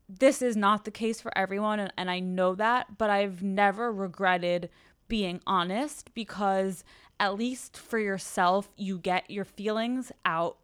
this 0.10 0.42
is 0.42 0.58
not 0.58 0.86
the 0.86 0.92
case 0.92 1.22
for 1.22 1.36
everyone, 1.38 1.80
and, 1.80 1.94
and 1.98 2.10
I 2.10 2.20
know 2.20 2.56
that, 2.56 2.98
but 2.98 3.10
I've 3.10 3.44
never 3.44 3.92
regretted 3.92 4.70
being 5.10 5.42
honest 5.46 6.14
because 6.14 6.86
at 7.20 7.36
least 7.36 7.76
for 7.76 8.00
yourself, 8.00 8.70
you 8.78 8.98
get 8.98 9.30
your 9.30 9.44
feelings 9.44 10.14
out 10.24 10.56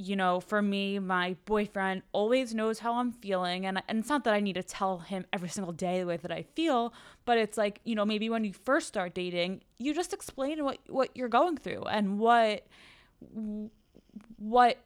you 0.00 0.16
know, 0.16 0.40
for 0.40 0.62
me, 0.62 0.98
my 0.98 1.36
boyfriend 1.44 2.02
always 2.12 2.54
knows 2.54 2.78
how 2.78 2.94
I'm 2.94 3.12
feeling. 3.12 3.66
And, 3.66 3.82
and 3.86 3.98
it's 3.98 4.08
not 4.08 4.24
that 4.24 4.32
I 4.32 4.40
need 4.40 4.54
to 4.54 4.62
tell 4.62 5.00
him 5.00 5.26
every 5.30 5.50
single 5.50 5.74
day 5.74 6.00
the 6.00 6.06
way 6.06 6.16
that 6.16 6.32
I 6.32 6.42
feel, 6.54 6.94
but 7.26 7.36
it's 7.36 7.58
like, 7.58 7.80
you 7.84 7.94
know, 7.94 8.06
maybe 8.06 8.30
when 8.30 8.42
you 8.42 8.54
first 8.54 8.88
start 8.88 9.12
dating, 9.12 9.60
you 9.78 9.94
just 9.94 10.14
explain 10.14 10.64
what, 10.64 10.78
what 10.88 11.10
you're 11.14 11.28
going 11.28 11.58
through 11.58 11.82
and 11.82 12.18
what, 12.18 12.66
what, 14.38 14.78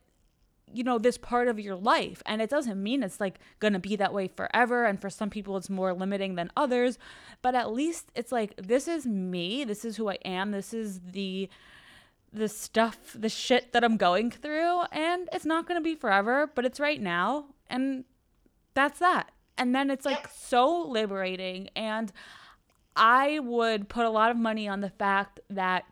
you 0.75 0.85
know, 0.85 0.99
this 0.99 1.17
part 1.17 1.49
of 1.49 1.59
your 1.61 1.77
life. 1.77 2.23
And 2.27 2.43
it 2.43 2.51
doesn't 2.51 2.83
mean 2.83 3.03
it's 3.03 3.21
like 3.21 3.39
going 3.61 3.73
to 3.73 3.79
be 3.79 3.97
that 3.97 4.13
way 4.13 4.29
forever. 4.29 4.85
And 4.85 5.01
for 5.01 5.09
some 5.09 5.31
people, 5.31 5.57
it's 5.57 5.71
more 5.71 5.95
limiting 5.95 6.35
than 6.35 6.51
others. 6.57 6.99
But 7.41 7.55
at 7.55 7.73
least 7.73 8.11
it's 8.15 8.33
like, 8.33 8.55
this 8.57 8.89
is 8.89 9.07
me. 9.07 9.65
This 9.65 9.85
is 9.85 9.97
who 9.97 10.11
I 10.11 10.19
am. 10.25 10.51
This 10.51 10.75
is 10.75 11.01
the, 11.13 11.49
the 12.35 12.49
stuff, 12.49 12.99
the 13.15 13.29
shit 13.29 13.73
that 13.73 13.85
I'm 13.85 13.97
going 13.97 14.31
through, 14.31 14.83
and 14.91 15.29
it's 15.33 15.47
not 15.47 15.67
going 15.69 15.81
to 15.81 15.85
be 15.85 15.95
forever, 15.95 16.51
but 16.53 16.65
it's 16.65 16.81
right 16.81 17.01
now, 17.01 17.47
and 17.71 18.05
that's 18.75 18.99
that. 18.99 19.31
And 19.57 19.73
then 19.73 19.89
it's 19.89 20.05
like 20.05 20.29
so 20.29 20.83
liberating, 20.83 21.71
and 21.77 22.13
I 22.97 23.39
would 23.39 23.89
put 23.89 24.05
a 24.05 24.11
lot 24.11 24.33
of 24.33 24.37
money 24.37 24.67
on 24.67 24.81
the 24.81 24.91
fact 24.91 25.39
that 25.49 25.85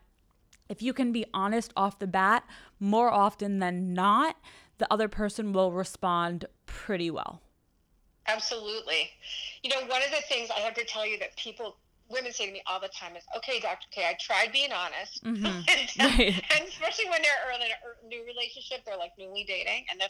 if 0.67 0.81
you 0.81 0.91
can 0.91 1.13
be 1.13 1.25
honest 1.33 1.71
off 1.77 1.99
the 1.99 2.07
bat, 2.07 2.43
more 2.79 3.09
often 3.09 3.59
than 3.59 3.93
not, 3.93 4.35
the 4.83 4.91
other 4.93 5.07
person 5.07 5.53
will 5.53 5.71
respond 5.71 6.43
pretty 6.65 7.09
well. 7.09 7.41
Absolutely. 8.27 9.09
You 9.63 9.69
know, 9.69 9.79
one 9.87 10.03
of 10.03 10.11
the 10.11 10.21
things 10.27 10.49
I 10.49 10.59
have 10.59 10.73
to 10.73 10.83
tell 10.83 11.07
you 11.07 11.17
that 11.19 11.37
people, 11.37 11.77
women 12.09 12.33
say 12.33 12.47
to 12.47 12.51
me 12.51 12.61
all 12.67 12.81
the 12.81 12.89
time 12.89 13.15
is, 13.15 13.23
okay, 13.37 13.61
Dr. 13.61 13.87
K, 13.91 14.03
I 14.05 14.17
tried 14.19 14.51
being 14.51 14.71
honest. 14.73 15.23
Mhm. 15.23 15.45
and, 15.45 16.19
Right. 16.19 16.43
and 16.57 16.67
especially 16.67 17.05
when 17.09 17.21
they're 17.21 17.31
early 17.49 17.65
in 17.65 17.71
a 17.71 18.07
new 18.07 18.25
relationship, 18.25 18.83
they're 18.85 18.97
like 18.97 19.11
newly 19.17 19.45
dating. 19.45 19.85
And 19.89 20.01
they're 20.01 20.09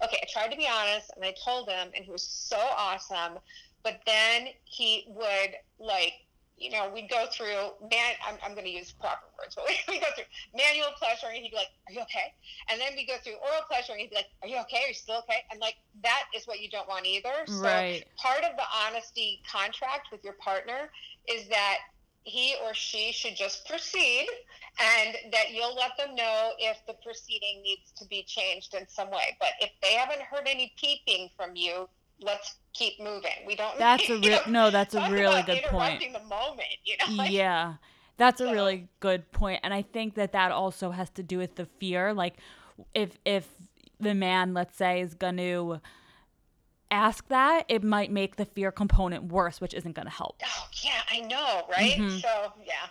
like, 0.00 0.08
okay, 0.08 0.18
I 0.22 0.26
tried 0.32 0.50
to 0.52 0.56
be 0.56 0.66
honest. 0.66 1.10
And 1.16 1.22
I 1.24 1.34
told 1.44 1.68
him, 1.68 1.88
and 1.94 2.02
he 2.02 2.10
was 2.10 2.22
so 2.22 2.56
awesome. 2.56 3.38
But 3.82 4.00
then 4.06 4.46
he 4.64 5.04
would 5.08 5.50
like, 5.78 6.14
you 6.56 6.70
know, 6.70 6.90
we'd 6.92 7.08
go 7.08 7.26
through 7.32 7.74
man. 7.90 8.14
I'm, 8.26 8.36
I'm 8.44 8.52
going 8.52 8.66
to 8.66 8.70
use 8.70 8.92
proper 8.92 9.26
words, 9.38 9.54
but 9.54 9.64
we, 9.68 9.76
we 9.88 10.00
go 10.00 10.06
through 10.14 10.24
manual 10.54 10.90
pleasuring. 10.98 11.42
He'd 11.42 11.50
be 11.50 11.56
like, 11.56 11.72
"Are 11.88 11.92
you 11.92 12.00
okay?" 12.02 12.32
And 12.70 12.80
then 12.80 12.92
we 12.96 13.06
go 13.06 13.16
through 13.22 13.34
oral 13.34 13.62
pleasuring. 13.68 14.00
He'd 14.00 14.10
be 14.10 14.16
like, 14.16 14.30
"Are 14.42 14.48
you 14.48 14.58
okay? 14.68 14.84
Are 14.84 14.88
you 14.88 14.94
still 14.94 15.18
okay?" 15.18 15.42
And 15.50 15.60
like 15.60 15.76
that 16.02 16.24
is 16.34 16.46
what 16.46 16.60
you 16.60 16.70
don't 16.70 16.88
want 16.88 17.06
either. 17.06 17.46
So 17.46 17.62
Right. 17.62 18.04
part 18.16 18.44
of 18.44 18.56
the 18.56 18.64
honesty 18.86 19.42
contract 19.50 20.08
with 20.12 20.22
your 20.22 20.34
partner 20.34 20.90
is 21.28 21.48
that 21.48 21.78
he 22.24 22.56
or 22.64 22.72
she 22.72 23.12
should 23.12 23.36
just 23.36 23.66
proceed 23.68 24.26
and 24.80 25.16
that 25.30 25.52
you'll 25.52 25.74
let 25.76 25.92
them 25.98 26.14
know 26.14 26.52
if 26.58 26.78
the 26.86 26.94
proceeding 27.04 27.60
needs 27.62 27.92
to 27.96 28.06
be 28.06 28.24
changed 28.26 28.74
in 28.74 28.88
some 28.88 29.10
way. 29.10 29.36
But 29.38 29.50
if 29.60 29.70
they 29.82 29.92
haven't 29.92 30.22
heard 30.22 30.46
any 30.46 30.72
peeping 30.80 31.28
from 31.36 31.54
you, 31.54 31.86
let's 32.24 32.56
keep 32.72 32.98
moving. 33.00 33.30
We 33.46 33.54
don't 33.54 33.78
That's 33.78 34.08
a 34.08 34.18
real 34.18 34.40
no, 34.48 34.70
that's 34.70 34.94
a 34.94 35.10
really 35.10 35.42
good 35.42 35.62
point. 35.64 36.02
the 36.12 36.20
moment, 36.20 36.68
you 36.84 36.96
know? 37.16 37.24
Yeah 37.24 37.74
that's 38.16 38.40
a 38.40 38.44
So- 38.46 38.52
really 38.52 38.86
good 39.00 39.32
point 39.32 39.58
and 39.64 39.74
i 39.74 39.82
think 39.82 40.14
that 40.14 40.30
that 40.30 40.52
also 40.52 40.92
has 40.92 41.10
to 41.10 41.20
do 41.20 41.36
with 41.36 41.56
the 41.56 41.66
fear 41.80 42.14
like 42.14 42.34
if 42.94 43.18
if 43.24 43.48
the 43.98 44.14
man 44.14 44.54
let's 44.54 44.76
say 44.76 45.00
is 45.00 45.14
going 45.14 45.36
to 45.36 45.80
ask 46.92 47.26
that 47.28 47.64
it 47.68 47.82
might 47.82 48.12
make 48.12 48.36
the 48.36 48.44
fear 48.44 48.70
component 48.70 49.24
worse 49.24 49.60
which 49.60 49.74
isn't 49.74 49.94
going 49.96 50.06
to 50.06 50.12
help 50.12 50.40
Oh 50.46 50.68
yeah, 50.82 51.00
I 51.10 51.20
know, 51.26 51.62
right? 51.68 51.94
Mhm. 51.98 52.20
So 52.20 52.52
yeah. 52.64 52.86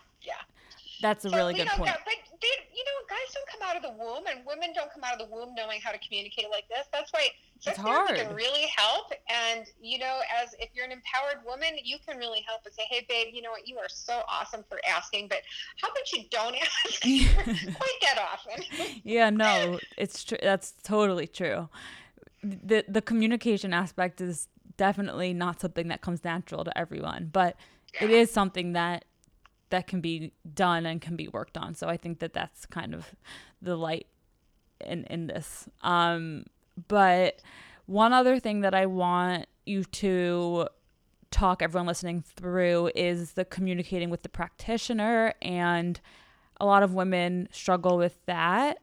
That's 1.04 1.26
a 1.26 1.30
So, 1.30 1.36
really 1.36 1.54
good 1.54 1.68
know, 1.68 1.76
point 1.76 1.92
But 2.06 2.16
they, 2.42 2.48
you 2.74 2.84
know, 2.84 2.98
guys 3.10 3.34
don't 3.36 3.48
come 3.52 3.62
out 3.70 3.76
of 3.76 3.84
the 3.84 3.92
womb, 3.92 4.24
and 4.26 4.46
women 4.48 4.72
don't 4.74 4.92
come 4.92 5.04
out 5.04 5.20
of 5.22 5.28
the 5.28 5.34
womb 5.34 5.54
knowing 5.56 5.82
how 5.82 5.92
to 5.92 6.00
communicate 6.00 6.48
like 6.50 6.68
this. 6.70 6.88
That's 6.92 7.12
why 7.12 7.28
It's 7.66 7.78
hard. 7.78 8.16
can 8.16 8.34
really 8.34 8.68
help. 8.76 9.12
And, 9.30 9.66
you 9.82 10.00
know, 10.00 10.20
as 10.42 10.56
if 10.60 10.70
you're 10.74 10.86
an 10.86 10.92
empowered 10.92 11.46
woman, 11.46 11.76
you 11.84 11.98
can 12.08 12.18
really 12.18 12.44
help 12.48 12.62
and 12.66 12.74
say, 12.74 12.84
hey, 12.90 13.06
babe, 13.08 13.34
you 13.34 13.42
know 13.42 13.52
what? 13.52 13.68
You 13.68 13.78
are 13.78 13.90
so 13.90 14.22
awesome 14.28 14.64
for 14.68 14.80
asking, 14.88 15.28
but 15.28 15.42
how 15.82 15.90
about 15.90 16.12
you 16.14 16.24
don't 16.32 16.56
ask 16.56 17.02
quite 17.76 18.00
that 18.02 18.18
often? 18.20 18.64
yeah, 19.04 19.30
no, 19.30 19.80
it's 19.98 20.24
true. 20.24 20.38
That's 20.42 20.74
totally 20.84 21.28
true. 21.28 21.70
The, 22.44 22.86
the 22.88 23.02
communication 23.02 23.74
aspect 23.74 24.22
is 24.22 24.48
definitely 24.78 25.34
not 25.34 25.62
something 25.62 25.90
that 25.90 26.02
comes 26.02 26.24
natural 26.24 26.64
to 26.64 26.78
everyone, 26.78 27.30
but 27.32 27.56
yeah. 27.94 28.06
it 28.06 28.10
is 28.10 28.32
something 28.32 28.74
that 28.74 29.06
that 29.74 29.88
can 29.88 30.02
be 30.02 30.32
done 30.54 30.86
and 30.86 31.02
can 31.02 31.16
be 31.16 31.28
worked 31.28 31.58
on. 31.58 31.74
So 31.74 31.90
I 31.90 31.98
think 31.98 32.20
that 32.20 32.34
that's 32.34 32.68
kind 32.68 32.94
of 32.94 33.16
the 33.60 33.76
light 33.76 34.06
in 34.80 35.04
in 35.06 35.26
this. 35.28 35.68
Um, 35.82 36.46
but 36.88 37.42
one 37.88 38.14
other 38.14 38.40
thing 38.40 38.62
that 38.62 38.76
I 38.76 38.86
want 38.86 39.48
you 39.66 39.84
to 39.84 40.68
talk 41.32 41.64
everyone 41.64 41.88
listening 41.88 42.22
through 42.22 42.92
is 42.94 43.32
the 43.32 43.46
communicating 43.46 44.12
with 44.12 44.22
the 44.22 44.30
practitioner 44.30 45.34
and 45.42 46.00
a 46.62 46.66
lot 46.68 46.84
of 46.84 46.94
women 46.94 47.50
struggle 47.52 47.98
with 47.98 48.24
that 48.28 48.78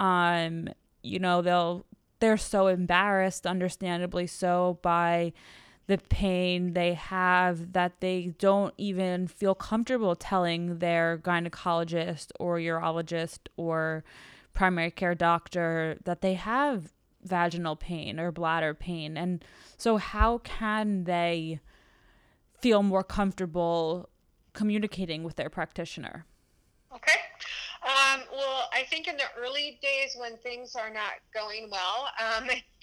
um 0.00 0.68
you 1.04 1.20
know 1.20 1.40
they'll 1.40 1.86
they're 2.18 2.36
so 2.36 2.66
embarrassed 2.66 3.46
understandably 3.46 4.26
so 4.26 4.80
by 4.82 5.32
the 5.86 5.98
pain 5.98 6.74
they 6.74 6.94
have 6.94 7.72
that 7.72 8.00
they 8.00 8.34
don't 8.38 8.72
even 8.78 9.26
feel 9.26 9.54
comfortable 9.54 10.14
telling 10.14 10.78
their 10.78 11.18
gynecologist 11.18 12.28
or 12.38 12.58
urologist 12.58 13.40
or 13.56 14.04
primary 14.54 14.90
care 14.90 15.14
doctor 15.14 15.98
that 16.04 16.20
they 16.20 16.34
have 16.34 16.92
vaginal 17.24 17.76
pain 17.76 18.18
or 18.18 18.30
bladder 18.32 18.74
pain. 18.74 19.16
And 19.16 19.44
so, 19.76 19.96
how 19.96 20.38
can 20.38 21.04
they 21.04 21.60
feel 22.60 22.82
more 22.82 23.04
comfortable 23.04 24.08
communicating 24.52 25.24
with 25.24 25.36
their 25.36 25.50
practitioner? 25.50 26.26
I 28.74 28.84
think 28.84 29.08
in 29.08 29.16
the 29.16 29.24
early 29.38 29.78
days 29.82 30.14
when 30.16 30.36
things 30.38 30.74
are 30.74 30.92
not 30.92 31.14
going 31.34 31.68
well, 31.70 32.08
um, 32.20 32.48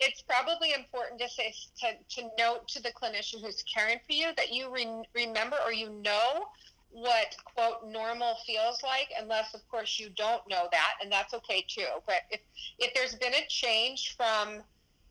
it's 0.00 0.22
probably 0.22 0.72
important 0.72 1.20
to 1.20 1.28
say 1.28 1.54
to, 1.80 2.20
to 2.20 2.28
note 2.38 2.68
to 2.68 2.82
the 2.82 2.90
clinician 2.90 3.42
who's 3.42 3.62
caring 3.62 3.98
for 4.06 4.12
you 4.12 4.28
that 4.36 4.52
you 4.52 4.72
re- 4.72 5.02
remember 5.14 5.56
or 5.64 5.72
you 5.72 5.90
know 6.02 6.46
what 6.90 7.36
quote 7.44 7.86
normal 7.86 8.36
feels 8.46 8.82
like 8.82 9.08
unless 9.20 9.52
of 9.54 9.68
course 9.68 9.98
you 9.98 10.08
don't 10.16 10.40
know 10.48 10.66
that 10.72 10.94
and 11.02 11.12
that's 11.12 11.34
okay 11.34 11.62
too 11.68 11.84
but 12.06 12.22
if 12.30 12.40
if 12.78 12.94
there's 12.94 13.14
been 13.16 13.34
a 13.34 13.46
change 13.48 14.16
from 14.16 14.62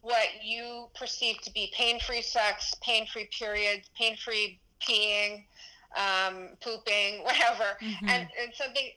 what 0.02 0.28
you 0.44 0.88
perceive 0.98 1.40
to 1.42 1.52
be 1.52 1.72
pain-free 1.76 2.24
sex 2.24 2.74
pain-free 2.82 3.30
periods 3.38 3.90
pain-free 3.96 4.60
peeing 4.82 5.44
um, 5.96 6.50
pooping 6.62 7.20
whatever 7.24 7.78
mm-hmm. 7.82 8.10
and, 8.10 8.28
and 8.42 8.52
something 8.56 8.90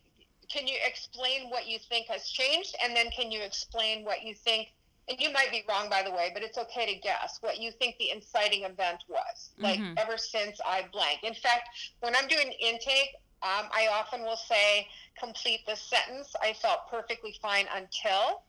can 0.49 0.67
you 0.67 0.77
explain 0.85 1.51
what 1.51 1.67
you 1.67 1.79
think 1.89 2.07
has 2.07 2.29
changed 2.29 2.75
and 2.83 2.97
then 2.97 3.07
can 3.11 3.31
you 3.31 3.41
explain 3.41 4.05
what 4.05 4.23
you 4.23 4.35
think 4.35 4.69
and 5.09 5.21
you 5.21 5.33
might 5.33 5.51
be 5.51 5.65
wrong 5.69 5.89
by 5.89 6.03
the 6.03 6.11
way 6.11 6.31
but 6.35 6.43
it's 6.43 6.59
okay 6.59 6.93
to 6.93 7.01
guess 7.01 7.39
what 7.41 7.59
you 7.59 7.71
think 7.73 7.97
the 7.99 8.11
inciting 8.11 8.65
event 8.65 9.05
was 9.09 9.51
like 9.59 9.79
mm-hmm. 9.79 9.95
ever 9.97 10.17
since 10.17 10.61
i 10.67 10.85
blank 10.93 11.21
in 11.23 11.35
fact 11.35 11.69
when 12.01 12.15
i'm 12.17 12.29
doing 12.29 12.53
intake 12.61 13.11
um, 13.43 13.69
i 13.73 13.89
often 13.93 14.23
will 14.23 14.37
say 14.37 14.87
complete 15.19 15.61
this 15.67 15.81
sentence 15.81 16.35
i 16.43 16.53
felt 16.53 16.91
perfectly 16.91 17.35
fine 17.41 17.67
until 17.75 18.43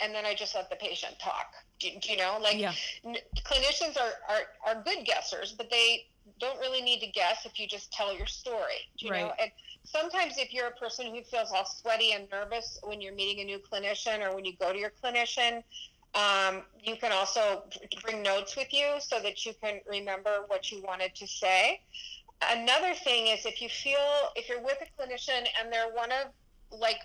and 0.00 0.14
then 0.14 0.24
i 0.26 0.34
just 0.34 0.54
let 0.54 0.68
the 0.70 0.76
patient 0.76 1.14
talk 1.20 1.52
do, 1.78 1.88
do 2.00 2.12
you 2.12 2.18
know 2.18 2.38
like 2.42 2.58
yeah. 2.58 2.72
n- 3.04 3.16
clinicians 3.44 3.96
are, 3.96 4.12
are 4.28 4.74
are 4.74 4.82
good 4.82 5.04
guessers 5.04 5.52
but 5.56 5.70
they 5.70 6.06
don't 6.40 6.58
really 6.58 6.80
need 6.80 7.00
to 7.00 7.06
guess 7.06 7.44
if 7.44 7.60
you 7.60 7.66
just 7.66 7.92
tell 7.92 8.16
your 8.16 8.26
story 8.26 8.88
you 8.98 9.10
right. 9.10 9.22
know 9.22 9.32
and 9.40 9.50
sometimes 9.84 10.38
if 10.38 10.52
you're 10.52 10.68
a 10.68 10.72
person 10.72 11.06
who 11.06 11.22
feels 11.22 11.52
all 11.52 11.64
sweaty 11.64 12.12
and 12.12 12.28
nervous 12.30 12.78
when 12.82 13.00
you're 13.00 13.14
meeting 13.14 13.42
a 13.42 13.44
new 13.44 13.58
clinician 13.58 14.26
or 14.26 14.34
when 14.34 14.44
you 14.44 14.52
go 14.58 14.72
to 14.72 14.78
your 14.78 14.92
clinician 15.02 15.62
um, 16.14 16.62
you 16.80 16.96
can 16.96 17.12
also 17.12 17.64
bring 18.02 18.22
notes 18.22 18.56
with 18.56 18.72
you 18.72 18.94
so 19.00 19.20
that 19.20 19.44
you 19.44 19.52
can 19.62 19.80
remember 19.88 20.44
what 20.46 20.70
you 20.70 20.80
wanted 20.82 21.14
to 21.16 21.26
say. 21.26 21.80
Another 22.50 22.94
thing 22.94 23.28
is 23.28 23.46
if 23.46 23.60
you 23.60 23.68
feel, 23.68 23.98
if 24.36 24.48
you're 24.48 24.62
with 24.62 24.78
a 24.80 25.02
clinician 25.02 25.46
and 25.60 25.72
they're 25.72 25.92
one 25.92 26.10
of 26.12 26.28
like 26.78 27.00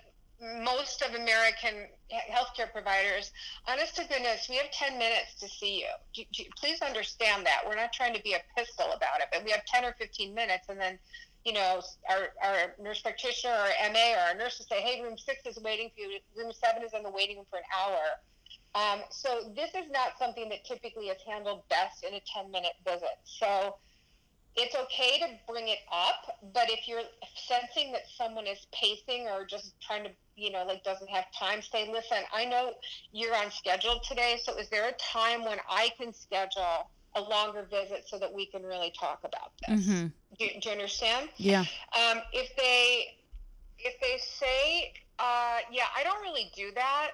most 0.63 1.01
of 1.01 1.15
American 1.15 1.87
healthcare 2.31 2.71
providers, 2.71 3.31
honest 3.67 3.95
to 3.95 4.07
goodness, 4.07 4.47
we 4.47 4.57
have 4.57 4.69
10 4.71 4.97
minutes 4.97 5.35
to 5.39 5.49
see 5.49 5.83
you. 6.15 6.23
Please 6.55 6.81
understand 6.81 7.45
that. 7.45 7.61
We're 7.67 7.75
not 7.75 7.91
trying 7.91 8.13
to 8.13 8.21
be 8.21 8.33
a 8.33 8.41
pistol 8.55 8.87
about 8.95 9.19
it, 9.19 9.27
but 9.33 9.43
we 9.43 9.51
have 9.51 9.65
10 9.65 9.85
or 9.85 9.93
15 9.97 10.33
minutes 10.33 10.69
and 10.69 10.79
then 10.79 10.99
you 11.49 11.55
know, 11.55 11.81
our, 12.07 12.27
our 12.43 12.75
nurse 12.79 13.01
practitioner 13.01 13.51
or 13.51 13.91
MA 13.91 14.13
or 14.13 14.19
our 14.29 14.35
nurse 14.35 14.59
to 14.59 14.63
say, 14.63 14.81
hey, 14.81 15.01
room 15.01 15.17
six 15.17 15.41
is 15.47 15.57
waiting 15.63 15.89
for 15.95 16.01
you. 16.01 16.19
Room 16.37 16.51
seven 16.53 16.83
is 16.83 16.93
in 16.93 17.01
the 17.01 17.09
waiting 17.09 17.37
room 17.37 17.45
for 17.49 17.57
an 17.57 17.63
hour. 17.73 17.97
Um, 18.75 19.01
so 19.09 19.51
this 19.55 19.71
is 19.71 19.89
not 19.89 20.19
something 20.19 20.47
that 20.49 20.63
typically 20.63 21.07
is 21.07 21.17
handled 21.27 21.63
best 21.67 22.03
in 22.03 22.13
a 22.13 22.21
10 22.35 22.51
minute 22.51 22.73
visit. 22.85 23.17
So 23.23 23.77
it's 24.55 24.75
okay 24.75 25.17
to 25.21 25.25
bring 25.51 25.69
it 25.69 25.79
up, 25.91 26.37
but 26.53 26.69
if 26.69 26.87
you're 26.87 27.01
sensing 27.33 27.93
that 27.93 28.03
someone 28.15 28.45
is 28.45 28.67
pacing 28.71 29.27
or 29.27 29.43
just 29.43 29.73
trying 29.81 30.03
to, 30.03 30.11
you 30.35 30.51
know, 30.51 30.63
like 30.67 30.83
doesn't 30.83 31.09
have 31.09 31.25
time, 31.37 31.63
say, 31.63 31.91
listen, 31.91 32.19
I 32.31 32.45
know 32.45 32.73
you're 33.11 33.35
on 33.35 33.49
schedule 33.49 33.99
today. 34.07 34.37
So 34.43 34.55
is 34.55 34.69
there 34.69 34.87
a 34.87 34.93
time 34.93 35.45
when 35.45 35.57
I 35.67 35.89
can 35.99 36.13
schedule 36.13 36.91
a 37.15 37.21
longer 37.21 37.65
visit 37.71 38.03
so 38.05 38.19
that 38.19 38.31
we 38.31 38.45
can 38.45 38.61
really 38.61 38.93
talk 38.99 39.21
about 39.23 39.51
this? 39.67 39.79
Mm-hmm. 39.79 40.07
Do, 40.39 40.47
do, 40.61 40.69
you 40.69 40.71
understand? 40.71 41.29
Yeah. 41.37 41.61
Um, 41.93 42.21
if 42.33 42.55
they, 42.55 43.17
if 43.77 43.99
they 43.99 44.17
say, 44.19 44.93
uh, 45.19 45.59
yeah, 45.71 45.85
I 45.97 46.03
don't 46.03 46.21
really 46.21 46.51
do 46.55 46.71
that 46.75 47.11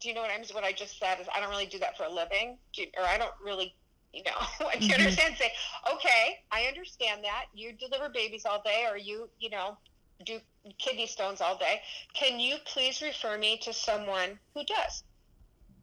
do 0.00 0.08
you 0.08 0.14
know 0.14 0.22
what 0.22 0.30
I'm 0.30 0.42
what 0.52 0.64
I 0.64 0.72
just 0.72 0.98
said 0.98 1.20
is 1.20 1.26
I 1.34 1.40
don't 1.40 1.50
really 1.50 1.66
do 1.66 1.78
that 1.80 1.96
for 1.96 2.04
a 2.04 2.12
living, 2.12 2.56
you, 2.74 2.86
or 2.96 3.04
I 3.04 3.18
don't 3.18 3.32
really, 3.44 3.74
you 4.12 4.22
know, 4.22 4.32
do 4.72 4.84
you 4.84 4.92
mm-hmm. 4.92 5.00
understand? 5.00 5.34
Say, 5.36 5.52
okay, 5.92 6.38
I 6.50 6.64
understand 6.64 7.24
that 7.24 7.46
you 7.54 7.72
deliver 7.72 8.08
babies 8.08 8.46
all 8.46 8.62
day, 8.64 8.86
or 8.88 8.96
you, 8.96 9.28
you 9.40 9.50
know, 9.50 9.76
do 10.24 10.38
kidney 10.78 11.06
stones 11.06 11.40
all 11.40 11.56
day. 11.58 11.80
Can 12.14 12.38
you 12.38 12.56
please 12.64 13.02
refer 13.02 13.38
me 13.38 13.58
to 13.62 13.72
someone 13.72 14.38
who 14.54 14.64
does? 14.64 15.02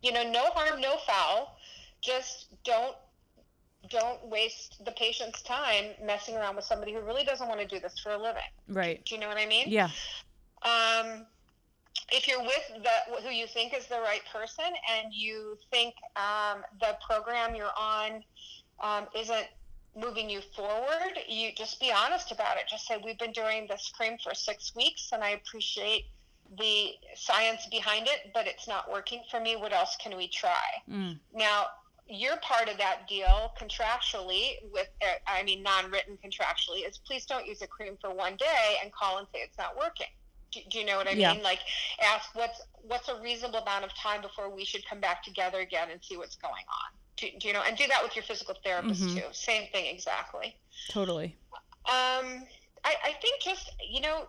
You 0.02 0.14
know, 0.14 0.30
no 0.30 0.50
harm, 0.54 0.80
no 0.82 0.98
foul. 1.06 1.58
Just 2.02 2.48
don't 2.64 2.96
don't 3.90 4.26
waste 4.28 4.84
the 4.86 4.92
patient's 4.92 5.42
time 5.42 5.86
messing 6.04 6.36
around 6.36 6.56
with 6.56 6.66
somebody 6.66 6.94
who 6.94 7.02
really 7.02 7.24
doesn't 7.24 7.48
want 7.48 7.60
to 7.60 7.68
do 7.68 7.80
this 7.80 8.00
for 8.00 8.12
a 8.12 8.18
living. 8.18 8.42
Right. 8.68 9.04
Do, 9.06 9.16
you 9.16 9.22
know 9.22 9.28
what 9.28 9.38
I 9.38 9.46
mean? 9.46 9.66
Yeah. 9.68 9.90
Um, 10.64 11.26
if 12.12 12.28
you're 12.28 12.42
with 12.42 12.84
the 12.84 13.22
who 13.22 13.30
you 13.30 13.48
think 13.48 13.74
is 13.74 13.88
the 13.88 14.00
right 14.00 14.22
person 14.32 14.66
and 14.66 15.14
you 15.14 15.58
think 15.72 15.96
um, 16.16 16.62
the 16.80 16.98
program 17.06 17.56
you're 17.56 17.68
on 17.80 18.24
um, 18.84 19.08
isn't 19.18 19.48
moving 19.96 20.30
you 20.30 20.42
forward, 20.56 21.18
you 21.28 21.52
just 21.56 21.80
be 21.80 21.92
honest 21.92 22.32
about 22.32 22.58
it. 22.58 22.64
Just 22.70 22.88
say 22.88 22.98
we've 23.04 23.18
been 23.18 23.32
doing 23.32 23.66
this 23.70 23.92
cream 23.96 24.18
for 24.22 24.34
six 24.34 24.76
weeks, 24.76 25.10
and 25.14 25.24
I 25.24 25.30
appreciate 25.30 26.06
the 26.60 26.92
science 27.16 27.66
behind 27.72 28.08
it, 28.08 28.32
but 28.34 28.46
it's 28.46 28.68
not 28.68 28.92
working 28.92 29.22
for 29.32 29.40
me. 29.40 29.56
What 29.56 29.74
else 29.74 29.98
can 30.02 30.16
we 30.16 30.28
try? 30.28 30.84
Mm. 30.90 31.18
Now, 31.34 31.68
you're 32.08 32.38
part 32.38 32.70
of 32.70 32.78
that 32.78 33.08
deal 33.08 33.52
contractually 33.60 34.58
with 34.72 34.90
uh, 35.02 35.16
i 35.28 35.42
mean 35.44 35.64
non-written 35.64 36.18
contractually 36.24 36.88
is 36.88 36.98
please 37.00 37.26
don't 37.26 37.48
use 37.48 37.62
a 37.62 37.68
cream 37.68 37.98
for 38.00 38.14
one 38.14 38.36
day 38.36 38.78
and 38.84 38.92
call 38.92 39.18
and 39.18 39.28
say 39.34 39.40
it's 39.40 39.58
not 39.58 39.76
working 39.76 40.08
do, 40.56 40.62
do 40.70 40.80
you 40.80 40.86
know 40.86 40.98
what 40.98 41.08
I 41.08 41.12
yeah. 41.12 41.34
mean? 41.34 41.44
Like, 41.44 41.60
ask 42.02 42.34
what's 42.34 42.62
what's 42.88 43.10
a 43.10 43.22
reasonable 43.22 43.60
amount 43.60 43.84
of 43.84 43.94
time 43.94 44.22
before 44.22 44.50
we 44.50 44.66
should 44.66 44.88
come 44.88 45.00
back 45.00 45.24
together 45.24 45.60
again 45.60 45.90
and 45.92 46.04
see 46.04 46.18
what's 46.18 46.36
going 46.36 46.54
on. 46.54 46.98
Do, 47.18 47.28
do 47.40 47.48
you 47.48 47.54
know? 47.54 47.62
And 47.66 47.78
do 47.78 47.86
that 47.88 48.02
with 48.02 48.16
your 48.16 48.24
physical 48.24 48.56
therapist 48.64 49.02
mm-hmm. 49.02 49.18
too. 49.18 49.24
Same 49.32 49.68
thing 49.72 49.86
exactly. 49.94 50.56
Totally. 50.90 51.36
Um, 51.86 52.46
I, 52.84 52.96
I 53.04 53.16
think 53.22 53.42
just 53.42 53.72
you 53.88 54.02
know 54.02 54.28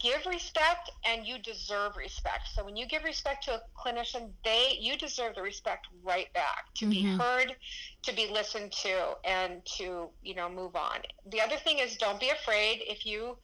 give 0.00 0.26
respect 0.26 0.90
and 1.04 1.26
you 1.26 1.38
deserve 1.38 1.96
respect 1.96 2.48
so 2.52 2.64
when 2.64 2.76
you 2.76 2.86
give 2.86 3.04
respect 3.04 3.44
to 3.44 3.54
a 3.54 3.60
clinician 3.78 4.30
they 4.44 4.76
you 4.80 4.96
deserve 4.96 5.34
the 5.34 5.42
respect 5.42 5.86
right 6.02 6.32
back 6.32 6.66
to 6.74 6.86
mm-hmm. 6.86 6.90
be 6.90 7.22
heard 7.22 7.54
to 8.02 8.14
be 8.14 8.28
listened 8.32 8.72
to 8.72 9.16
and 9.24 9.64
to 9.64 10.08
you 10.22 10.34
know 10.34 10.48
move 10.48 10.74
on 10.74 10.98
the 11.30 11.40
other 11.40 11.56
thing 11.56 11.78
is 11.78 11.96
don't 11.96 12.18
be 12.18 12.30
afraid 12.30 12.82
if 12.86 13.06
you 13.06 13.36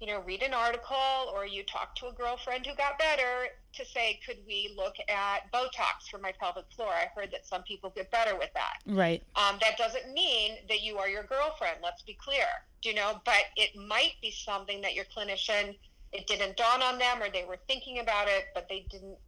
you 0.00 0.06
know, 0.06 0.20
read 0.26 0.42
an 0.42 0.52
article 0.52 1.32
or 1.32 1.46
you 1.46 1.62
talk 1.62 1.94
to 1.96 2.06
a 2.06 2.12
girlfriend 2.12 2.66
who 2.66 2.74
got 2.76 2.98
better 2.98 3.48
to 3.72 3.84
say, 3.84 4.20
could 4.26 4.36
we 4.46 4.74
look 4.76 4.94
at 5.08 5.50
Botox 5.52 6.08
for 6.10 6.18
my 6.18 6.32
pelvic 6.38 6.64
floor? 6.74 6.90
I 6.90 7.08
heard 7.18 7.30
that 7.32 7.46
some 7.46 7.62
people 7.62 7.90
get 7.94 8.10
better 8.10 8.36
with 8.36 8.50
that. 8.54 8.78
Right. 8.86 9.22
Um, 9.36 9.58
that 9.60 9.78
doesn't 9.78 10.12
mean 10.12 10.56
that 10.68 10.82
you 10.82 10.98
are 10.98 11.08
your 11.08 11.22
girlfriend. 11.22 11.78
Let's 11.82 12.02
be 12.02 12.14
clear. 12.14 12.46
You 12.82 12.94
know? 12.94 13.20
But 13.24 13.44
it 13.56 13.70
might 13.88 14.14
be 14.20 14.30
something 14.30 14.82
that 14.82 14.94
your 14.94 15.06
clinician 15.06 15.76
it 16.12 16.26
didn't 16.26 16.56
dawn 16.56 16.82
on 16.82 16.98
them 16.98 17.22
or 17.22 17.30
they 17.30 17.44
were 17.44 17.58
thinking 17.68 17.98
about 17.98 18.28
it, 18.28 18.46
but 18.54 18.66
they 18.68 18.86
didn't 18.90 19.18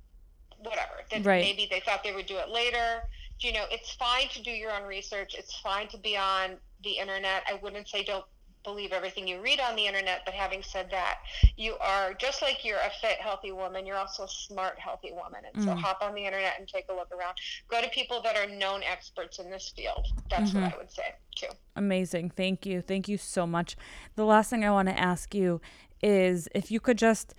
whatever. 0.59 0.95
That 1.11 1.24
Right. 1.24 1.43
maybe 1.43 1.66
they 1.70 1.81
thought 1.81 2.03
they 2.03 2.12
would 2.12 2.26
do 2.26 2.39
it 2.39 2.49
later. 2.49 3.05
You 3.41 3.53
know, 3.53 3.64
it's 3.70 3.93
fine 3.95 4.29
to 4.31 4.43
do 4.43 4.51
your 4.51 4.72
own 4.72 4.83
research. 4.83 5.35
It's 5.39 5.57
fine 5.61 5.89
to 5.89 5.99
be 5.99 6.16
on 6.16 6.59
the 6.83 6.99
internet. 6.99 7.45
I 7.49 7.55
wouldn't 7.55 7.89
say 7.89 8.03
don't 8.03 8.24
believe 8.64 8.93
everything 8.93 9.26
you 9.29 9.41
read 9.41 9.61
on 9.61 9.76
the 9.76 9.87
internet, 9.87 10.22
but 10.24 10.35
having 10.35 10.62
said 10.62 10.91
that, 10.91 11.18
you 11.57 11.76
are 11.81 12.12
just 12.14 12.43
like 12.43 12.64
you're 12.64 12.79
a 12.81 12.91
fit, 13.01 13.18
healthy 13.20 13.53
woman, 13.53 13.87
you're 13.87 13.97
also 13.97 14.24
a 14.24 14.29
smart, 14.29 14.79
healthy 14.81 15.12
woman. 15.12 15.43
And 15.45 15.62
so 15.62 15.70
Mm. 15.70 15.79
hop 15.79 16.03
on 16.03 16.14
the 16.14 16.24
internet 16.24 16.59
and 16.59 16.66
take 16.68 16.87
a 16.91 16.93
look 16.93 17.11
around. 17.12 17.37
Go 17.70 17.81
to 17.81 17.89
people 17.91 18.20
that 18.22 18.37
are 18.37 18.47
known 18.49 18.83
experts 18.83 19.39
in 19.39 19.49
this 19.51 19.72
field. 19.76 20.05
That's 20.29 20.51
Mm-hmm. 20.51 20.62
what 20.62 20.74
I 20.74 20.76
would 20.76 20.91
say 20.91 21.14
too. 21.37 21.47
Amazing. 21.76 22.31
Thank 22.31 22.66
you. 22.66 22.83
Thank 22.83 23.09
you 23.09 23.16
so 23.16 23.47
much. 23.47 23.76
The 24.16 24.24
last 24.24 24.51
thing 24.51 24.64
I 24.64 24.70
want 24.72 24.89
to 24.89 24.99
ask 24.99 25.35
you 25.35 25.61
is 26.03 26.49
if 26.55 26.70
you 26.70 26.80
could 26.80 26.99
just 26.99 27.34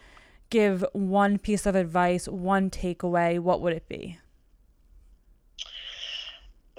give 0.49 0.83
one 0.93 1.37
piece 1.37 1.65
of 1.65 1.75
advice, 1.75 2.27
one 2.27 2.69
takeaway, 2.69 3.39
what 3.39 3.61
would 3.61 3.73
it 3.73 3.87
be? 3.87 4.17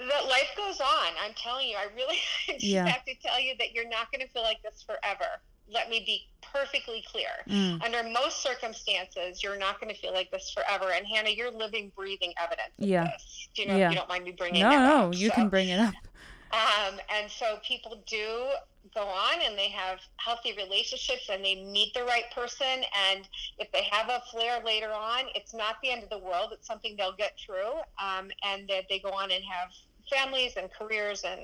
that 0.09 0.25
life 0.27 0.49
goes 0.57 0.79
on. 0.81 1.13
I'm 1.23 1.33
telling 1.35 1.67
you, 1.67 1.75
I 1.77 1.85
really 1.95 2.17
Yeah. 2.59 2.87
have 2.87 3.05
to 3.05 3.13
tell 3.23 3.39
you 3.39 3.53
that 3.59 3.73
you're 3.73 3.87
not 3.87 4.11
going 4.11 4.25
to 4.25 4.31
feel 4.33 4.41
like 4.41 4.61
this 4.63 4.83
forever. 4.83 5.25
Let 5.71 5.89
me 5.89 6.03
be 6.05 6.27
perfectly 6.51 7.03
clear. 7.09 7.29
Mm. 7.47 7.83
Under 7.83 8.03
most 8.09 8.41
circumstances, 8.41 9.43
you're 9.43 9.57
not 9.57 9.79
going 9.79 9.93
to 9.93 9.99
feel 10.01 10.11
like 10.13 10.29
this 10.31 10.51
forever. 10.51 10.91
And 10.91 11.05
Hannah, 11.05 11.29
you're 11.29 11.51
living, 11.51 11.91
breathing 11.95 12.33
evidence 12.41 12.73
of 12.79 12.85
Yeah. 12.87 13.03
this. 13.05 13.47
Do 13.55 13.61
you 13.61 13.67
know 13.69 13.77
Yeah. 13.77 13.89
you 13.91 13.95
don't 13.95 14.09
mind 14.09 14.23
me 14.25 14.31
bringing 14.31 14.63
No, 14.63 14.69
that 14.71 14.89
no, 14.89 15.07
up? 15.09 15.15
you 15.15 15.29
So, 15.29 15.35
can 15.35 15.49
bring 15.49 15.69
it 15.69 15.79
up. 15.79 15.93
Um, 16.53 16.99
and 17.09 17.29
so 17.29 17.57
people 17.65 18.01
do 18.07 18.49
go 18.95 19.03
on 19.03 19.39
and 19.45 19.57
they 19.57 19.69
have 19.69 19.99
healthy 20.17 20.53
relationships 20.57 21.29
and 21.31 21.45
they 21.45 21.63
meet 21.63 21.93
the 21.93 22.03
right 22.03 22.25
person. 22.33 22.83
And 23.11 23.27
if 23.59 23.71
they 23.71 23.83
have 23.91 24.09
a 24.09 24.21
flare 24.31 24.61
later 24.65 24.91
on, 24.91 25.25
it's 25.35 25.53
not 25.53 25.75
the 25.83 25.91
end 25.91 26.03
of 26.03 26.09
the 26.09 26.17
world. 26.17 26.49
It's 26.51 26.67
something 26.67 26.95
they'll 26.97 27.15
get 27.15 27.33
through. 27.43 27.73
Um, 28.01 28.31
and 28.43 28.67
that 28.69 28.85
they 28.89 28.99
go 28.99 29.09
on 29.09 29.31
and 29.31 29.43
have 29.43 29.69
families 30.11 30.53
and 30.57 30.69
careers 30.71 31.23
and, 31.23 31.41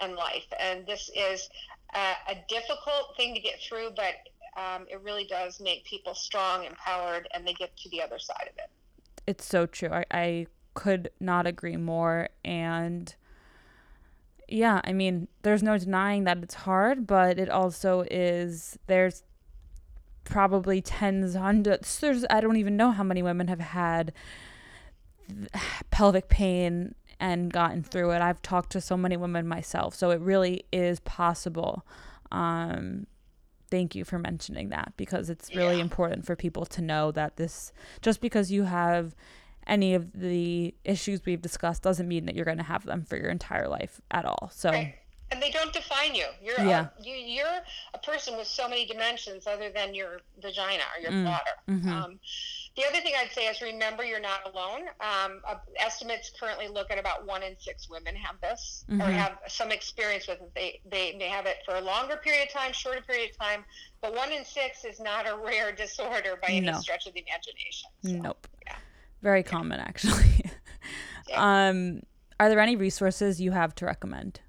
and 0.00 0.14
life. 0.14 0.46
And 0.60 0.86
this 0.86 1.10
is 1.16 1.48
a 1.94 2.34
difficult 2.48 3.16
thing 3.16 3.34
to 3.34 3.40
get 3.40 3.60
through, 3.60 3.90
but 3.96 4.14
um, 4.56 4.86
it 4.90 5.00
really 5.02 5.24
does 5.24 5.60
make 5.60 5.84
people 5.84 6.14
strong, 6.14 6.64
empowered, 6.64 7.28
and 7.34 7.46
they 7.46 7.54
get 7.54 7.76
to 7.78 7.88
the 7.90 8.02
other 8.02 8.18
side 8.18 8.48
of 8.50 8.58
it. 8.58 8.70
It's 9.26 9.46
so 9.46 9.66
true. 9.66 9.90
I, 9.90 10.04
I 10.10 10.46
could 10.74 11.10
not 11.20 11.46
agree 11.46 11.76
more. 11.76 12.28
And 12.44 13.14
yeah, 14.54 14.80
I 14.84 14.92
mean, 14.92 15.26
there's 15.42 15.62
no 15.62 15.76
denying 15.76 16.24
that 16.24 16.38
it's 16.38 16.54
hard, 16.54 17.06
but 17.06 17.38
it 17.38 17.50
also 17.50 18.04
is, 18.10 18.78
there's 18.86 19.24
probably 20.22 20.80
tens, 20.80 21.34
hundreds, 21.34 21.98
there's, 21.98 22.24
I 22.30 22.40
don't 22.40 22.56
even 22.56 22.76
know 22.76 22.92
how 22.92 23.02
many 23.02 23.22
women 23.22 23.48
have 23.48 23.60
had 23.60 24.12
pelvic 25.90 26.28
pain 26.28 26.94
and 27.20 27.52
gotten 27.52 27.82
through 27.82 28.10
it. 28.12 28.20
I've 28.20 28.42
talked 28.42 28.70
to 28.72 28.80
so 28.80 28.96
many 28.96 29.16
women 29.16 29.46
myself, 29.46 29.94
so 29.94 30.10
it 30.10 30.20
really 30.20 30.64
is 30.72 31.00
possible. 31.00 31.84
Um, 32.30 33.06
thank 33.70 33.94
you 33.94 34.04
for 34.04 34.18
mentioning 34.18 34.68
that 34.68 34.92
because 34.96 35.30
it's 35.30 35.50
really 35.54 35.76
Yeah. 35.76 35.82
important 35.82 36.26
for 36.26 36.36
people 36.36 36.64
to 36.66 36.82
know 36.82 37.10
that 37.12 37.36
this 37.36 37.72
just 38.02 38.20
because 38.20 38.50
you 38.52 38.64
have 38.64 39.14
any 39.66 39.94
of 39.94 40.12
the 40.12 40.74
issues 40.84 41.24
we've 41.24 41.42
discussed 41.42 41.82
doesn't 41.82 42.08
mean 42.08 42.26
that 42.26 42.34
you're 42.34 42.44
going 42.44 42.58
to 42.58 42.62
have 42.64 42.84
them 42.84 43.04
for 43.04 43.16
your 43.16 43.30
entire 43.30 43.68
life 43.68 44.00
at 44.10 44.24
all. 44.24 44.50
So 44.52 44.70
Right. 44.70 44.94
And 45.30 45.42
they 45.42 45.50
don't 45.50 45.72
define 45.72 46.14
you. 46.14 46.26
You're 46.40 46.60
Yeah. 46.60 46.88
a, 46.98 47.02
you, 47.02 47.14
you're 47.14 47.60
a 47.94 47.98
person 47.98 48.36
with 48.36 48.46
so 48.46 48.68
many 48.68 48.86
dimensions 48.86 49.46
other 49.48 49.68
than 49.70 49.92
your 49.94 50.20
vagina 50.40 50.82
or 50.94 51.00
your 51.02 51.10
Mm. 51.10 51.24
bladder. 51.24 51.50
Mhm. 51.68 51.86
Um, 51.90 52.20
the 52.76 52.84
other 52.84 53.00
thing 53.00 53.14
I'd 53.16 53.32
say 53.32 53.46
is 53.46 53.60
remember 53.60 54.04
you're 54.04 54.20
not 54.20 54.46
alone. 54.46 54.82
Um, 55.00 55.40
uh, 55.46 55.56
estimates 55.76 56.30
currently 56.38 56.68
look 56.68 56.90
at 56.90 56.98
about 56.98 57.24
one 57.26 57.42
in 57.42 57.58
six 57.58 57.88
women 57.88 58.14
have 58.14 58.38
this 58.42 58.84
or 58.90 58.94
Mhm. 59.06 59.12
have 59.12 59.38
some 59.48 59.72
experience 59.72 60.28
with 60.28 60.40
it. 60.42 60.50
They, 60.54 60.80
they 60.84 61.16
may 61.16 61.28
have 61.28 61.46
it 61.46 61.58
for 61.64 61.76
a 61.76 61.80
longer 61.80 62.16
period 62.18 62.46
of 62.48 62.52
time, 62.52 62.72
shorter 62.72 63.00
period 63.00 63.30
of 63.30 63.38
time, 63.38 63.64
but 64.02 64.14
one 64.14 64.30
in 64.30 64.44
six 64.44 64.84
is 64.84 65.00
not 65.00 65.26
a 65.26 65.34
rare 65.36 65.72
disorder 65.84 66.36
by 66.36 66.48
any 66.48 66.60
No. 66.66 66.78
stretch 66.80 67.06
of 67.06 67.14
the 67.14 67.24
imagination. 67.26 67.90
So, 68.04 68.10
nope. 68.10 68.46
Very 69.24 69.42
common 69.42 69.80
actually. 69.80 70.44
Um 71.34 72.02
are 72.38 72.48
there 72.50 72.60
any 72.60 72.76
resources 72.76 73.40
you 73.40 73.52
have 73.52 73.74
to 73.76 73.86
recommend? 73.86 74.40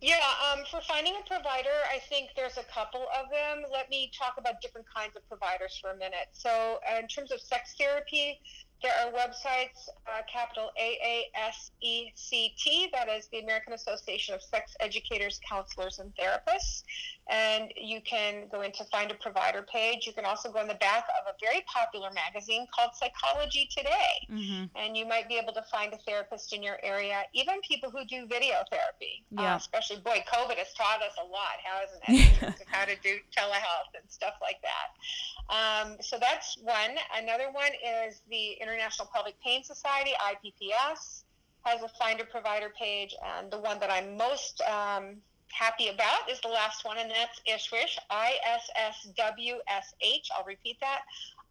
Yeah, 0.00 0.20
um, 0.52 0.64
for 0.70 0.80
finding 0.82 1.14
a 1.14 1.26
provider, 1.26 1.78
I 1.90 1.98
think 2.10 2.30
there's 2.36 2.58
a 2.58 2.64
couple 2.64 3.06
of 3.18 3.30
them. 3.30 3.64
Let 3.72 3.88
me 3.88 4.10
talk 4.18 4.34
about 4.36 4.60
different 4.60 4.86
kinds 4.94 5.16
of 5.16 5.26
providers 5.28 5.78
for 5.80 5.92
a 5.92 5.96
minute. 5.96 6.28
So, 6.32 6.78
uh, 6.90 6.98
in 6.98 7.06
terms 7.06 7.32
of 7.32 7.40
sex 7.40 7.74
therapy, 7.78 8.38
there 8.82 8.92
are 9.00 9.12
websites, 9.12 9.88
uh, 10.06 10.20
capital 10.30 10.70
A 10.78 10.98
A 11.02 11.30
S 11.48 11.70
E 11.80 12.10
C 12.16 12.54
T, 12.58 12.90
that 12.92 13.08
is 13.08 13.28
the 13.28 13.38
American 13.38 13.72
Association 13.72 14.34
of 14.34 14.42
Sex 14.42 14.76
Educators, 14.80 15.40
Counselors, 15.48 15.98
and 15.98 16.12
Therapists. 16.16 16.82
And 17.30 17.72
you 17.76 18.00
can 18.02 18.48
go 18.52 18.60
into 18.60 18.84
find 18.84 19.10
a 19.10 19.14
provider 19.14 19.62
page. 19.62 20.06
You 20.06 20.12
can 20.12 20.24
also 20.24 20.52
go 20.52 20.60
in 20.60 20.68
the 20.68 20.74
back 20.74 21.04
of 21.20 21.32
a 21.32 21.36
very 21.40 21.64
popular 21.72 22.10
magazine 22.12 22.66
called 22.74 22.90
Psychology 22.94 23.68
Today 23.74 24.24
Mm-hmm. 24.30 24.64
and 24.76 24.96
you 24.96 25.06
might 25.06 25.28
be 25.28 25.36
able 25.36 25.52
to 25.52 25.62
find 25.70 25.92
a 25.92 25.98
therapist 25.98 26.52
in 26.52 26.62
your 26.62 26.78
area, 26.82 27.22
even 27.34 27.60
people 27.60 27.90
who 27.90 28.04
do 28.04 28.26
video 28.26 28.56
therapy. 28.70 29.24
Yeah. 29.30 29.54
Uh, 29.54 29.56
especially, 29.56 29.98
boy, 29.98 30.24
COVID 30.32 30.56
has 30.56 30.72
taught 30.74 31.02
us 31.02 31.14
a 31.22 31.26
lot, 31.26 31.58
hasn't 31.62 32.02
it? 32.08 32.32
In 32.32 32.40
terms 32.40 32.60
of 32.60 32.66
how 32.68 32.84
to 32.84 32.96
do 33.02 33.16
telehealth 33.36 33.92
and 34.00 34.04
stuff 34.08 34.34
like 34.40 34.58
that. 34.62 35.84
Um, 35.84 35.96
so 36.00 36.18
that's 36.18 36.56
one. 36.62 36.96
Another 37.16 37.50
one 37.52 37.72
is 38.06 38.22
the 38.30 38.52
International 38.60 39.08
Pelvic 39.12 39.40
Pain 39.40 39.62
Society, 39.62 40.12
IPPS, 40.20 41.24
has 41.64 41.82
a 41.82 41.88
finder 42.00 42.24
provider 42.24 42.72
page, 42.78 43.14
and 43.38 43.50
the 43.50 43.58
one 43.58 43.78
that 43.80 43.90
I'm 43.90 44.16
most 44.16 44.62
um, 44.62 45.16
happy 45.54 45.88
about 45.88 46.28
is 46.30 46.40
the 46.40 46.48
last 46.48 46.84
one, 46.84 46.98
and 46.98 47.10
that's 47.10 47.40
ISWISH, 47.46 47.98
I 48.10 48.34
S 48.46 48.68
S 48.76 49.08
W 49.16 49.54
S 49.68 49.94
H. 50.00 50.28
I'll 50.36 50.44
repeat 50.44 50.78
that. 50.80 51.02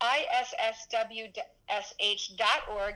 ISSWSH.org, 0.01 1.35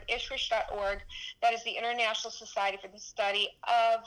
ishwish.org. 0.09 0.99
That 1.41 1.53
is 1.53 1.63
the 1.63 1.71
International 1.71 2.31
Society 2.31 2.77
for 2.81 2.89
the 2.89 2.99
Study 2.99 3.49
of 3.63 4.01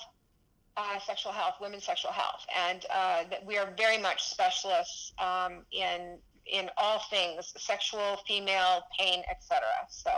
uh, 0.77 0.99
Sexual 1.01 1.33
Health, 1.33 1.55
Women's 1.61 1.85
Sexual 1.85 2.13
Health. 2.13 2.45
And 2.69 2.85
uh, 2.95 3.25
we 3.47 3.57
are 3.57 3.73
very 3.77 3.99
much 3.99 4.23
specialists 4.25 5.13
um, 5.19 5.65
in 5.73 6.19
in 6.47 6.69
all 6.77 6.99
things 7.11 7.53
sexual, 7.57 8.19
female, 8.27 8.83
pain, 8.99 9.23
etc. 9.31 9.63
So 9.89 10.11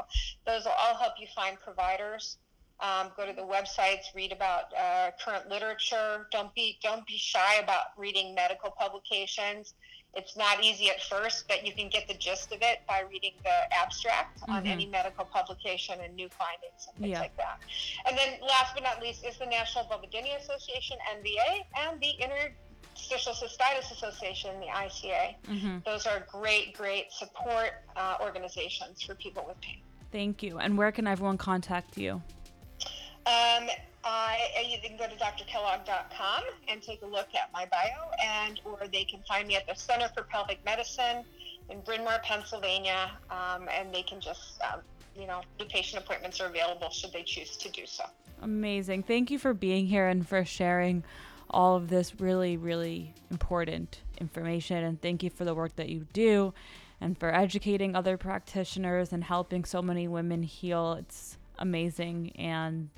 those 0.46 0.64
will 0.64 0.72
all 0.72 0.94
help 0.96 1.14
you 1.20 1.26
find 1.34 1.58
providers. 1.60 2.38
Um, 2.82 3.12
go 3.16 3.24
to 3.24 3.32
the 3.32 3.42
websites, 3.42 4.12
read 4.14 4.32
about 4.32 4.64
uh, 4.76 5.12
current 5.24 5.48
literature. 5.48 6.26
Don't 6.32 6.52
be 6.54 6.78
don't 6.82 7.06
be 7.06 7.16
shy 7.16 7.54
about 7.62 7.96
reading 7.96 8.34
medical 8.34 8.70
publications. 8.72 9.74
It's 10.14 10.36
not 10.36 10.62
easy 10.62 10.90
at 10.90 11.00
first, 11.00 11.46
but 11.48 11.64
you 11.66 11.72
can 11.72 11.88
get 11.88 12.06
the 12.08 12.14
gist 12.14 12.52
of 12.52 12.58
it 12.60 12.80
by 12.88 13.04
reading 13.10 13.32
the 13.44 13.72
abstract 13.74 14.40
on 14.48 14.64
Mhm. 14.64 14.68
any 14.68 14.86
medical 14.86 15.24
publication 15.24 16.00
and 16.00 16.14
new 16.14 16.28
findings 16.28 16.86
and 16.88 16.96
things 16.98 17.12
Yeah. 17.12 17.20
like 17.20 17.36
that. 17.36 17.60
And 18.04 18.18
then, 18.18 18.38
last 18.42 18.74
but 18.74 18.82
not 18.82 19.00
least, 19.00 19.24
is 19.24 19.38
the 19.38 19.46
National 19.46 19.84
Vulvodynia 19.84 20.36
Association 20.40 20.98
(NVA) 21.14 21.64
and 21.76 21.98
the 22.00 22.10
Interstitial 22.10 23.32
Cystitis 23.32 23.90
Association, 23.92 24.58
the 24.60 24.66
ICA. 24.68 25.36
Mm-hmm. 25.44 25.78
Those 25.86 26.06
are 26.06 26.20
great, 26.20 26.74
great 26.74 27.10
support 27.12 27.70
uh, 27.96 28.16
organizations 28.20 29.02
for 29.02 29.14
people 29.14 29.44
with 29.46 29.58
pain. 29.60 29.80
Thank 30.10 30.42
you. 30.42 30.58
And 30.58 30.76
where 30.76 30.92
can 30.92 31.06
everyone 31.06 31.38
contact 31.38 31.96
you? 31.96 32.20
Um, 33.26 33.68
I, 34.04 34.38
you 34.68 34.78
can 34.82 34.96
go 34.96 35.06
to 35.06 35.14
drkellogg.com 35.14 36.42
and 36.68 36.82
take 36.82 37.02
a 37.02 37.06
look 37.06 37.28
at 37.34 37.52
my 37.52 37.66
bio, 37.66 38.10
and 38.24 38.60
or 38.64 38.78
they 38.92 39.04
can 39.04 39.20
find 39.28 39.46
me 39.46 39.56
at 39.56 39.66
the 39.66 39.74
Center 39.74 40.08
for 40.14 40.24
Pelvic 40.24 40.64
Medicine 40.64 41.24
in 41.70 41.80
Bryn 41.82 42.04
Mawr, 42.04 42.18
Pennsylvania, 42.24 43.12
um, 43.30 43.68
and 43.72 43.94
they 43.94 44.02
can 44.02 44.20
just, 44.20 44.60
um, 44.72 44.80
you 45.16 45.26
know, 45.26 45.42
the 45.58 45.64
patient 45.66 46.02
appointments 46.02 46.40
are 46.40 46.46
available 46.46 46.90
should 46.90 47.12
they 47.12 47.22
choose 47.22 47.56
to 47.58 47.70
do 47.70 47.86
so. 47.86 48.04
Amazing. 48.42 49.04
Thank 49.04 49.30
you 49.30 49.38
for 49.38 49.54
being 49.54 49.86
here 49.86 50.08
and 50.08 50.28
for 50.28 50.44
sharing 50.44 51.04
all 51.48 51.76
of 51.76 51.88
this 51.88 52.20
really, 52.20 52.56
really 52.56 53.14
important 53.30 54.00
information. 54.18 54.82
And 54.82 55.00
thank 55.00 55.22
you 55.22 55.30
for 55.30 55.44
the 55.44 55.54
work 55.54 55.76
that 55.76 55.88
you 55.88 56.06
do 56.12 56.54
and 57.00 57.16
for 57.16 57.34
educating 57.34 57.94
other 57.94 58.16
practitioners 58.16 59.12
and 59.12 59.22
helping 59.22 59.64
so 59.64 59.80
many 59.80 60.08
women 60.08 60.42
heal. 60.42 60.94
It's 60.94 61.36
amazing. 61.58 62.32
And 62.36 62.90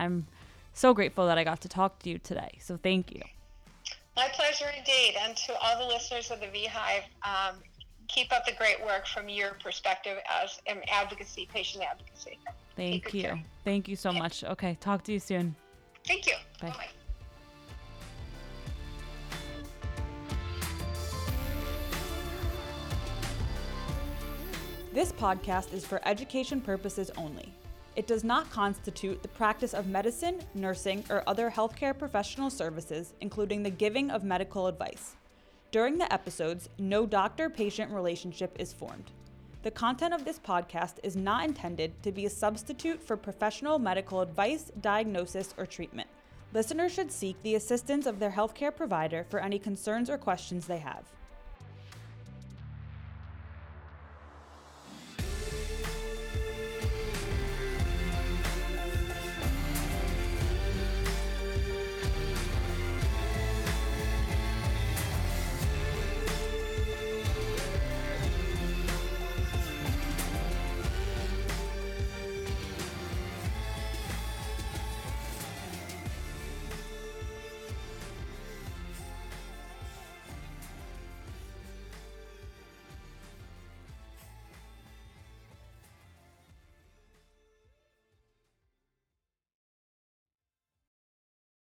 I'm 0.00 0.26
so 0.72 0.94
grateful 0.94 1.26
that 1.26 1.36
I 1.36 1.44
got 1.44 1.60
to 1.60 1.68
talk 1.68 1.98
to 2.00 2.10
you 2.10 2.18
today. 2.18 2.52
So 2.58 2.78
thank 2.82 3.12
you. 3.12 3.20
My 4.16 4.28
pleasure 4.32 4.70
indeed. 4.76 5.14
And 5.20 5.36
to 5.36 5.54
all 5.60 5.78
the 5.78 5.86
listeners 5.86 6.30
of 6.30 6.40
the 6.40 6.46
VHive, 6.46 7.04
um, 7.22 7.56
keep 8.08 8.32
up 8.32 8.46
the 8.46 8.52
great 8.52 8.82
work 8.84 9.06
from 9.06 9.28
your 9.28 9.50
perspective 9.62 10.18
as 10.42 10.60
an 10.66 10.80
advocacy, 10.90 11.48
patient 11.52 11.84
advocacy. 11.84 12.38
Thank 12.76 13.04
good 13.04 13.14
you. 13.14 13.22
care. 13.22 13.44
Thank 13.62 13.88
you 13.88 13.96
so 13.96 14.10
much. 14.10 14.42
Okay. 14.42 14.78
Talk 14.80 15.04
to 15.04 15.12
you 15.12 15.20
soon. 15.20 15.54
Thank 16.06 16.26
you. 16.26 16.34
Bye. 16.60 16.68
Bye-bye. 16.68 16.86
This 24.92 25.12
podcast 25.12 25.72
is 25.72 25.86
for 25.86 26.00
education 26.04 26.60
purposes 26.60 27.12
only. 27.16 27.54
It 28.00 28.06
does 28.06 28.24
not 28.24 28.50
constitute 28.50 29.20
the 29.20 29.28
practice 29.28 29.74
of 29.74 29.86
medicine, 29.86 30.40
nursing, 30.54 31.04
or 31.10 31.22
other 31.26 31.50
healthcare 31.50 31.96
professional 31.96 32.48
services, 32.48 33.12
including 33.20 33.62
the 33.62 33.68
giving 33.68 34.10
of 34.10 34.24
medical 34.24 34.68
advice. 34.68 35.16
During 35.70 35.98
the 35.98 36.10
episodes, 36.10 36.70
no 36.78 37.04
doctor 37.04 37.50
patient 37.50 37.92
relationship 37.92 38.56
is 38.58 38.72
formed. 38.72 39.10
The 39.64 39.70
content 39.70 40.14
of 40.14 40.24
this 40.24 40.38
podcast 40.38 40.94
is 41.02 41.14
not 41.14 41.44
intended 41.44 42.02
to 42.02 42.10
be 42.10 42.24
a 42.24 42.30
substitute 42.30 43.02
for 43.02 43.18
professional 43.18 43.78
medical 43.78 44.22
advice, 44.22 44.72
diagnosis, 44.80 45.52
or 45.58 45.66
treatment. 45.66 46.08
Listeners 46.54 46.92
should 46.92 47.12
seek 47.12 47.36
the 47.42 47.56
assistance 47.56 48.06
of 48.06 48.18
their 48.18 48.30
healthcare 48.30 48.74
provider 48.74 49.26
for 49.28 49.40
any 49.40 49.58
concerns 49.58 50.08
or 50.08 50.16
questions 50.16 50.66
they 50.66 50.78
have. 50.78 51.04